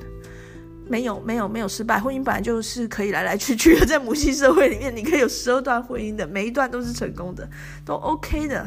[0.90, 7.46] 没有没有没有失败，婚姻本来就是可以来来去去的，在母系社会里面，你可以有十二段婚姻的，每一段都是成功的，
[7.84, 8.66] 都 OK 的，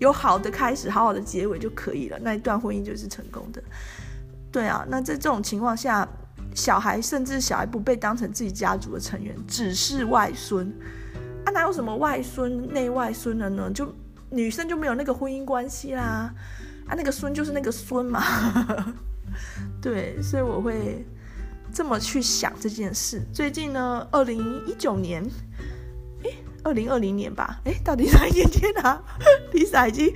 [0.00, 3.62] 有好的开始，好好的结尾就可以了，那一段婚姻就是成功的。
[4.50, 6.08] 对啊，那在这种情况下，
[6.56, 10.74] 小孩甚至小孩不被当成自己家族的成员，只是外孙，
[11.44, 13.70] 啊，哪有什么外孙内外孙的呢？
[13.72, 13.92] 就
[14.30, 16.32] 女生就没有那个婚姻关系啦，
[16.86, 18.22] 啊，那个孙就是那个孙嘛，
[19.80, 21.04] 对，所以我会。
[21.72, 23.22] 这么去想这件事。
[23.32, 25.24] 最近呢，二零一九年，
[26.24, 26.30] 哎，
[26.64, 28.50] 二零二零年吧，哎，到底哪一年？
[28.50, 29.00] 天啊，
[29.54, 30.12] Lisa 已经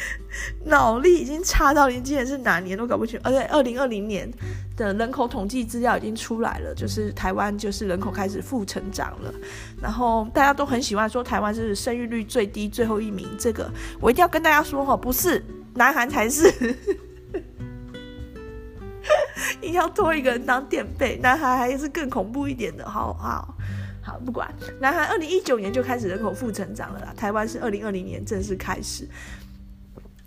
[0.64, 3.20] 脑力已经差到连今年是哪年都搞不清。
[3.22, 4.30] 而且二零二零年
[4.76, 9.32] 的人口统计资料已经出来了，就是台湾就是人口开始负成长了。
[9.80, 13.70] 然后大家都很喜欢说台湾是生育率最低最后一名，这个
[14.00, 15.44] 我一定要跟大家说哈，不是，
[15.74, 16.52] 南韩才是。
[19.62, 23.54] 硬要拖一个人当垫背，南韩还是更恐怖一点的，好好
[24.00, 24.48] 好，不管。
[24.80, 29.06] 南韩二零一九年就开始人口负成长了啦，台湾是二零二零年正式开始。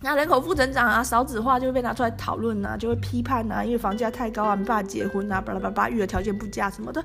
[0.06, 7.04] 那人口负成长啊，少子化就会被拿出来讨论啊，就会批判啊，因为房价太高啊，没办法结婚啊，巴拉巴拉，育儿条件不佳什么的。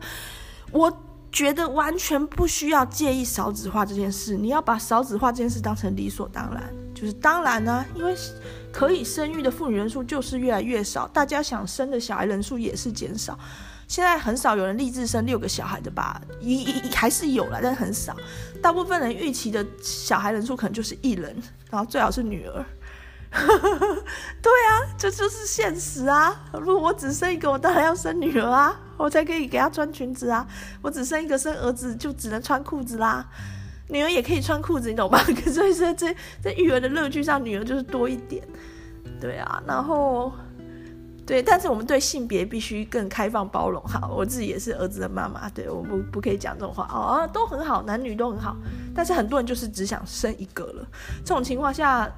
[0.71, 0.93] 我
[1.33, 6.63] 觉得完全不需要介意少子化这件事，你要把少子化这件事当成理所当然，
[6.95, 8.15] 就是当然、啊，因为。
[8.73, 13.37] 可以生育的妇女人数就是越来越少，大家想生的小孩人数也是减少。
[13.89, 16.23] 现在很少有人立志生六个小孩的吧？
[16.39, 18.15] 一一还是有了，但是很少。
[18.63, 21.37] 大部分人预期的小孩人数可能就是一人，
[21.69, 22.65] 然后最好是女儿。
[24.43, 26.37] 对啊，这就是现实啊！
[26.53, 30.45] 如果我只生一个，我当然要生女儿啊，我才可以给她穿裙子啊。
[30.83, 33.25] 我只生一个生儿子，就只能穿裤子啦。
[33.89, 35.21] 女儿也可以穿裤子，你懂吗？
[35.45, 38.43] 可是在这在育儿的乐趣上，女儿就是多一点，
[39.21, 39.63] 对啊。
[39.67, 40.33] 然后，
[41.25, 44.09] 对，但是我们对性别必须更开放包容哈。
[44.09, 48.57] 我自己也是儿子的妈妈，对，我不不可以讲这种话哦，都很好，男女都很好。
[48.93, 50.87] 但是很多人就是只想生一个了，
[51.25, 52.11] 这种情况下，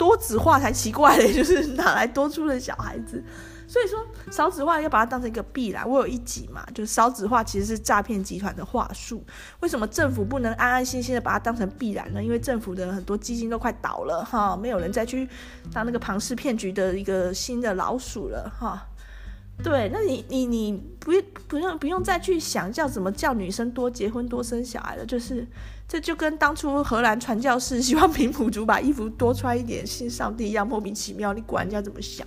[0.00, 3.22] 多子化才奇怪嘞， 就是哪来多出的小孩子？
[3.68, 4.02] 所以说
[4.32, 5.86] 少子化要把它当成一个必然。
[5.86, 9.22] 我有一集嘛，就是少子化其实是诈骗集团的话术。
[9.60, 12.24] 为什么政府不能安安心心的把它当成必然呢？
[12.24, 15.28] 因为政府的很多基金都快倒了哈，没有人再去
[15.70, 18.86] 当那个庞氏骗局的一个新的老鼠了哈。
[19.62, 21.12] 对，那你你你不
[21.46, 25.46] 不用不用再去想叫怎么叫女生多结婚多生小孩了，就是
[25.90, 31.32] 这就跟当初荷兰传教士希望平埔族把衣服多穿一点信上帝一样莫名其妙。
[31.32, 32.24] 你管人家怎么想？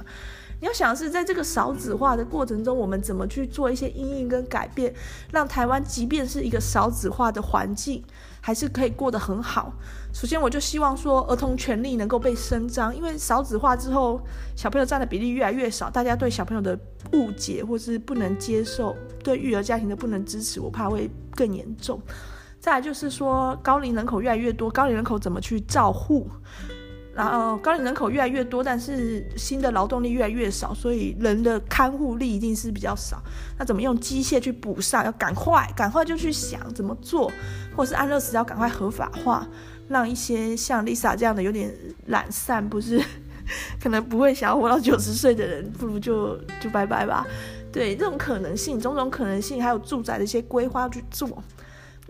[0.60, 4.94] 你要想的是，在这个少子化的过程中，我们怎么去做一些因应跟改变，
[5.32, 8.04] 让台湾即便是一个少子化的环境，
[8.42, 9.72] 还是可以过得很好。
[10.14, 14.20] 首先，我就希望说，儿童权利能够被伸张，因为少子化之后，
[14.58, 16.78] 小朋友占的比例越来越少，大家对小朋友的
[17.14, 22.02] 误解或是不能接受，对育儿家庭的不能支持，我怕会更严重。
[22.64, 26.30] 再就是说，高龄人口越来越多，高龄人口怎么去照护？
[27.14, 33.22] 然后高龄人口越来越多，但是新的劳动力越来越少，所以人的看护力一定是比较少。
[33.60, 35.04] 那怎么用机械去补上？
[35.04, 37.30] 要赶快，赶快就去想怎么做，
[37.76, 39.46] 或是安乐死要赶快合法化，
[39.90, 41.70] 让一些像 Lisa 这样的有点
[42.06, 43.04] 懒散，不是
[43.84, 47.28] 可能不会想要活到九十岁的人，不如就就拜拜吧。
[47.74, 51.44] 对，这种可能性，种种可能性，还有住宅的一些规划去做。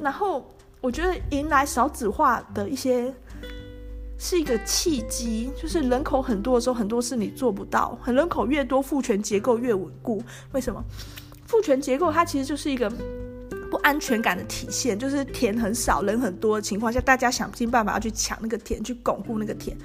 [0.04, 0.48] 然后
[0.82, 3.14] 我觉得迎来少子化的一些。
[4.16, 8.00] 是一个契机，就是人口很多的时候，很多事你做不到。
[8.06, 10.24] 人口越多，父权结构越稳固。
[10.54, 10.82] 为什么？
[11.46, 12.90] 父权结构它其实就是一个
[13.70, 19.76] 不安全感的体现，就是田很少，人很多的情况下，大家想尽办法要去抢那个田，去巩固那个田，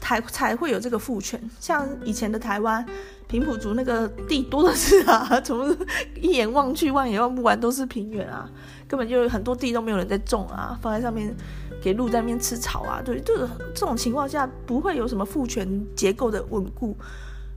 [0.00, 1.38] 才才会有这个父权。
[1.60, 2.86] 像以前的台湾，
[3.28, 5.76] 平埔族那个地多的是啊， 从
[6.18, 8.50] 一眼望去，望也望不完，都是平原啊，
[8.92, 11.34] 根本就很多地都没有人在种啊，放在上面。
[11.82, 16.96] 给鹿在那边吃草啊，对，就是这种情况下不会有什么父权结构的稳固，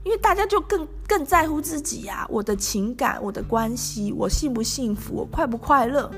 [0.02, 6.10] 因为大家就更更在乎自己呀、啊，我的情感，我的关系，我幸不幸福，我快不快乐，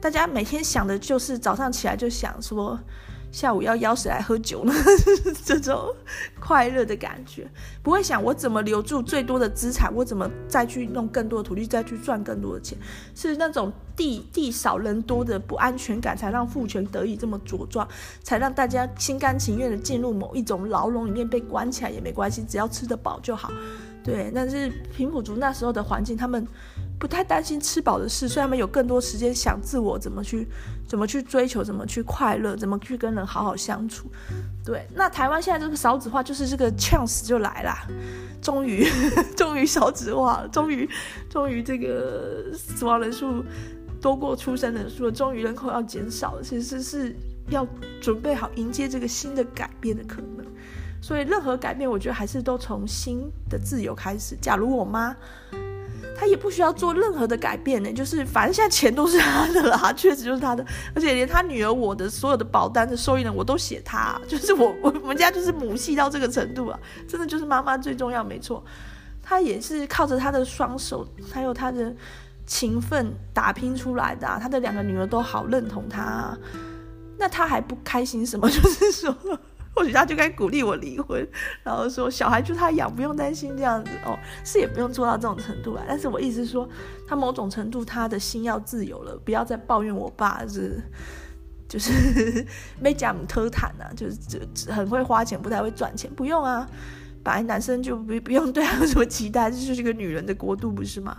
[0.00, 2.80] 大家每天想的就是早上起来就想说。
[3.32, 4.72] 下午要邀谁来喝酒呢？
[5.44, 5.94] 这种
[6.40, 7.48] 快乐的感觉，
[7.82, 12.76] 不会想我怎么留住最多的资产，我怎么再去弄更多的土地，再去赚更多的钱，
[13.14, 17.86] 是那种地地少人多的不安全感，才让父权得以这么茁壮，
[18.22, 23.50] 才让大家心甘情愿的进入某一种牢笼里面被关起来也没关系，只要吃得饱就好。
[24.02, 26.46] 对，但是平埔族那时候的环境，他们
[26.98, 30.48] 不太担心吃饱的事，所以他们有更多时间想自我怎么去
[30.88, 34.10] 怎么去追求，怎么去快乐，怎么去跟人好好相处。
[34.64, 37.74] 对，那台湾现在这个少子化就是这个 chance 就来了，
[38.40, 38.86] 终于
[39.36, 40.88] 终于少子化了，终于
[41.28, 43.44] 终于这个死亡人数
[44.00, 47.14] 多过出生人数了，终于人口要减少了，其实是
[47.50, 47.66] 要
[48.00, 50.39] 准备好迎接这个新的改变的可能。
[51.00, 54.36] 所以任何改变，我觉得还是都从新的自由开始。
[54.40, 55.16] 假如我妈。
[56.16, 60.62] 她也不需要做任何的改变呢，就是反正现在钱都是他的啦， 确实就是他的，
[60.94, 66.78] 而且连他女儿我的所有的保单的受益人我都写她，就是我我们家就是母系到这个程度啊，
[67.08, 68.62] 真的就是妈妈最重要，没错。
[69.22, 71.94] 她也是靠着她的双手，还有她的
[72.44, 76.38] 勤奋打拼出来的啊，他的两个女儿都好认同她啊，
[77.16, 78.46] 那她还不开心什么？
[78.50, 79.16] 就是说。
[79.72, 81.26] 或许他就该鼓励我离婚，
[81.62, 85.82] 然后说小孩就他养，不用担心这样子哦，是也不用做到这种程度啦。
[85.86, 86.68] 但是我意思说，
[87.06, 90.82] 他某种程度他的心要自由了，不要再抱怨我爸是
[91.68, 92.44] 就是
[92.80, 94.38] 没讲特坦啊，就是就
[94.74, 96.12] 很会花钱，不太会赚钱。
[96.14, 96.68] 不用啊，
[97.22, 101.16] 本来男生就不不用对他有什么期待，这就是个女人的国度，不是吗？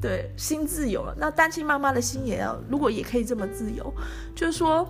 [0.00, 3.92] 对，心自由了，那单亲妈妈的心也要，如果也可以这么自由，
[4.34, 4.88] 就是说。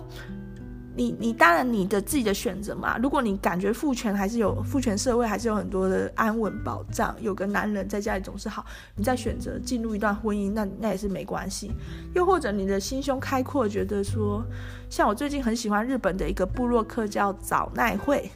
[0.95, 2.97] 你你当然你的自己的选择嘛。
[2.97, 8.65] 如果你感觉父权还是有父权社会还是有很多的安稳保障，有个男人在家里总是好，
[8.95, 11.71] 你再选择进入一段婚姻，那那也是没关系。
[12.13, 14.43] 又或者你的心胸开阔，觉得说，
[14.89, 18.29] 像我最近很喜欢日本的一个部落客叫早奈会，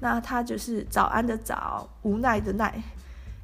[0.00, 2.82] 那他就是早安的早，无奈的奈，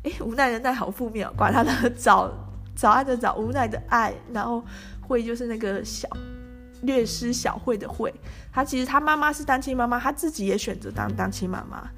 [0.05, 2.33] 诶，无奈的奈好负面哦，管他的早
[2.75, 4.65] 早安的早，无奈的爱，然后
[5.03, 6.09] 会就是那个小。
[6.87, 8.15] 略施小惠的惠，
[8.53, 11.91] 她其实她妈妈是单亲妈妈，她自己也选择当单亲妈妈，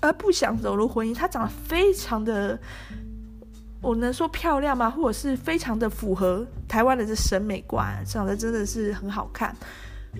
[0.00, 1.14] 而不想走入婚姻。
[1.14, 2.58] 她长得非常的，
[3.82, 4.88] 我能说漂亮吗？
[4.88, 9.54] 或者是非常的符合台湾人的审美观，长得真的是很好看。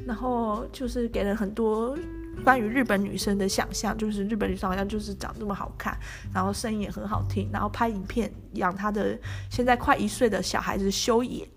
[0.07, 1.97] 然后就是给人很多
[2.45, 5.97] 关于日本女生的想象，就是日本女生好像就是长这么好看，
[6.35, 9.19] 然后声音也很好听，然后拍影片养她的
[9.49, 11.49] 现在快一岁的小孩子修野。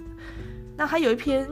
[0.78, 1.50] 那她有一篇。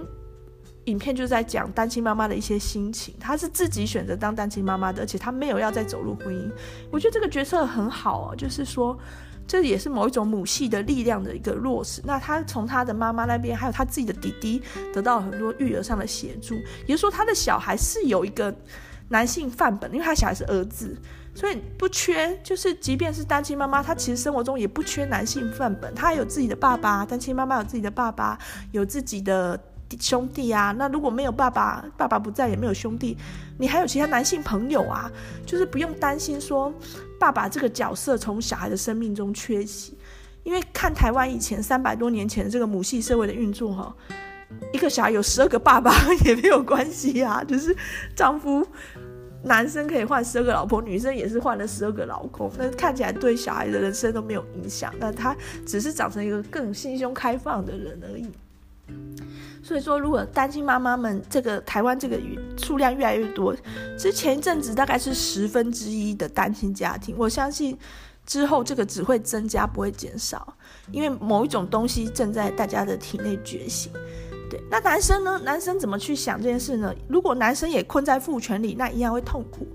[0.87, 6.49] 影片就是在讲单亲妈妈的一些心情，她是自己选择当单亲妈妈的，而且她没有要再走入婚姻。
[6.89, 8.97] 我觉得这个角色很好哦，就是说，
[9.45, 12.01] 这也是某一种母系的力量的一个落实。
[12.05, 14.61] 那她从她的妈妈那边，还有她自己的弟弟，
[14.93, 16.55] 得到很多育儿上的协助。
[16.85, 18.55] 也就是说，她的小孩是有一个
[19.09, 20.97] 男性范本，因为她小孩是儿子，
[21.35, 22.39] 所以不缺。
[22.41, 25.93] 就是即便是单亲妈妈，她其实生活中也不缺男性范本。
[25.93, 28.39] 她有自己的爸爸，单亲妈妈有自己的爸爸，
[28.71, 29.59] 有自己的。
[29.99, 33.17] 兄弟啊，那如果没有爸爸，爸爸不在也没有兄弟，
[33.57, 35.09] 你还有其他男性朋友啊，
[35.45, 36.73] 就是不用担心说
[37.19, 39.97] 爸爸这个角色从小孩的生命中缺席，
[40.43, 43.95] 因为看台湾以前三百多年前这个母系社会的运作哈，
[44.73, 45.91] 一个小孩有十二个爸爸
[46.25, 47.75] 也没有关系啊，就是
[48.15, 48.67] 丈夫
[49.43, 55.35] 男生可以换十二个老婆，女生也是换了十二个老公，那看起来对小孩的人生都没有影响，那他
[55.65, 58.29] 只是长成一个更心胸开放的人而已。
[59.67, 62.17] 所以说，如果单亲妈妈们这个台湾这个
[62.55, 63.53] 数量越来越多，
[63.99, 67.77] 之前一阵子大概是十分之一的单亲家庭，我相信
[68.25, 70.55] 之后这个只会增加不会减少，
[70.89, 73.91] 因为某一种东西正在大家的体内觉醒。
[74.49, 75.37] 对，那男生呢？
[75.43, 76.93] 男生怎么去想这件事呢？
[77.09, 79.67] 如果男生也困在父权里，那一样会痛苦。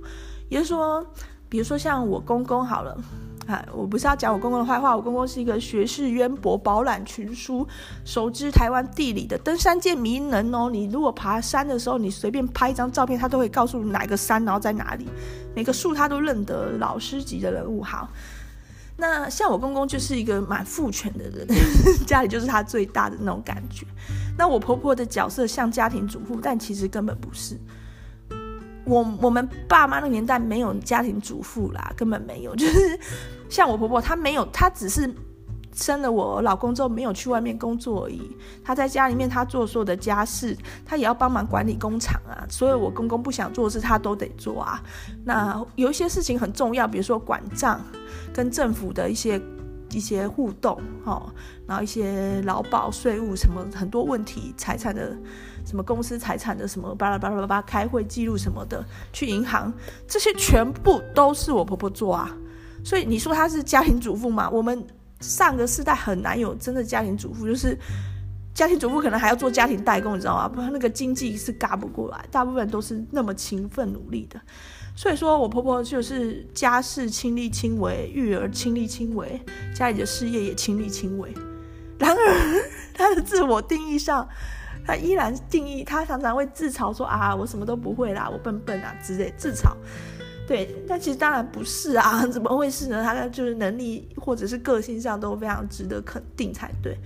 [0.49, 1.07] 也就是说，
[1.51, 2.99] 比如说像我公公好了。
[3.47, 7.67] 啊，我不是要讲我公公的坏话，我公公是一个学识渊博、饱览群书、
[8.05, 10.71] 熟知台湾地理的登山界名人哦。
[10.71, 15.09] 你如果爬山的时候，你随便拍一张照片，他都会告诉你哪个山，然后在哪里，
[15.57, 17.83] 每个树他都认得，老师级的人物。
[17.83, 18.09] 好，
[18.97, 21.47] 那像我公公就是一个蛮父权的人，
[22.07, 23.85] 家里就是他最大的那种感觉。
[24.39, 27.59] 那我婆婆的角色像家庭主妇，但其实根本不是。
[28.85, 32.55] 我我们爸妈那个年代没有家庭主妇啦，根本没有。
[32.57, 32.99] 就是
[33.49, 35.09] 像我婆婆，她没有，她只是
[35.73, 38.37] 生了我老公之后没有去外面工作而已。
[38.65, 42.45] 她在家里面，她做所有的家事，她也要帮忙管理工厂啊。
[42.49, 44.83] 所以我公公不想做的事，她都得做啊。
[45.25, 47.81] 那有一些事情很重要，比如说管账，
[48.35, 49.41] 跟政府的一些
[49.93, 51.33] 一些互动，哦，
[51.69, 55.17] 然后一些劳保税务什么很多问题，财产的。
[55.65, 59.73] 什么公司财产的什么巴拉巴拉巴拉，开会记录什么的，去银行，
[60.07, 62.31] 这些全部都是我婆婆做啊。
[62.85, 64.51] 所以你说她是家庭主妇吗？
[64.51, 64.85] 我们
[65.21, 67.79] 上个世代很难有真的家庭主妇，就是
[68.53, 70.49] 家庭主妇可能还要做家庭代工，你知道吗？
[70.49, 74.41] 不然那个经济是嘎不过来，大部分都是那么勤奋努力的。
[74.95, 79.41] 所以说我婆婆就是家事亲力亲为，育儿亲力亲为，
[79.75, 81.33] 家里的事业也亲力亲为。
[81.99, 82.63] 然而
[82.93, 84.29] 她的自我定义上，
[84.87, 89.73] 他依然定义，他常常会自嘲说啊，我什么都不会啦，我笨笨啊之类自嘲。
[90.47, 93.03] 对，但其实当然不是啊， 怎么会是呢？
[93.03, 96.99] 他的就是能力或者是个性上都非常值得肯定才对。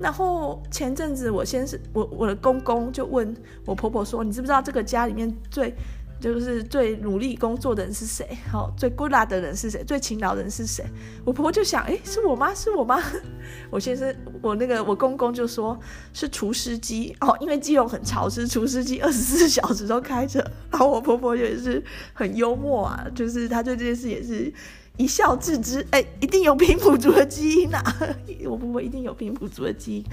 [0.00, 3.34] 然后前阵子我先是我我的公公就问
[3.64, 5.74] 我婆婆说，你知不知道这个家里面最
[6.20, 8.26] 就是最努力工作的人是谁？
[8.50, 9.84] 好，最 good 的人是谁？
[9.84, 10.84] 最勤劳的人是谁？
[11.24, 12.52] 我婆婆就想，诶，是我吗？
[12.54, 13.00] 是我吗？
[13.70, 14.12] 我先生，
[14.42, 15.78] 我那个我公公就说
[16.12, 20.40] 是除湿机哦，因为基隆很潮湿，除湿机二十四小时都开着。
[20.70, 21.82] 然后我婆婆也是
[22.12, 24.52] 很幽默啊，就是她对这件事也是
[24.96, 25.86] 一笑置之。
[25.92, 27.80] 诶，一定有平埔族的基因啊！
[28.44, 30.04] 我婆婆一定有平埔族的基因，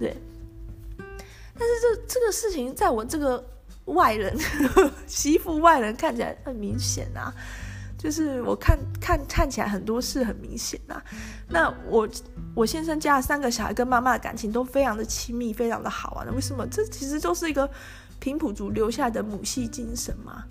[0.00, 0.16] 对。
[1.54, 3.51] 但是这这个事情在我这个。
[3.86, 4.36] 外人
[5.06, 7.34] 媳妇外人看起来很明显啊，
[7.98, 11.02] 就是我看看看起来很多事很明显啊。
[11.48, 12.08] 那我
[12.54, 16.24] 我先生家三个小孩跟妈妈的感情都非常的亲密，非常的好啊。
[16.26, 16.66] 那为什么？
[16.68, 17.68] 这其实就是一个
[18.20, 20.44] 平埔族留下的母系精神嘛。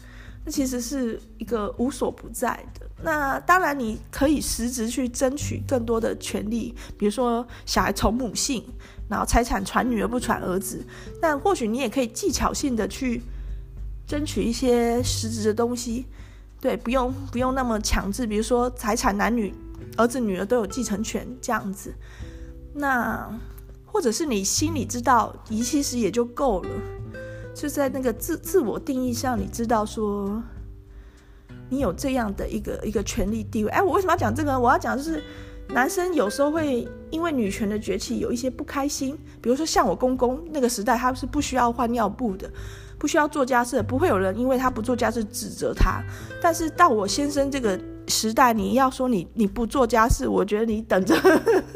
[0.43, 2.87] 那其实是一个无所不在的。
[3.03, 8.63] 那当然你可以实质去争取更多的权利，比如说小孩从母姓。
[9.11, 10.81] 然后财产传女儿不传儿子，
[11.21, 13.21] 但或许你也可以技巧性的去
[14.07, 16.05] 争取一些实质的东西，
[16.61, 19.53] 对，不用不用那么强制，比如说财产男女
[19.97, 21.93] 儿子女儿都有继承权这样子，
[22.73, 23.29] 那
[23.85, 26.69] 或者是你心里知道，你其实也就够了，
[27.53, 30.41] 就在那个自自我定义上，你知道说
[31.67, 33.69] 你有这样的一个一个权利地位。
[33.71, 34.57] 哎，我为什么要讲这个？
[34.57, 35.21] 我要讲的是。
[35.73, 42.51] 男生有时候会因为女权的崛起有一些不开心，比如说像我公公那个时代，他是不需要换尿布的，
[42.97, 46.03] 不需要做家事，不会有人因为他不做家事指责他。
[46.41, 51.15] 但是到我先生这个时代，你要说你你不做家事，我觉得你等着，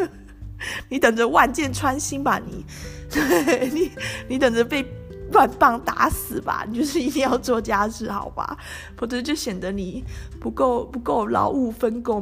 [0.90, 2.66] 你等着万箭穿心吧，你，
[3.10, 3.92] 对 你
[4.28, 4.86] 你等着被
[5.32, 8.58] 乱棒打死吧，你就是一定要做家事，好吧？
[8.98, 10.04] 否则就显得你
[10.38, 12.22] 不够不够劳务分工。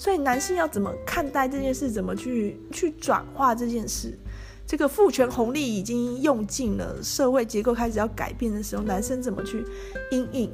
[0.00, 1.90] 所以男性要怎么看待这件事？
[1.90, 4.18] 怎么去去转化这件事？
[4.66, 9.62] 这个父权红利已经用尽了，社会结构开始要改变的时候，男生怎么去
[10.10, 10.50] 应应？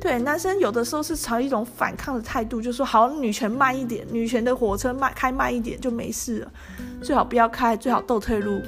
[0.00, 6.52] 对，男生有的时候是朝一种反抗的态度，就说好，女权慢一点，女权的火车慢开慢一点就没事了，
[7.00, 8.60] 最好不要开，最好倒退路，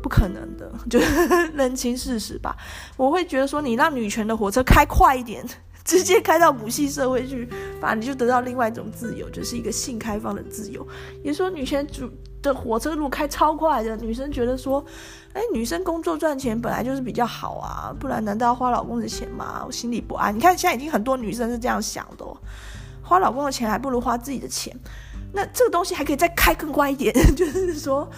[0.00, 1.00] 不可能的，就
[1.54, 2.56] 认清事实吧。
[2.96, 5.44] 我会觉得说，你让女权的火车开快一点。
[5.86, 7.48] 直接开到母系社会去，
[7.80, 10.86] 反正你就得到另外一种自由，就是一个性开放的自由。
[11.22, 12.10] 也说女权主
[12.42, 14.84] 的火车路开超快的，女生觉得说，
[15.32, 19.62] 哎，女生工作赚钱本来就是比较好啊，不然难道要花老公的钱吗？
[19.64, 20.34] 我心里不安。
[20.34, 22.36] 你看现在已经很多女生是这样想的哦，
[23.00, 24.76] 花老公的钱还不如花自己的钱。
[25.32, 28.10] 那这个东西还可以再开更快一点， 就是说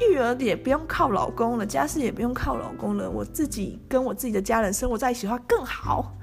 [0.00, 6.14] 育儿也不用靠老公了，家事也不用靠老公了，我自己跟我自己的家人生活在一起的话更好。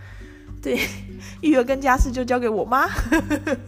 [0.62, 0.80] 对，
[1.42, 2.88] 育儿跟家事就交给我妈，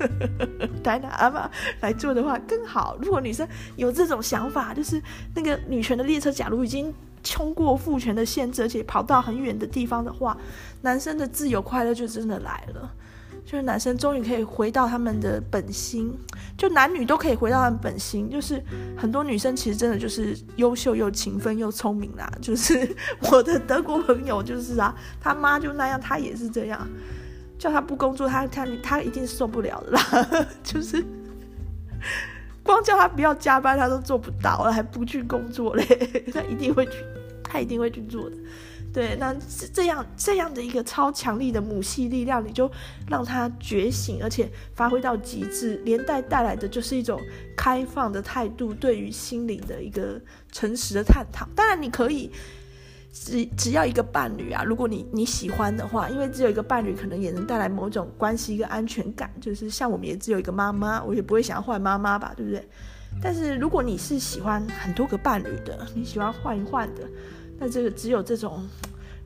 [0.84, 1.50] 带拿阿妈
[1.82, 2.98] 来做的话更好。
[3.02, 5.02] 如果女生有这种想法，就是
[5.36, 6.94] 那个女权的列车，假如已经
[7.24, 10.38] 冲过父权的限制，而且跑到很远的地方的话，
[10.82, 12.94] 男生的自由快乐就真的来了。
[13.46, 16.12] 就是男生终于可以回到他们的本心，
[16.58, 18.30] 就男女都可以回到他们本心。
[18.30, 18.62] 就是
[18.98, 22.32] 很多女生其实真的就是优秀又勤奋又聪明啦。
[22.42, 22.96] 就是
[23.32, 26.88] 我的德国朋友就是啊，他妈就那样，他也是这样，
[27.60, 30.46] 叫他不工作，他他他一定受不了的啦。
[30.64, 31.04] 就是
[32.64, 35.86] 光叫他不要加班，他都做不到了，还不去工作嘞？
[36.34, 36.94] 他一定会去，
[37.44, 38.36] 他一定会去做的。
[38.94, 39.36] 对，那
[39.74, 42.72] 这样这样的一个超强力的母系力量，你就
[43.10, 47.20] 让他觉醒，而且发挥到极致，连带带来的就是一种
[47.58, 50.22] 开放的态度，对于心灵的一个
[50.52, 51.48] 诚实的探讨。
[51.56, 52.32] 当然，你可以
[53.12, 59.32] 只只要一个伴侣啊，如果你你喜欢的话，因为只有一个伴侣，可能也能带来某种关系一个安全感。
[59.42, 62.64] 就是像我们也只有一个妈妈，我也不会想要换妈妈吧，对不对？
[63.20, 67.02] 但是如果你是喜欢很多个伴侣的，你喜欢换一换的。
[67.64, 68.68] 那这个只有这种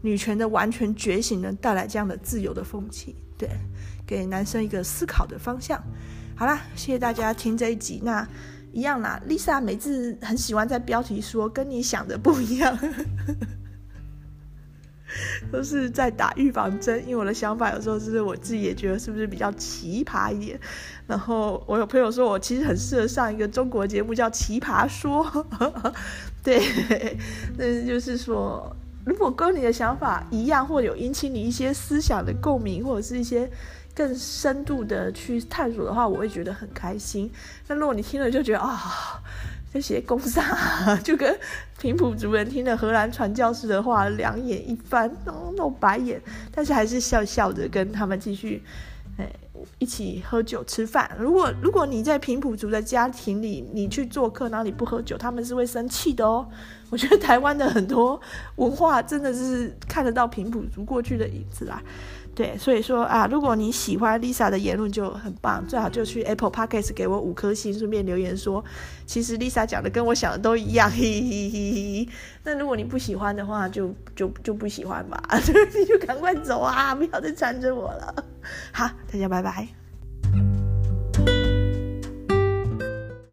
[0.02, 3.50] 女权的完全觉醒，能带来这样的自由的风气，对，
[4.06, 5.84] 给男生一个思考的方向。
[6.36, 8.00] 好啦，谢谢大家听这一集。
[8.04, 8.28] 那
[8.72, 12.78] 一样啦，Lisa 每次很喜欢在标题说跟你想的不一样，
[15.52, 17.02] 都是在打预防针。
[17.08, 20.60] 因为我的想法有时候是我自己也觉得是不是比较奇葩一点。
[21.08, 25.26] 然后我有朋友说我其实很适合上一个中国节目叫《奇葩说》。
[26.48, 27.18] 对，
[27.60, 33.50] 那就是说，如果跟你的想法一样，或有引起你一些思想的共鸣，或者是一些
[33.94, 37.30] 更深度的去探索的话，我会觉得很开心。
[37.68, 39.22] 那如果你听了就觉得啊。
[39.74, 40.42] 这些公杀
[41.04, 41.38] 就跟
[41.78, 46.20] 平埔族人听了荷兰传教士的话，两眼一翻，哦，那种白眼，
[46.56, 48.64] 但是还是笑笑的跟他们继续，
[49.18, 49.30] 哎，
[49.80, 51.10] 一起喝酒吃饭。
[51.20, 56.48] 如果如果你在平埔族的家庭里，你去做客，然后你不喝酒，他们是会生气的哦。
[56.90, 58.20] 我觉得台湾的很多
[58.56, 61.82] 文化真的是看得到平埔族过去的影子啦。
[62.38, 68.64] 对，所以说啊，如果你喜欢 Lisa 的言论就很棒，最好就去 Apple Podcast 给我五颗星，顺便留言说，
[69.08, 72.10] 其实 Lisa 讲的跟我想的都一样，嘿嘿嘿嘿。
[72.44, 75.20] 那如果你不喜欢的话，就就就不喜欢吧，
[75.74, 78.24] 你就赶快走啊，不要再缠着我了。
[78.72, 79.87] 好，大家拜拜。